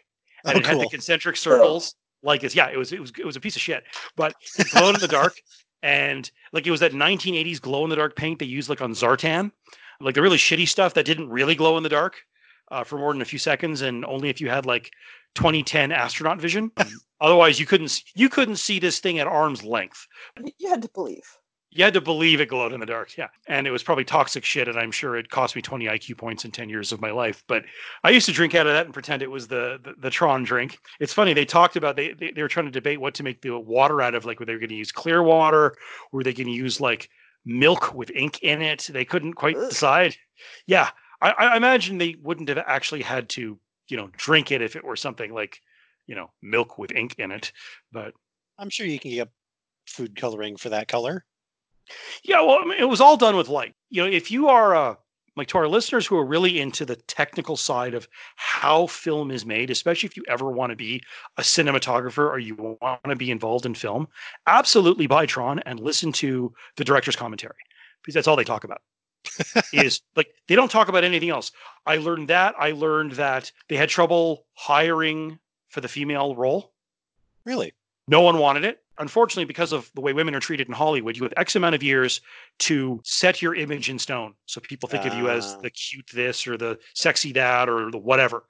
[0.45, 1.95] and Oh, it had the concentric circles
[2.25, 3.85] like it's yeah, it was it was it was a piece of shit,
[4.17, 5.41] but it glowed in the dark,
[5.83, 8.93] and like it was that 1980s glow in the dark paint they used like on
[8.93, 9.53] Zartan,
[10.01, 12.17] like the really shitty stuff that didn't really glow in the dark
[12.71, 14.91] uh, for more than a few seconds, and only if you had like
[15.35, 16.71] 2010 astronaut vision.
[17.21, 20.07] Otherwise, you couldn't you couldn't see this thing at arm's length.
[20.59, 21.25] You had to believe.
[21.75, 23.17] You had to believe it glowed in the dark.
[23.19, 23.27] Yeah.
[23.49, 24.69] And it was probably toxic shit.
[24.69, 27.43] And I'm sure it cost me 20 IQ points in 10 years of my life.
[27.49, 27.65] But
[28.05, 30.45] I used to drink out of that and pretend it was the, the, the Tron
[30.45, 30.79] drink.
[31.01, 31.33] It's funny.
[31.35, 34.01] They talked about, they, they, they were trying to debate what to make the water
[34.01, 34.25] out of.
[34.25, 35.75] Like, were they going to use clear water?
[36.13, 37.11] Were they going to use like
[37.45, 38.89] milk with ink in it?
[38.89, 39.69] They couldn't quite Ugh.
[39.69, 40.17] decide.
[40.69, 40.91] Yeah.
[41.21, 44.85] I, I imagine they wouldn't have actually had to, you know, drink it if it
[44.85, 45.61] were something like,
[46.07, 47.51] you know, milk with ink in it.
[47.91, 48.15] But
[48.61, 49.29] I'm sure you can get
[49.87, 51.25] food coloring for that color.
[52.23, 53.75] Yeah, well, I mean, it was all done with light.
[53.91, 54.99] You know, if you are a
[55.37, 59.45] like to our listeners who are really into the technical side of how film is
[59.45, 61.03] made, especially if you ever want to be
[61.39, 64.07] a cinematographer or you want to be involved in film,
[64.47, 67.57] absolutely buy Tron and listen to the director's commentary
[68.03, 68.83] because that's all they talk about.
[69.73, 71.51] is like they don't talk about anything else.
[71.87, 72.55] I learned that.
[72.59, 75.39] I learned that they had trouble hiring
[75.71, 76.73] for the female role.
[77.47, 77.73] Really?
[78.07, 78.84] No one wanted it.
[78.99, 81.83] Unfortunately, because of the way women are treated in Hollywood, you have X amount of
[81.83, 82.21] years
[82.61, 84.35] to set your image in stone.
[84.47, 85.61] So people think of you as Ah.
[85.63, 88.45] the cute this or the sexy that or the whatever.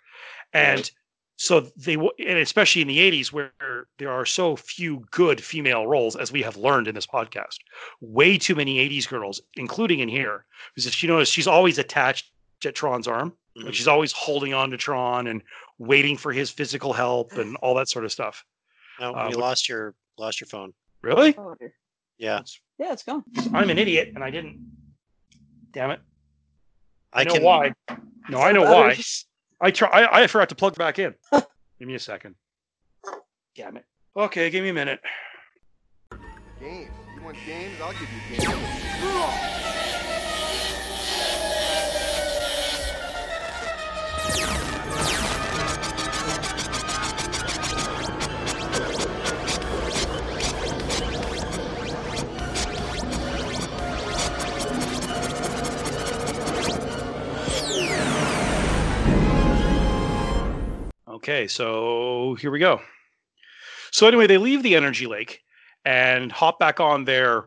[0.53, 0.91] And
[1.37, 3.53] so they, and especially in the 80s, where
[3.99, 7.57] there are so few good female roles, as we have learned in this podcast,
[8.01, 10.45] way too many 80s girls, including in here.
[10.75, 12.31] Because if you notice, she's always attached
[12.65, 13.35] at Tron's arm.
[13.59, 13.65] Mhm.
[13.65, 15.43] Like she's always holding on to Tron and
[15.79, 18.45] waiting for his physical help and all that sort of stuff.
[19.01, 20.73] No, Uh, you lost your lost your phone.
[21.03, 21.35] Really?
[21.37, 21.73] Oh, dear.
[22.19, 22.41] Yeah,
[22.79, 23.25] Yeah, it's gone.
[23.53, 24.59] I'm an idiot and I didn't.
[25.73, 26.01] Damn it.
[27.13, 27.43] I, I know can.
[27.43, 27.73] why.
[28.29, 28.97] No, I know why.
[29.61, 29.89] I try.
[29.89, 31.15] I, I forgot to plug back in.
[31.33, 32.37] give me a second.
[33.57, 33.85] Damn it.
[34.17, 35.01] Okay, give me a minute.
[36.61, 36.91] Games.
[37.17, 37.75] You want games?
[37.83, 39.81] I'll give you games.
[61.15, 62.81] Okay, so here we go.
[63.93, 65.43] So anyway, they leave the energy lake
[65.85, 67.45] and hop back on their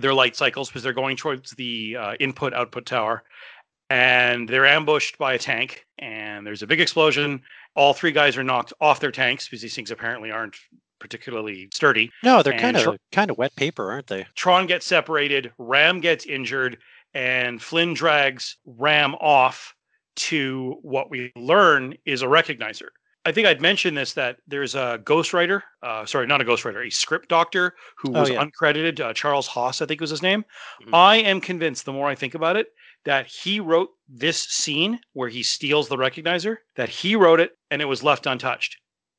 [0.00, 3.22] their light cycles because they're going towards the uh, input output tower,
[3.90, 5.84] and they're ambushed by a tank.
[5.98, 7.42] And there's a big explosion.
[7.74, 10.56] All three guys are knocked off their tanks because these things apparently aren't
[10.98, 12.10] particularly sturdy.
[12.22, 14.26] No, they're And kind of Tr- kind of wet paper, aren't they?
[14.34, 16.78] Tron gets separated, Ram gets injured,
[17.12, 19.74] and Flynn drags Ram off
[20.16, 22.88] to what we learn is a recognizer.
[23.26, 26.90] I think I'd mentioned this that there's a ghostwriter, uh, sorry, not a ghostwriter, a
[26.90, 28.42] script doctor who Oh, was yeah.
[28.42, 30.44] uncredited, uh, Charles Haas, I think was his name.
[30.82, 30.90] Mhm.
[30.94, 32.68] I am convinced, the more I think about it,
[33.04, 37.82] that he wrote this scene where he steals the recognizer, that he wrote it and
[37.82, 38.78] it was left untouched.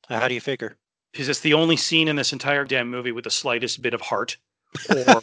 [0.10, 0.78] How do you figure?
[1.11, 4.02] Because it's the only scene in this entire damn movie with the slightest bit of
[4.02, 4.38] heart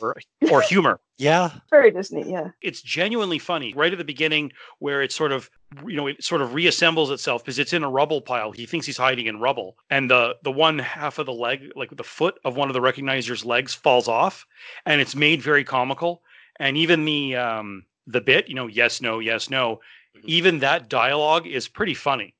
[0.00, 0.16] or
[0.50, 1.00] or humor.
[1.16, 2.50] Yeah, Very Disney, yeah.
[2.62, 3.74] it's genuinely funny.
[3.74, 5.50] Right at the beginning where it sort of
[5.86, 8.52] you know it sort of reassembles itself because it's in a rubble pile.
[8.52, 9.76] He thinks he's hiding in rubble.
[9.90, 12.80] And the the one half of the leg like the foot of one of the
[12.80, 14.46] recognizer's legs falls off.
[14.86, 16.22] And it's made very comical.
[16.60, 19.80] And even the um the bit you know yes no yes no
[20.24, 22.34] even that dialogue is pretty funny.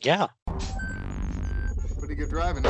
[0.00, 0.28] Yeah.
[1.98, 2.62] Pretty good driving.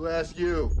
[0.00, 0.08] Huh?
[0.08, 0.76] Who asked you?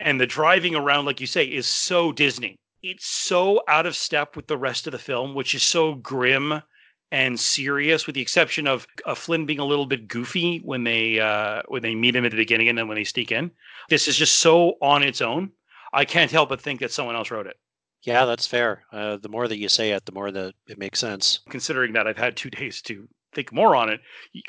[0.00, 4.36] and the driving around like you say is so disney it's so out of step
[4.36, 6.62] with the rest of the film which is so grim
[7.10, 11.20] and serious with the exception of uh, flynn being a little bit goofy when they
[11.20, 13.50] uh, when they meet him at the beginning and then when they sneak in
[13.88, 15.50] this is just so on its own
[15.92, 17.56] i can't help but think that someone else wrote it
[18.02, 18.84] Yeah, that's fair.
[18.92, 21.40] Uh, the more that you say it, the more that it makes sense.
[21.48, 24.00] considering that i've had two days to think more on it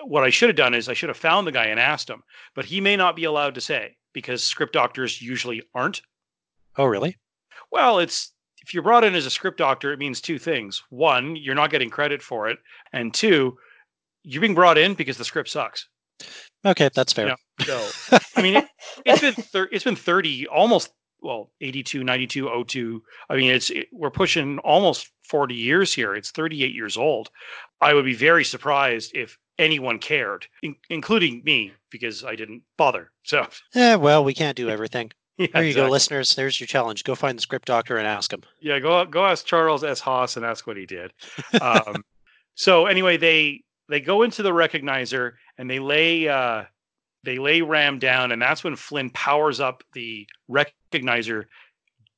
[0.03, 2.21] what i should have done is i should have found the guy and asked him
[2.55, 6.01] but he may not be allowed to say because script doctors usually aren't
[6.77, 7.17] Oh, really?
[7.71, 8.31] Well, it's
[8.63, 10.81] if you're brought in as a script doctor, it means two things.
[10.89, 12.59] One, you're not getting credit for it,
[12.93, 13.57] and two,
[14.23, 15.87] you're being brought in because the script sucks.
[16.65, 17.27] Okay, that's fair.
[17.27, 17.65] Yeah.
[17.65, 18.65] So, I mean, it,
[19.05, 20.91] it's been thir- it's been 30, almost
[21.23, 23.03] well, 82, 92, 02.
[23.29, 26.13] I mean, it's it, we're pushing almost 40 years here.
[26.15, 27.29] It's 38 years old.
[27.81, 33.11] I would be very surprised if anyone cared, in, including me, because I didn't bother.
[33.23, 35.11] So, Yeah, well, we can't do everything.
[35.37, 36.35] yeah, There you go, listeners.
[36.35, 37.03] There's your challenge.
[37.03, 38.41] Go find the script doctor and ask him.
[38.61, 39.99] Yeah, go go ask Charles S.
[39.99, 41.13] Haas and ask what he did.
[41.61, 42.03] Um,
[42.55, 46.63] so anyway, they they go into the recognizer and they lay uh,
[47.23, 51.45] they lay Ram down, and that's when Flynn powers up the recognizer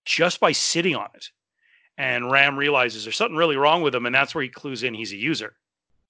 [0.05, 1.29] just by sitting on it.
[1.97, 4.93] And Ram realizes there's something really wrong with him, and that's where he clues in
[4.93, 5.55] he's a user.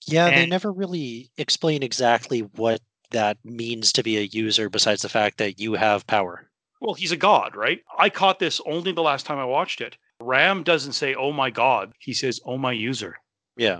[0.07, 2.81] Yeah, they never really explain exactly what
[3.11, 6.49] that means to be a user besides the fact that you have power.
[6.81, 7.81] Well, he's a god, right?
[7.97, 9.97] I caught this only the last time I watched it.
[10.19, 13.17] Ram doesn't say "Oh my god," he says "Oh my user."
[13.57, 13.79] Yeah.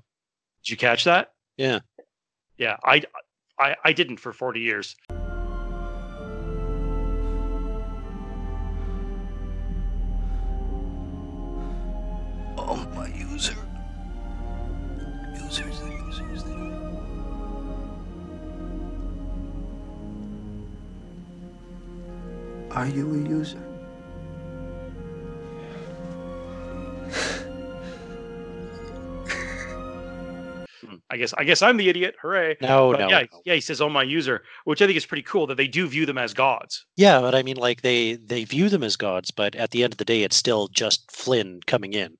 [0.63, 1.33] Did you catch that?
[1.57, 1.79] Yeah.
[2.57, 3.03] Yeah, I,
[3.57, 4.95] I, I didn't for 40 years.
[12.57, 13.55] Oh, my user.
[15.35, 16.43] Users, users.
[22.71, 23.74] Are you a user?
[31.09, 32.15] I guess I guess I'm the idiot.
[32.21, 32.57] Hooray!
[32.61, 33.41] No, But no, yeah, no.
[33.45, 33.53] yeah.
[33.53, 36.05] He says, "Oh my user," which I think is pretty cool that they do view
[36.05, 36.85] them as gods.
[36.95, 39.93] Yeah, but I mean, like they they view them as gods, but at the end
[39.93, 42.17] of the day, it's still just Flynn coming in.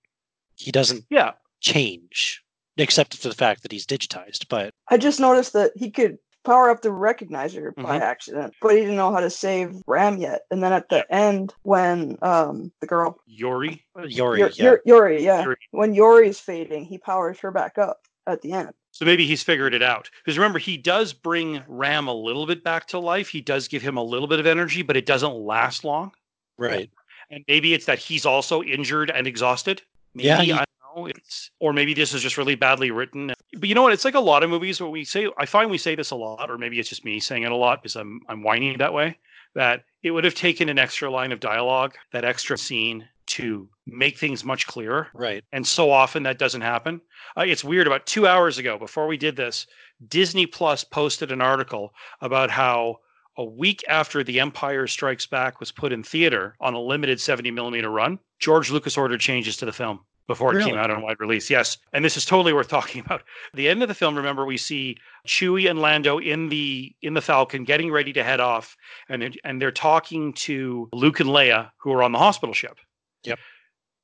[0.56, 1.32] He doesn't Yeah,
[1.62, 2.44] change,
[2.78, 4.48] except for the fact that he's digitized.
[4.50, 8.02] But I just noticed that he could power up the recognizer by Mhm.
[8.02, 10.42] accident, but he didn't know how to save Ram yet.
[10.52, 13.84] And then at the end, when um the girl Yori.
[13.96, 14.64] Yori, Yor- yeah.
[14.64, 15.56] Yor- Yori, yeah, Yori.
[15.72, 17.98] when Yori's fading, he powers her back up
[18.28, 18.72] at the end.
[18.92, 20.10] So maybe he's figured it out.
[20.24, 23.28] Because remember, he does bring Ram a little bit back to life.
[23.28, 26.12] He does give him a little bit of energy, but it doesn't last long.
[26.58, 26.90] right,
[27.30, 29.82] And maybe it's that he's also injured and exhausted.
[30.14, 30.66] Maybe, Yeah, he- I don't
[30.96, 31.06] know.
[31.08, 33.34] It's or maybe this is just really badly written.
[33.58, 33.92] But you know what?
[33.92, 36.16] It's like a lot of movies where we say I find we say this a
[36.16, 38.94] lot, or maybe it's just me saying it a lot because I'm I'm whining that
[38.94, 39.18] way.
[39.56, 44.18] That it would have taken an extra line of dialogue, that extra scene to make
[44.18, 45.08] things much clearer.
[45.14, 45.44] right.
[45.52, 47.02] And so often that doesn't happen.
[47.38, 47.88] Uh, it's weird.
[47.88, 49.68] About two hours ago, before we did this,
[50.08, 52.98] Disney Plus posted an article about how
[53.38, 57.52] a week after The Empire Strikes Back was put in theater on a limited 70
[57.52, 61.20] millimeter run, George Lucas ordered changes to the film before it came out on wide
[61.20, 61.50] release.
[61.52, 61.78] Yes.
[61.94, 63.24] And this is totally worth talking about.
[63.54, 64.98] The end of the film, remember, we see
[65.28, 68.76] Chewie and Lando in the in the Falcon getting ready to head off,
[69.10, 72.78] and it- and they're talking to Luke and Leia, who are on the hospital ship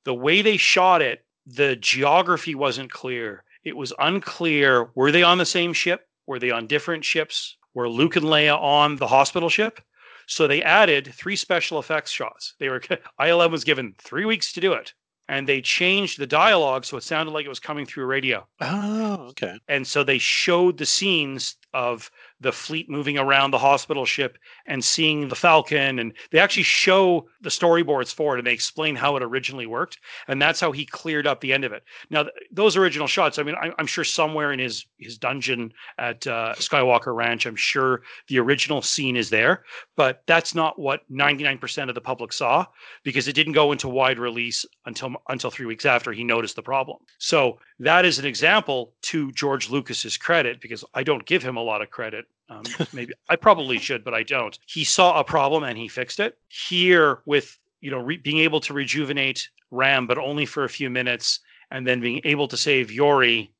[0.04, 3.44] the way they shot it, the geography wasn't clear.
[3.64, 4.90] It was unclear.
[4.94, 6.08] Were they on the same ship?
[6.26, 7.56] Were they on different ships?
[7.74, 9.80] Were Luke and Leia on the hospital ship?
[10.26, 12.54] So they added three special effects shots.
[12.58, 12.80] They were
[13.20, 14.92] ILM was given three weeks to do it,
[15.28, 18.46] and they changed the dialogue so it sounded like it was coming through a radio.
[18.60, 19.58] Oh, okay.
[19.68, 22.10] And so they showed the scenes of
[22.42, 25.98] the fleet moving around the hospital ship and seeing the Falcon.
[25.98, 29.98] And they actually show the storyboards for it and they explain how it originally worked.
[30.28, 31.82] And that's how he cleared up the end of it.
[32.10, 35.72] Now, th- those original shots, I mean, I, I'm sure somewhere in his, his dungeon
[35.98, 39.64] at uh, Skywalker Ranch, I'm sure the original scene is there.
[39.96, 42.66] But that's not what 99% of the public saw
[43.04, 46.62] because it didn't go into wide release until until three weeks after he noticed the
[46.62, 46.98] problem.
[47.18, 51.62] So that is an example to George Lucas's credit because I don't give him a
[51.62, 52.26] lot of credit.
[52.48, 54.58] Um, maybe I probably should, but I don't.
[54.66, 56.38] He saw a problem and he fixed it.
[56.48, 60.90] Here, with you know re- being able to rejuvenate Ram, but only for a few
[60.90, 61.40] minutes,
[61.70, 63.50] and then being able to save Yori,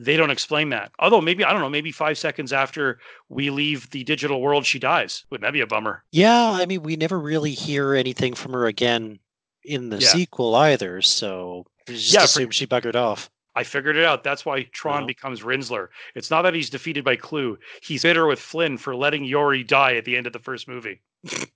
[0.00, 0.90] they don't explain that.
[0.98, 2.98] Although maybe I don't know, maybe five seconds after
[3.28, 5.24] we leave the digital world, she dies.
[5.30, 6.02] Wouldn't that be a bummer?
[6.12, 9.18] Yeah, I mean, we never really hear anything from her again
[9.64, 10.08] in the Yeah.
[10.08, 11.00] sequel either.
[11.02, 13.30] So just Yeah, for- assume she buggered off.
[13.58, 14.22] I figured it out.
[14.22, 15.88] That's why Tron becomes Rinzler.
[16.14, 17.58] It's not that he's defeated by Clu.
[17.82, 21.00] He's bitter with Flynn for letting Yori die at the end of the first movie.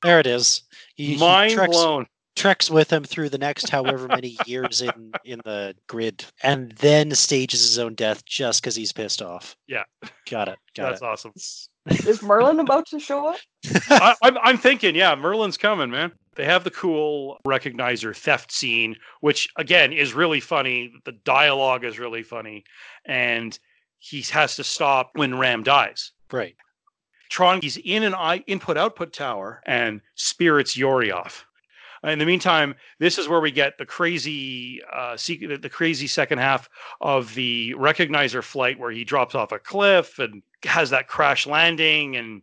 [0.02, 0.62] There it is.
[0.96, 2.06] He, he Mind treks, blown.
[2.34, 7.12] treks with him through the next however many years in in the grid, and then
[7.14, 9.56] stages his own death just because he's pissed off.
[9.68, 9.84] Yeah,
[10.28, 10.58] Got it.
[10.76, 11.00] Got it.
[11.00, 11.04] that's it.
[11.04, 11.32] awesome.
[12.08, 13.38] Is Merlin about to show up?
[13.90, 16.10] I, I'm, I'm thinking, yeah, Merlin's coming, man.
[16.34, 20.92] They have the cool recognizer theft scene, which again is really funny.
[21.04, 22.64] The dialogue is really funny,
[23.04, 23.58] and
[23.98, 26.12] he has to stop when Ram dies.
[26.30, 26.56] Right.
[27.28, 31.46] Tron, he's in an input output tower and spirits Yori off.
[32.04, 36.68] In the meantime, this is where we get the crazy, uh, the crazy second half
[37.00, 42.16] of the recognizer flight, where he drops off a cliff and has that crash landing,
[42.16, 42.42] and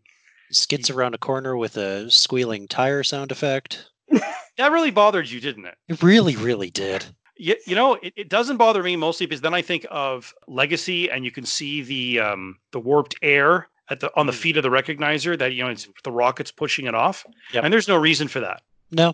[0.52, 3.86] Skids around a corner with a squealing tire sound effect.
[4.58, 5.76] that really bothered you, didn't it?
[5.88, 7.06] It really, really did.
[7.38, 11.10] You, you know, it, it doesn't bother me mostly because then I think of Legacy,
[11.10, 14.64] and you can see the um, the warped air at the on the feet of
[14.64, 17.64] the recognizer that you know it's the rockets pushing it off, Yep.
[17.64, 18.62] and there's no reason for that,
[18.92, 19.14] No.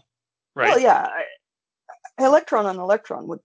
[0.55, 0.69] right?
[0.69, 1.07] Well, yeah.
[1.09, 1.23] I-
[2.25, 3.41] Electron on Electron would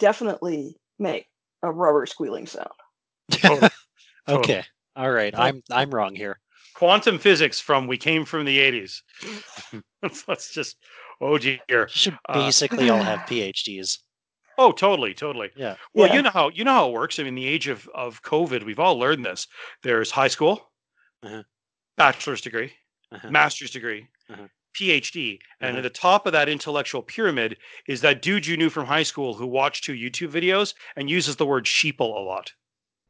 [0.00, 1.26] definitely make
[1.62, 2.68] a rubber squealing sound.
[3.30, 3.68] Totally.
[4.26, 4.44] Totally.
[4.44, 4.64] Okay.
[4.96, 5.32] All right.
[5.38, 6.40] I'm I'm wrong here.
[6.74, 9.00] Quantum physics from we came from the 80s.
[10.28, 10.76] let's, just
[11.20, 11.88] oh dear.
[11.88, 13.98] Should Uh, basically all have PhDs.
[14.58, 15.50] Oh, totally, totally.
[15.56, 15.76] Yeah.
[15.94, 16.14] Well, Yeah.
[16.14, 17.18] you know how you know how it works.
[17.18, 19.46] I mean, the age of of COVID, we've all learned this.
[19.82, 20.70] There's high school,
[21.22, 21.42] Uh-huh.
[21.96, 22.72] bachelor's degree,
[23.12, 23.30] Uh-huh.
[23.30, 24.46] master's degree, Uh-huh.
[24.76, 25.78] PhD, and Uh-huh.
[25.78, 27.56] at the top of that intellectual pyramid
[27.88, 31.36] is that dude you knew from high school who watched two YouTube videos and uses
[31.36, 32.52] the word sheeple a lot.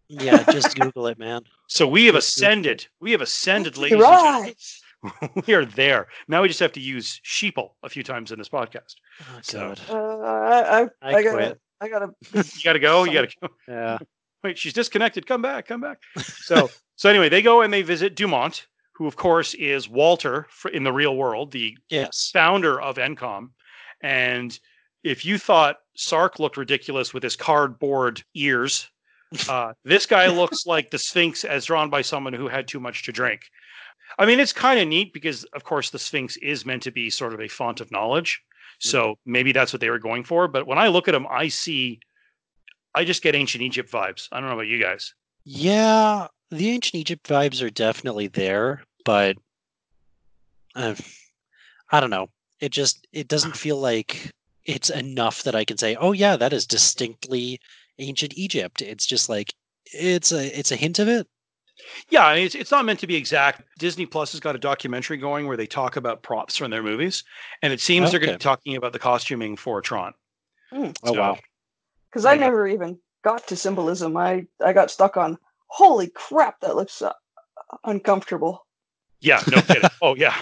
[0.08, 1.42] Yeah, just Google it, man.
[1.68, 2.86] So we have Just Google ascended.
[3.00, 3.92] We have ascended, ladies.
[3.94, 4.54] and gentlemen.
[5.02, 5.46] Right.
[5.46, 6.08] we are there.
[6.28, 8.94] Now we just have to use sheeple a few times in this podcast.
[9.20, 9.80] Oh, So- God.
[9.90, 11.60] Uh, I, I, I I, gotta, quit.
[11.80, 12.08] I gotta.
[12.34, 13.04] You got to go.
[13.04, 13.48] You got to go.
[13.68, 13.98] Yeah.
[14.42, 15.26] Wait, she's disconnected.
[15.26, 15.66] Come back.
[15.66, 15.98] Come back.
[16.18, 20.84] So, so anyway, they go and they visit Dumont, who of course is Walter in
[20.84, 22.30] the real world, the Yes.
[22.32, 23.48] founder of Encom.
[24.02, 24.58] And
[25.02, 28.90] if you thought Sark looked ridiculous with his cardboard ears,
[29.48, 33.04] Uh, this guy looks like the Sphinx as drawn by someone who had too much
[33.04, 33.42] to drink.
[34.18, 37.10] I mean, it's kind of neat because, of course, the Sphinx is meant to be
[37.10, 38.40] sort of a font of knowledge.
[38.78, 40.48] So maybe that's what they were going for.
[40.48, 42.00] But when I look at him, I see,
[42.94, 44.28] I just get ancient Egypt vibes.
[44.30, 45.14] I don't know about you guys.
[45.44, 49.36] Yeah, the ancient Egypt vibes are definitely there, but
[50.74, 50.94] uh,
[51.90, 52.28] I don't know.
[52.60, 54.30] It just it doesn't feel like
[54.64, 57.60] it's enough that I can say, "Oh yeah, that is distinctly
[57.98, 59.54] ancient Egypt." It's just like
[59.84, 61.26] it's a it's a hint of it.
[62.08, 63.62] Yeah, I mean, it's, it's not meant to be exact.
[63.78, 67.24] Disney Plus has got a documentary going where they talk about props from their movies,
[67.62, 70.14] and it seems they're going to be talking about the costuming for Tron.
[70.70, 70.90] Hmm.
[71.02, 71.38] Oh wow.
[72.10, 74.16] Because I never even got to symbolism.
[74.16, 75.38] I I got stuck on.
[75.66, 76.60] Holy crap!
[76.60, 77.12] That looks uh,
[77.84, 78.66] uncomfortable.
[79.20, 79.90] Yeah, no kidding.
[80.02, 80.36] oh yeah,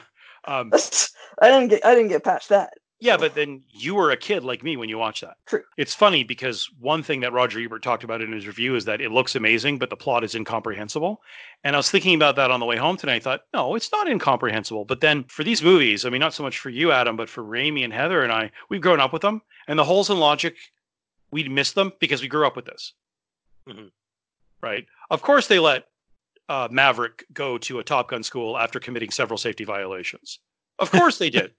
[0.46, 0.70] um,
[1.42, 2.74] I didn't get I didn't get past that.
[3.02, 3.16] Yeah.
[3.16, 5.36] But then you were a kid like me when you watched that.
[5.46, 5.62] True.
[5.76, 9.00] It's funny because one thing that Roger Ebert talked about in his review is that
[9.00, 11.20] it looks amazing, but the plot is incomprehensible.
[11.64, 13.16] And I was thinking about that on the way home tonight.
[13.16, 14.84] I thought, no, it's not incomprehensible.
[14.84, 17.42] But then for these movies, I mean, not so much for you, Adam, but for
[17.42, 20.56] Raimi and Heather and I, we've grown up with them, and the holes in logic,
[21.30, 22.94] we'd miss them because we grew up with this.
[24.62, 24.86] Right.
[25.10, 25.86] Of course, they let
[26.48, 30.38] uh, Maverick go to a Top Gun school after committing several safety violations.
[30.82, 31.52] Of course, they did.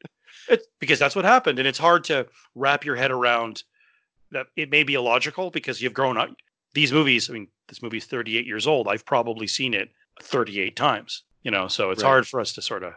[0.50, 3.64] It's because that's what happened, and it's hard to wrap your head around
[4.32, 4.48] that.
[4.56, 6.30] It may be illogical because you've grown up.
[6.74, 7.30] These movies.
[7.30, 8.88] I mean, this movie's 38 years old.
[8.88, 9.90] I've probably seen it
[10.22, 11.24] 38 times.
[11.44, 12.10] You know, so it's Right.
[12.10, 12.94] hard for us to sort of.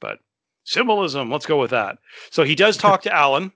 [0.00, 0.18] But
[0.64, 1.30] symbolism.
[1.30, 1.98] Let's go with that.
[2.30, 3.52] So he does talk to Alan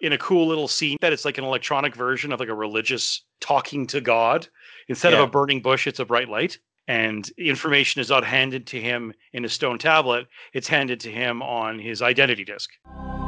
[0.00, 3.22] in a cool little scene that it's like an electronic version of like a religious
[3.40, 4.46] talking to God.
[4.88, 6.58] Instead of a burning bush, it's a bright light.
[6.88, 11.42] And information is not handed to him in a stone tablet, it's handed to him
[11.42, 12.70] on his identity disk.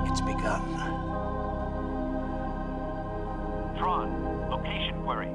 [0.06, 0.62] It's begun.
[3.76, 5.28] Tron, location query.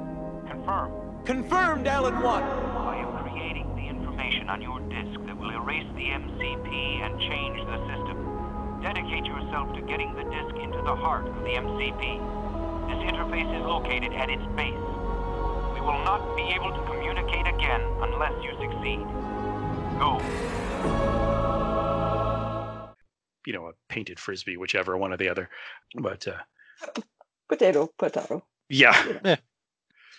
[0.49, 1.23] Confirm.
[1.23, 2.43] Confirmed, Alan 1.
[2.43, 7.59] I am creating the information on your disk that will erase the MCP and change
[7.67, 8.81] the system.
[8.81, 12.01] Dedicate yourself to getting the disk into the heart of the MCP.
[12.89, 14.94] This interface is located at its base.
[15.85, 19.05] We will not be able to communicate again unless you succeed.
[19.99, 20.19] Go.
[23.45, 25.47] You know, a painted frisbee, whichever one or the other.
[25.95, 26.37] But uh,
[27.47, 28.43] Potato, potato.
[28.67, 29.35] yeah.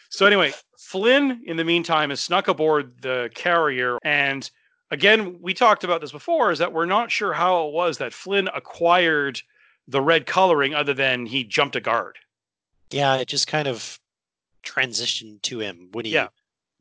[0.08, 4.48] So anyway, Flynn, in the meantime, has snuck aboard the carrier, and
[4.92, 6.52] again, we talked about this before.
[6.52, 9.42] Is that we're not sure how it was that Flynn acquired
[9.88, 12.18] the red coloring, other than he jumped a guard.
[12.92, 13.98] Yeah, it just kind of
[14.66, 16.28] transitioned to him when he Yeah.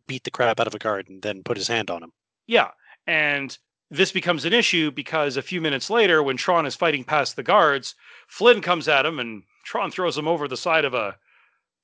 [0.07, 2.11] beat the crap out of a guard and then put his hand on him.
[2.47, 2.71] Yeah.
[3.07, 3.57] And
[3.91, 7.43] this becomes an issue because a few minutes later, when Tron is fighting past the
[7.43, 7.95] guards,
[8.27, 11.17] Flynn comes at him and Tron throws him over the side of a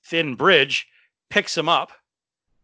[0.03, 0.87] thin bridge,
[1.29, 1.91] picks him up,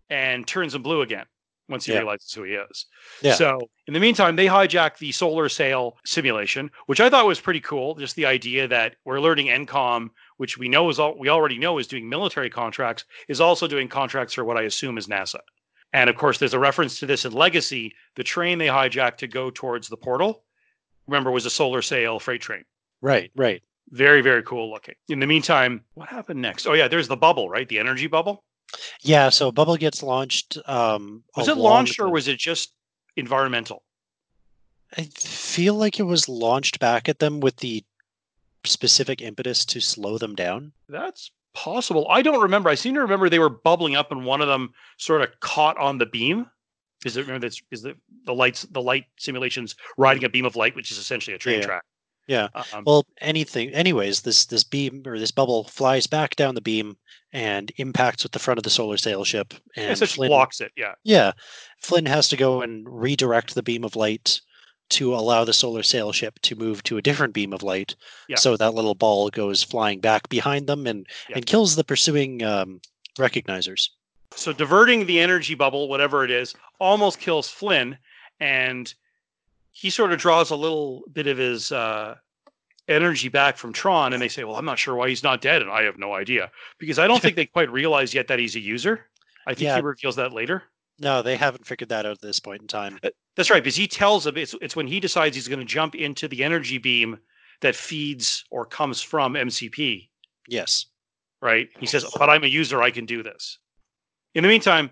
[0.09, 1.25] and turns him blue again
[1.69, 1.99] once he Yeah.
[1.99, 2.85] realizes who he is.
[3.21, 3.33] Yeah.
[3.35, 7.61] So in the meantime, they hijack the solar sail simulation, which I thought was pretty
[7.61, 7.95] cool.
[7.95, 11.77] Just the idea that we're learning NCOM, which we know is all we already know
[11.77, 15.39] is doing military contracts, is also doing contracts for what I assume is NASA.
[15.93, 17.93] And of course, there's a reference to this in Legacy.
[18.15, 20.43] The train they hijacked to go towards the portal,
[21.07, 22.63] remember, was a solar sail freight train.
[23.01, 23.61] Right, right.
[23.89, 24.95] Very, very cool looking.
[25.07, 26.67] In the meantime, what happened next?
[26.67, 27.67] Oh yeah, there's the bubble, right?
[27.67, 28.43] The energy bubble.
[29.01, 30.57] Yeah, so Bubble gets launched.
[30.65, 32.73] Um, Was it launched or was it just
[33.15, 33.83] environmental?
[34.97, 37.83] I feel like it was launched back at them with the
[38.67, 40.71] specific impetus to slow them down.
[40.89, 42.05] That's possible.
[42.09, 42.69] I don't remember.
[42.69, 45.77] I seem to remember they were bubbling up, and one of them sort of caught
[45.77, 46.45] on the beam.
[47.05, 47.95] Is it remember that's is the
[48.25, 51.59] the lights the light simulations riding a beam of light, which is essentially a train
[51.59, 51.65] Yeah.
[51.65, 51.83] track.
[52.27, 52.47] Yeah.
[52.73, 53.69] Um, well, anything.
[53.69, 56.97] Anyways, this this beam or this bubble flies back down the beam
[57.31, 60.71] and impacts with the front of the solar sail ship, and essentially Flynn, blocks it.
[60.75, 60.95] Yeah.
[61.03, 61.31] Yeah,
[61.81, 64.41] Flynn has to go and redirect the beam of light
[64.89, 67.95] to allow the solar sail ship to move to a different beam of light.
[68.29, 68.37] Yeah.
[68.37, 71.37] So that little ball goes flying back behind them and Yeah.
[71.37, 72.81] and kills the pursuing um,
[73.17, 73.89] recognizers.
[74.31, 77.97] So diverting the energy bubble, whatever it is, almost kills Flynn,
[78.39, 78.93] and
[79.71, 82.15] he sort of draws a little bit of his uh,
[82.87, 85.61] energy back from Tron, and they say, "Well, I'm not sure why he's not dead,"
[85.61, 88.55] and I have no idea because I don't think they quite realize yet that he's
[88.55, 89.07] a user.
[89.45, 89.75] I think Yeah.
[89.77, 90.63] he reveals that later.
[90.99, 92.99] No, they haven't figured that out at this point in time.
[93.37, 95.93] That's right, because he tells him it's it's when he decides he's going to jump
[95.93, 97.19] into the energy beam
[97.61, 100.09] that feeds or comes from MCP.
[100.47, 100.87] Yes.
[101.39, 101.69] Right?
[101.79, 102.81] He says, "But I'm a user.
[102.81, 103.59] I can do this."
[104.33, 104.89] In the meantime,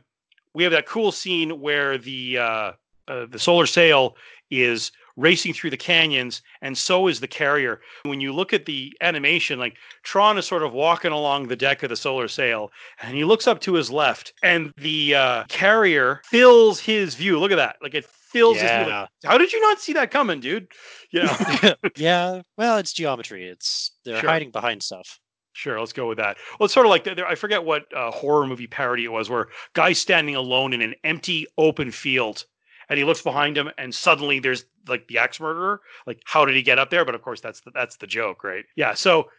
[0.54, 2.72] we have that cool scene where the uh,
[3.08, 4.16] uh, the solar sail
[4.52, 7.82] is racing through the canyons, and so is the carrier.
[8.04, 11.82] When you look at the animation, like Tron is sort of walking along the deck
[11.82, 16.22] of the solar sail, and he looks up to his left, and the uh, carrier
[16.26, 17.40] fills his view.
[17.40, 17.78] Look at that.
[17.82, 18.06] Like it
[18.44, 18.56] view.
[18.56, 19.02] Yeah.
[19.02, 20.68] Like, How did you not see that coming, dude?
[21.12, 21.74] Yeah.
[21.96, 22.42] yeah.
[22.58, 23.48] Well, it's geometry.
[23.48, 24.30] It's they're Sure.
[24.30, 25.20] hiding behind stuff.
[25.54, 26.36] Sure, let's go with that.
[26.60, 29.30] Well, it's sort of like there, I forget what uh, horror movie parody it was,
[29.30, 32.44] where guy's standing alone in an empty open field,
[32.90, 35.80] and he looks behind him, and suddenly there's like the axe murderer.
[36.06, 37.06] Like, how did he get up there?
[37.06, 38.66] But of course, that's the, that's the joke, right?
[38.76, 38.94] Yeah.
[38.96, 39.30] So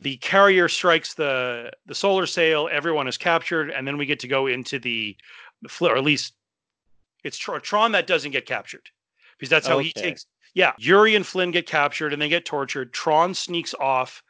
[0.00, 2.68] the carrier strikes the the solar sail.
[2.72, 5.16] Everyone is captured, and then we get to go into the,
[5.62, 6.34] the or at least
[7.24, 8.88] it's Tr- Tron that doesn't get captured
[9.38, 10.26] because that's how he takes.
[10.54, 12.92] Yeah, Yori and Flynn get captured and they get tortured.
[12.92, 14.22] Tron sneaks off,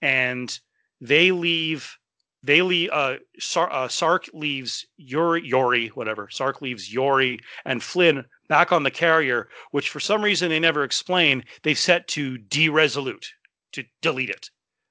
[0.00, 0.58] and
[1.00, 1.96] they leave.
[2.42, 2.90] They leave.
[2.92, 5.46] Uh, Sar- uh, Sark leaves Yori.
[5.46, 6.28] Yori, whatever.
[6.30, 10.84] Sark leaves Yori and Flynn back on the carrier, which for some reason they never
[10.84, 11.44] explain.
[11.62, 13.26] They set to deresolute
[13.72, 14.50] to delete it.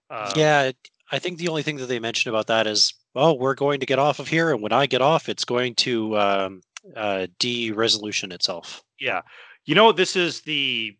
[0.09, 0.71] Uh, yeah,
[1.11, 3.85] I think the only thing that they mention about that is, oh, we're going to
[3.85, 6.61] get off of here, and when I get off, it's going to um,
[6.95, 8.83] uh, de-resolution itself.
[8.99, 9.21] Yeah.
[9.65, 10.95] You know, this is the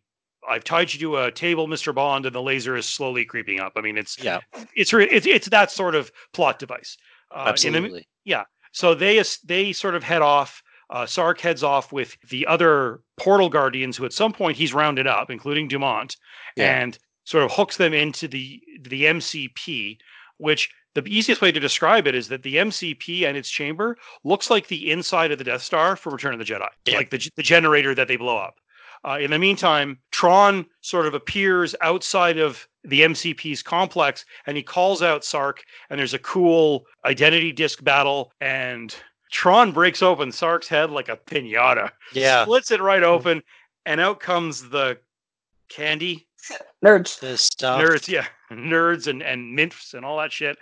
[0.48, 1.92] I've tied you to a table, Mr.
[1.94, 3.72] Bond, and the laser is slowly creeping up.
[3.76, 4.40] I mean, it's Yeah,
[4.76, 6.96] it's it's it's that sort of plot device.
[7.34, 8.08] Uh, in the- absolutely.
[8.24, 8.44] yeah.
[8.72, 10.62] So they they sort of head off.
[10.88, 15.08] Uh, Sark heads off with the other portal guardians, who at some point he's rounded
[15.08, 16.16] up, including Dumont,
[16.56, 16.80] Yeah.
[16.80, 19.98] and sort of hooks them into the the MCP.
[20.38, 20.70] Which
[21.04, 24.66] the easiest way to describe it is that the MCP and its chamber looks like
[24.68, 26.96] the inside of the Death Star from Return of the Jedi, Yeah.
[26.96, 28.56] like the the generator that they blow up.
[29.04, 34.62] Uh, in the meantime, Tron sort of appears outside of the MCP's complex and he
[34.62, 38.94] calls out Sark, and there's a cool identity disc battle, and
[39.30, 43.42] Tron breaks open Sark's head like a pinata, Yeah, splits it right open,
[43.84, 44.98] and out comes the
[45.68, 46.26] candy
[46.84, 47.18] Nerds.
[47.20, 47.80] the stuff.
[47.82, 50.56] nerds, yeah, nerds and and mints and all that shit,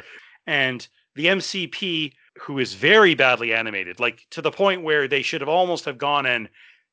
[0.47, 5.41] and the MCP who is very badly animated, like to the point where they should
[5.41, 6.49] have almost have gone and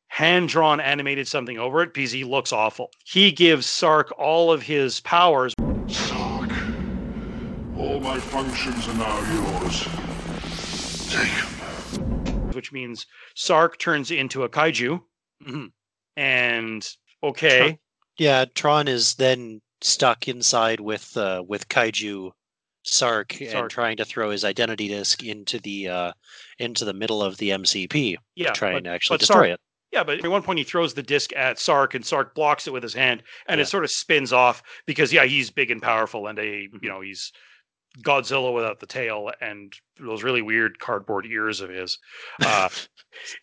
[0.08, 2.92] hand drawn animated something over it because he looks awful.
[3.06, 5.54] He gives Sark all of his powers.
[5.88, 6.52] Sark,
[7.78, 9.88] all my functions are now yours.
[11.10, 12.52] Take 'em.
[12.54, 13.06] which means
[13.36, 15.02] Sark turns into a kaiju.
[15.44, 15.72] Mhm.
[16.18, 16.88] And
[17.24, 17.80] okay,
[18.18, 22.32] Yeah, Tron is then stuck inside with uh, with Kaiju
[22.84, 26.12] Sark, and trying to throw his identity disk into the uh,
[26.60, 29.60] into the middle of the MCP, yeah, trying but- to actually destroy Sark- it.
[29.92, 32.72] Yeah, but at one point he throws the disc at Sark, and Sark blocks it
[32.72, 33.64] with his hand, and Yeah.
[33.64, 37.02] it sort of spins off because yeah, he's big and powerful, and a you know
[37.02, 37.32] he's
[38.02, 41.98] Godzilla without the tail and those really weird cardboard ears of his.
[42.42, 42.70] Uh,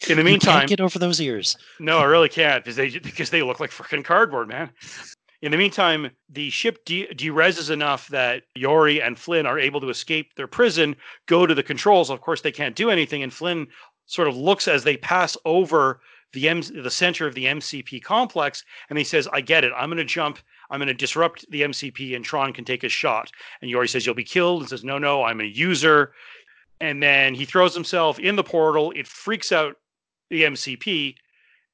[0.08, 1.54] in the meantime, can't get over those ears.
[1.78, 4.70] No, I really can't because they because they look like freaking cardboard, man.
[5.40, 9.88] In the meantime, the ship de- dereses enough that Yori and Flynn are able to
[9.88, 10.96] escape their prison,
[11.26, 12.10] go to the controls.
[12.10, 13.68] Of course, they can't do anything, and Flynn
[14.06, 16.00] sort of looks as they pass over
[16.32, 19.72] the M- the center of the MCP complex, and he says, "I get it.
[19.76, 20.40] I'm going to jump.
[20.70, 23.30] I'm going to disrupt the MCP, and Tron can take a shot."
[23.62, 26.12] And Yori says, "You'll be killed," and says, "No, no, I'm a user."
[26.80, 28.92] And then he throws himself in the portal.
[28.94, 29.76] It freaks out
[30.30, 31.16] the MCP,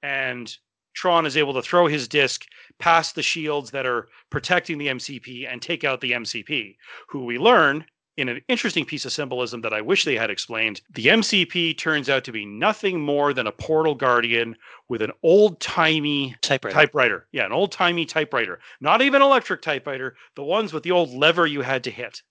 [0.02, 0.56] and
[0.94, 2.46] Tron is able to throw his disc
[2.78, 6.76] past the shields that are protecting the MCP and take out the MCP,
[7.08, 7.84] who we learn
[8.16, 10.80] in an interesting piece of symbolism that I wish they had explained.
[10.94, 14.56] The MCP turns out to be nothing more than a portal guardian
[14.88, 16.74] with an old timey Typewriter.
[16.74, 17.26] typewriter.
[17.32, 18.60] Yeah, an old timey typewriter.
[18.80, 22.22] Not even electric typewriter, the ones with the old lever you had to hit.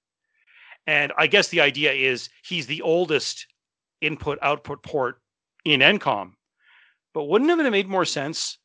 [0.87, 3.47] And I guess the idea is he's the oldest
[4.01, 5.21] input output port
[5.65, 6.33] in ENCOM.
[7.13, 8.57] But wouldn't it have made more sense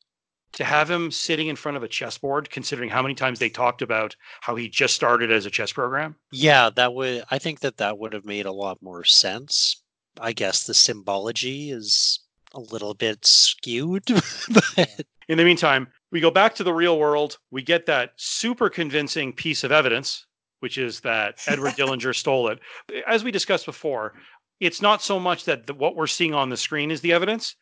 [0.52, 3.82] to have him sitting in front of a chessboard, considering how many times they talked
[3.82, 6.16] about how he just started as a chess program?
[6.32, 7.24] Yeah, that would.
[7.30, 9.82] I think that that would have made a lot more sense.
[10.20, 12.20] I guess the symbology is
[12.54, 14.04] a little bit skewed,
[14.48, 17.38] but In the meantime, we go back to the real world.
[17.50, 20.26] We get that super convincing piece of evidence,
[20.60, 22.58] which is that Edward Dillinger stole it.
[23.06, 24.14] As we discussed before,
[24.60, 27.54] it's not so much that the, what we're seeing on the screen is the evidence,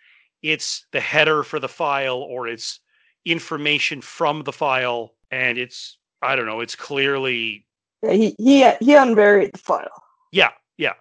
[0.51, 2.81] it's the header for the file or it's
[3.24, 5.14] information from the file.
[5.31, 7.66] And it's, I don't know, it's clearly
[8.02, 10.02] Yeah, he he he unburied the file.
[10.32, 10.94] yeah, yeah.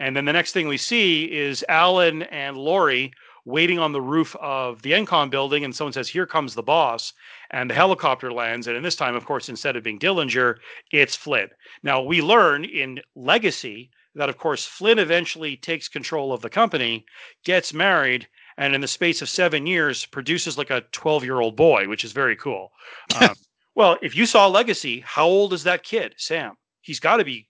[0.00, 3.12] And then the next thing we see is Alan and Lori
[3.46, 7.12] waiting on the roof of the Encom building, and someone says, Here comes the boss.
[7.52, 8.66] And the helicopter lands.
[8.68, 10.56] And in this time, of course, instead of being Dillinger,
[10.92, 11.48] it's Flynn.
[11.82, 17.06] Now, we learn in Legacy that, of course, Flynn eventually takes control of the company,
[17.44, 21.56] gets married, and in the space of seven years produces like a 12 year old
[21.56, 22.70] boy, which is very cool.
[23.20, 23.34] Um,
[23.74, 26.54] well, if you saw Legacy, how old is that kid, Sam?
[26.80, 27.48] He's got to be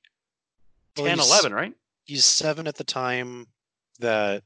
[0.96, 1.74] Well, 10, he's- 11, right?
[2.04, 3.46] He's seven at the time
[4.00, 4.42] that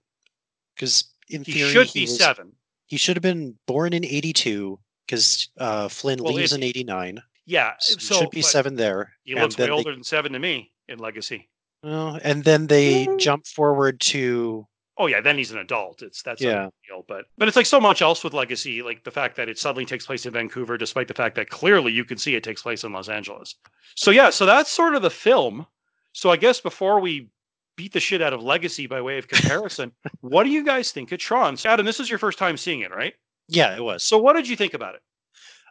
[0.75, 2.53] because in He theory should be was- seven.
[2.87, 7.23] He should have been born in '82 because uh, Flynn Well, leaves it- in '89.
[7.47, 9.13] Yeah, So, he so should be seven there.
[9.25, 11.49] He looks way then they- older than seven to me in Legacy.
[11.83, 14.67] well, and then they jump forward to
[14.99, 16.03] Oh yeah, then he's an adult.
[16.03, 16.69] It's that's Yeah.
[16.89, 17.05] deal.
[17.07, 19.85] But but it's like so much else with Legacy, like the fact that it suddenly
[19.87, 22.83] takes place in Vancouver, despite the fact that clearly you can see it takes place
[22.85, 23.55] in Los Angeles.
[23.95, 25.67] So yeah, so that's sort of the film.
[26.13, 27.29] So I guess before we
[27.77, 31.13] beat the shit out of Legacy by way of comparison, what do you guys think
[31.13, 31.57] of Tron?
[31.57, 33.15] So, Adam, this is your first time seeing it, right?
[33.51, 34.03] yeah, it was.
[34.03, 35.03] So what did you think about it?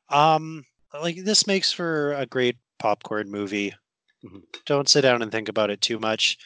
[0.10, 0.64] Um,
[1.00, 3.74] like this makes for a great popcorn movie.
[4.26, 4.42] Mhm.
[4.66, 6.38] Don't sit down and think about it too much.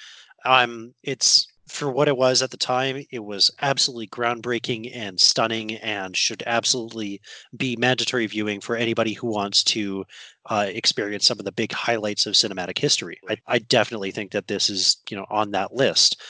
[0.46, 3.06] Um, it's for what it was at the time.
[3.12, 7.22] It was absolutely groundbreaking and stunning, and should absolutely
[7.56, 10.06] be mandatory viewing for anybody who wants to
[10.50, 13.20] uh, experience some of the big highlights of cinematic history.
[13.30, 16.22] I, I definitely think that this is you know on that list.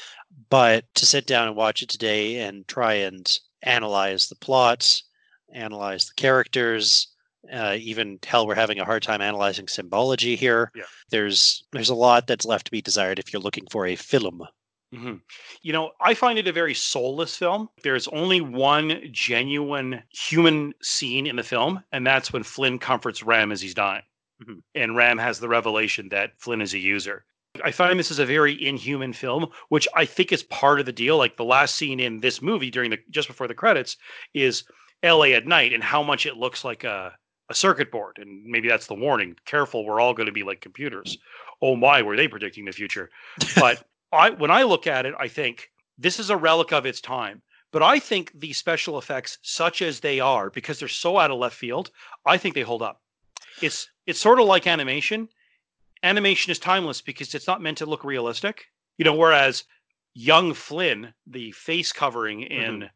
[0.49, 3.27] But to sit down and watch it today and try and
[3.63, 5.01] analyze the plot,
[5.53, 7.07] analyze the characters,
[7.51, 10.71] uh, even hell, we're having a hard time analyzing symbology here.
[10.75, 10.83] Yeah.
[11.09, 14.43] There's there's a lot that's left to be desired if you're looking for a film.
[14.93, 15.15] Hmm
[15.61, 17.69] You know, I find it a very soulless film.
[17.83, 23.51] There's only one genuine human scene in the film, and that's when Flynn comforts Ram
[23.51, 24.03] as he's dying.
[24.43, 24.61] Mhm.
[24.75, 27.25] And Ram has the revelation that Flynn is a user.
[27.63, 30.93] I find this is a very inhuman film, which I think is part of the
[30.93, 31.17] deal.
[31.17, 33.97] Like the last scene in this movie during the just before the credits
[34.33, 34.63] is
[35.03, 37.13] LA at night and how much it looks like a,
[37.49, 38.17] a circuit board.
[38.19, 39.35] And maybe that's the warning.
[39.45, 41.17] Careful, we're all going to be like computers.
[41.61, 43.09] Oh my, were they predicting the future?
[43.55, 47.01] But I when I look at it, I think this is a relic of its
[47.01, 47.41] time.
[47.71, 51.37] But I think the special effects, such as they are, because they're so out of
[51.37, 51.89] left field,
[52.25, 53.01] I think they hold up.
[53.61, 55.29] It's it's sort of like animation.
[56.03, 58.65] Animation is timeless because it's not meant to look realistic.
[58.97, 59.63] You know, whereas
[60.13, 62.87] young Flynn, the face covering in mm-hmm.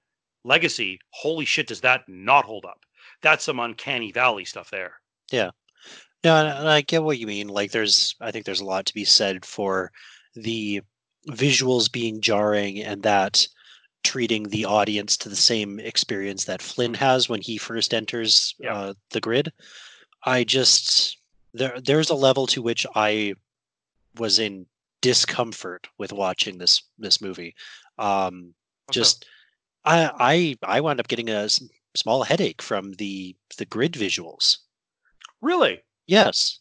[0.43, 2.81] Legacy, holy shit, does that not hold up?
[3.21, 4.99] That's some uncanny valley stuff there.
[5.31, 5.51] Yeah.
[6.23, 7.47] No, and I get what you mean.
[7.47, 9.91] Like, there's, I think there's a lot to be said for
[10.35, 10.81] the
[11.29, 13.47] visuals being jarring and that
[14.03, 18.75] treating the audience to the same experience that Flynn has when he first enters Yeah.
[18.75, 19.51] uh, the grid.
[20.23, 21.17] I just
[21.53, 23.33] there there's a level to which I
[24.17, 24.65] was in
[25.01, 27.55] discomfort with watching this this movie.
[27.97, 28.53] Um,
[28.89, 28.99] Okay.
[28.99, 29.25] just
[29.85, 30.11] I
[30.63, 31.49] I I wound up getting a
[31.95, 34.57] small headache from the the grid visuals.
[35.41, 35.81] Really?
[36.07, 36.59] Yes.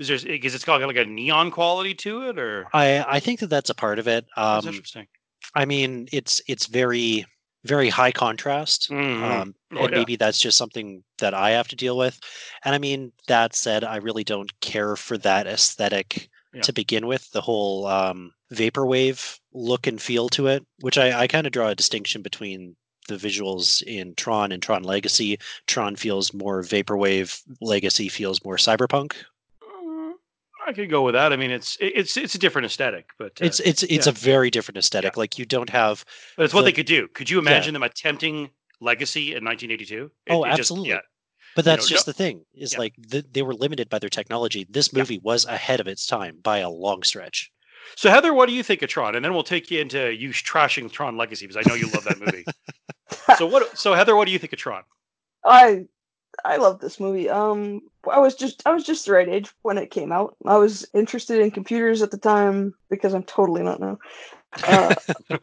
[0.00, 3.38] Is there because it's got like a neon quality to it, or I I think
[3.40, 4.24] that that's a part of it.
[4.34, 5.06] that's Um, interesting?
[5.54, 7.26] I mean, it's it's very
[7.64, 9.22] very high contrast, Mhm.
[9.22, 9.98] um, Oh, and yeah.
[9.98, 12.18] maybe that's just something that I have to deal with.
[12.64, 16.62] And I mean, that said, I really don't care for that aesthetic Yeah.
[16.62, 17.30] to begin with.
[17.32, 21.68] The whole um, vaporwave look and feel to it, which I, I kind of draw
[21.68, 22.76] a distinction between
[23.08, 25.38] the visuals in Tron and Tron Legacy.
[25.66, 27.40] Tron feels more vaporwave.
[27.60, 29.12] Legacy feels more cyberpunk.
[30.70, 31.32] I could go with that.
[31.32, 34.10] I mean, it's it's it's a different aesthetic, but uh, It's it's it's yeah.
[34.10, 35.16] a very different aesthetic.
[35.16, 36.04] Like you don't have
[36.36, 37.08] but it's what the- they could do.
[37.08, 37.42] Could you Yeah.
[37.50, 40.10] imagine them attempting Legacy in 1982?
[40.26, 40.90] It- Oh, it just- absolutely.
[40.90, 41.00] yeah.
[41.56, 42.78] But You that's know, just no- the thing is Yeah.
[42.78, 44.66] like th- they were limited by their technology.
[44.70, 47.50] This movie was ahead of its time by a long stretch.
[47.96, 49.16] So Heather, what do you think of Tron?
[49.16, 52.04] And then we'll take you into you trashing Tron Legacy because I know you love
[52.04, 52.44] that movie.
[53.36, 53.76] so what?
[53.76, 54.82] So Heather, what do you think of Tron?
[55.44, 55.86] I
[56.44, 57.28] I love this movie.
[57.28, 60.36] Um, I was just I was just the right age when it came out.
[60.46, 63.98] I was interested in computers at the time because I'm totally not now.
[64.64, 64.94] Uh,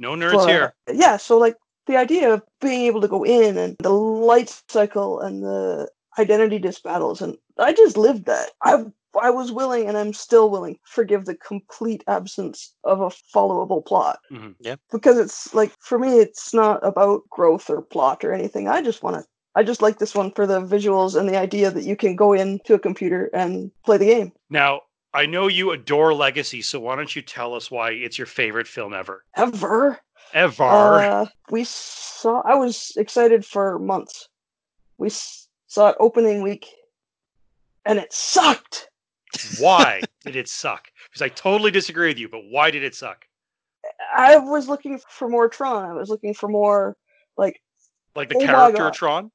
[0.00, 0.74] No nerds but, here.
[0.90, 1.56] Yeah, so like
[1.86, 5.88] the idea of being able to go in and the light cycle and the
[6.18, 8.50] identity disc battles, and I just lived that.
[8.62, 8.86] I
[9.20, 13.84] I was willing, and I'm still willing, to forgive the complete absence of a followable
[13.84, 14.54] plot Mhm.
[14.60, 14.76] Yeah.
[14.90, 18.68] because it's like for me, it's not about growth or plot or anything.
[18.68, 19.24] I just want to.
[19.54, 22.32] I just like this one for the visuals and the idea that you can go
[22.32, 24.32] into a computer and play the game.
[24.48, 24.82] Now
[25.12, 28.68] I know you adore Legacy, so why don't you tell us why it's your favorite
[28.68, 29.24] film ever?
[29.34, 29.98] Ever.
[30.32, 30.64] Ever?
[30.64, 32.40] Uh, we saw.
[32.42, 34.28] I was excited for months.
[34.98, 36.66] We saw it opening week,
[37.84, 38.88] and it sucked.
[39.58, 40.88] why did it suck?
[41.08, 43.26] Because I totally disagree with you, but why did it suck?
[44.14, 45.90] I was looking for more Tron.
[45.90, 46.96] I was looking for more
[47.36, 47.60] like
[48.14, 49.32] Like the Oh character Tron,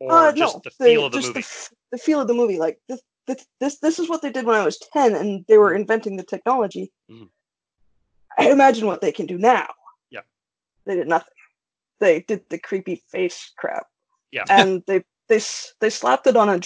[0.00, 1.40] or uh, just no, the feel of the just movie?
[1.40, 2.58] f- The, feel of the movie.
[2.58, 5.58] Like this, this, this, this is what they did when I was ten, and they
[5.58, 6.90] were inventing the technology.
[7.10, 7.28] Mhm.
[8.38, 9.68] I imagine what they can do now.
[10.10, 10.20] Yeah.
[10.86, 11.28] they did nothing.
[12.00, 13.86] They did the creepy face crap,
[14.32, 14.44] Yeah.
[14.50, 15.40] and they they
[15.80, 16.60] they slapped it on a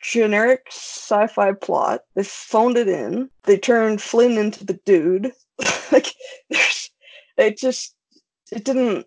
[0.00, 2.00] generic sci-fi plot.
[2.16, 3.30] They phoned it in.
[3.44, 5.32] They turned Flynn into the dude.
[5.92, 6.08] like
[7.36, 7.94] it just
[8.50, 9.06] it didn't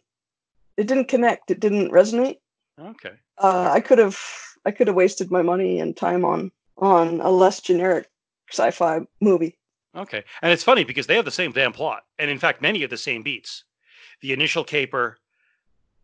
[0.77, 1.49] it didn't connect.
[1.51, 2.37] It didn't resonate.
[2.79, 3.13] Okay.
[3.38, 4.20] Uh, I could have
[4.66, 8.10] I could have wasted my money and time on on a less generic
[8.52, 9.57] sci-fi movie.
[9.95, 10.24] Okay.
[10.41, 12.03] And it's funny because they have the same damn plot.
[12.20, 13.64] And in fact, many of the same beats.
[14.22, 15.18] The initial caper,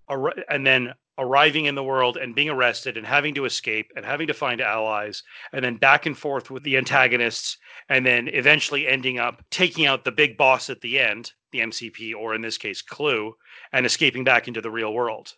[0.09, 4.05] arri- and then arriving in the world and being arrested and having to escape and
[4.05, 7.57] having to find allies, and then back and forth with the antagonists,
[7.89, 12.15] and then eventually ending up taking out the big boss at the end, the MCP,
[12.15, 13.35] or in this case, Clu,
[13.73, 15.33] and escaping back into the real world.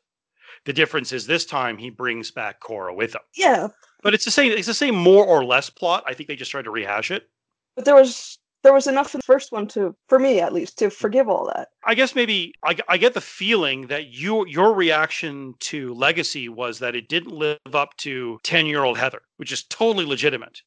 [0.65, 3.21] The difference is this time he brings back Quorra with him.
[3.35, 3.67] Yeah,
[4.01, 4.51] But it's the same.
[4.53, 6.03] It's the same more or less plot.
[6.07, 7.29] I think they just tried to rehash it.
[7.75, 10.77] but there was there was enough in the first one to for me at least
[10.79, 11.67] to forgive all that.
[11.83, 16.79] I guess maybe I, I get the feeling that you your reaction to Legacy was
[16.79, 20.61] that it didn't live up to ten year old Heather, which is totally legitimate.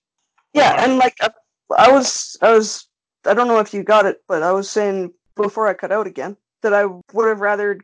[0.53, 1.31] Yeah, and like I,
[1.79, 2.87] I was I was
[3.25, 6.07] I don't know if you got it, but I was saying before I cut out
[6.07, 7.81] again that I would have rather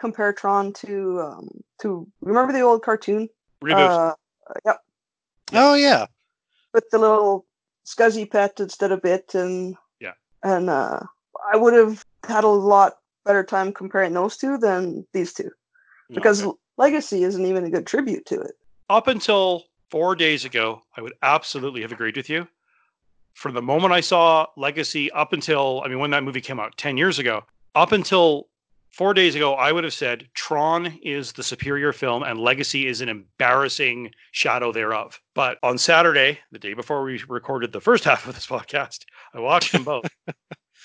[0.00, 1.48] compare Tron to um
[1.82, 3.28] to remember the old cartoon
[3.62, 3.90] Reboot.
[3.90, 4.14] Uh,
[4.64, 4.78] yep,
[5.52, 6.06] Oh yeah.
[6.72, 7.46] with the little
[7.86, 10.12] scuzzy pet instead of bit and Yeah.
[10.42, 11.00] and uh
[11.52, 12.94] I would have had a lot
[13.24, 15.50] better time comparing those two than these two
[16.12, 16.46] because
[16.76, 18.52] Legacy isn't even a good tribute to it.
[18.88, 22.48] Up until four days ago, I would absolutely have agreed with you.
[23.34, 26.76] From the moment I saw Legacy up until I mean when that movie came out
[26.76, 27.44] ten years ago,
[27.74, 28.48] up until
[28.90, 33.00] four days ago, I would have said Tron is the superior film and Legacy is
[33.00, 35.20] an embarrassing shadow thereof.
[35.34, 39.04] But on Saturday, the day before we recorded the first half of this podcast,
[39.34, 40.06] I watched them both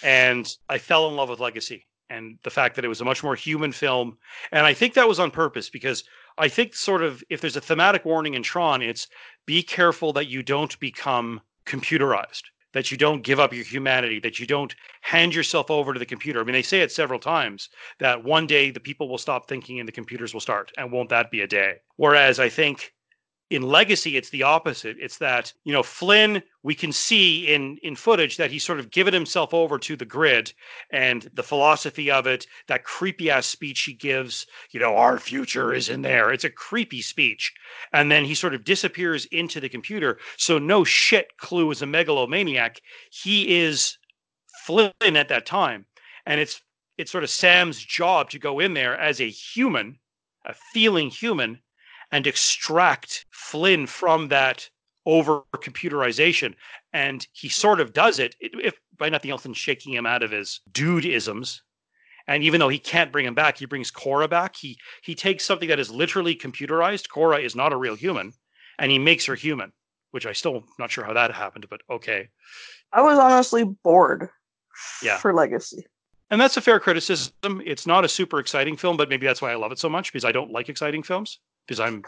[0.04, 3.24] and I fell in love with Legacy and the fact that it was a much
[3.24, 4.18] more human film.
[4.52, 6.04] And I think that was on purpose because
[6.38, 9.08] I think sort of if there's a thematic warning in Tron, it's
[9.46, 12.44] be careful that you don't become computerized,
[12.76, 16.06] that you don't give up your humanity, that you don't hand yourself over to the
[16.06, 16.42] computer.
[16.42, 17.70] I mean, they say it several times
[18.00, 20.74] that one day the people will stop thinking and the computers will start.
[20.78, 21.76] And won't that be a day?
[21.96, 22.92] Whereas I think
[23.52, 24.98] in legacy it's the opposite.
[25.00, 28.90] It's that you know flynn we can see in in footage that he's sort of
[28.90, 30.52] given himself over to the grid
[30.92, 35.74] and the philosophy of it that creepy ass speech he gives you know our future
[35.74, 36.32] is in there.
[36.32, 37.54] It's a creepy speech.
[37.94, 40.18] And then he sort of disappears into the computer.
[40.38, 42.82] So no shit Clu is a megalomaniac.
[43.12, 43.98] He is
[44.66, 45.86] flynn at that time.
[46.26, 46.62] And it's
[46.98, 50.00] it's sort of sam's job to go in there as a human
[50.46, 51.60] a feeling human
[52.12, 54.70] and extract Flynn from that
[55.06, 56.56] over computerization.
[56.94, 60.32] And he sort of does it, if by nothing else than shaking him out of
[60.32, 61.62] his dude isms.
[62.28, 64.56] And even though he can't bring him back, he brings Quorra back.
[64.56, 67.10] He he takes something that is literally computerized.
[67.10, 68.34] Quorra is not a real human,
[68.80, 69.72] and he makes her human,
[70.12, 72.30] which I still not sure how that happened, but okay.
[72.92, 74.30] I was honestly bored
[75.04, 75.18] Yeah.
[75.18, 75.86] for Legacy.
[76.32, 77.62] And that's a fair criticism.
[77.64, 80.12] It's not a super exciting film, but maybe that's why I love it so much
[80.12, 82.04] because I don't like exciting films because I'm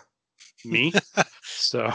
[0.66, 0.94] me.
[1.44, 1.92] so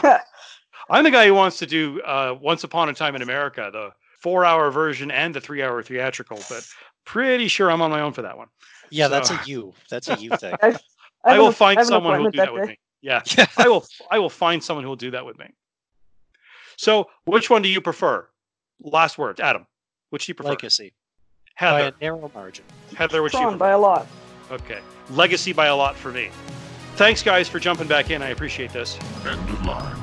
[0.89, 3.89] I'm the guy who wants to do uh, Once Upon a Time in America, the
[4.21, 6.67] four hour version and the three hour theatrical, but
[7.05, 8.47] pretty sure I'm on my own for that one.
[8.89, 9.73] Yeah, So- that's a you.
[9.89, 10.55] That's a you thing.
[10.61, 10.77] I,
[11.23, 12.79] I, have will an- find have an someone who will do that that with me.
[13.03, 13.21] Yeah,
[13.57, 13.85] I will.
[14.09, 15.47] I will find someone who will do that with me.
[16.77, 18.25] So, which one do you prefer?
[18.81, 19.67] Last words, Adam.
[20.09, 20.51] Which do you prefer?
[20.51, 20.93] Legacy.
[21.59, 22.63] By a narrow margin.
[22.95, 23.59] Heather, which do you Tron prefer?
[23.59, 24.07] by a lot.
[24.51, 24.79] Okay.
[25.09, 26.29] Legacy by a lot for me.
[26.95, 28.21] Thanks, guys, for jumping back in.
[28.21, 28.99] I appreciate this.
[29.25, 30.02] End of line.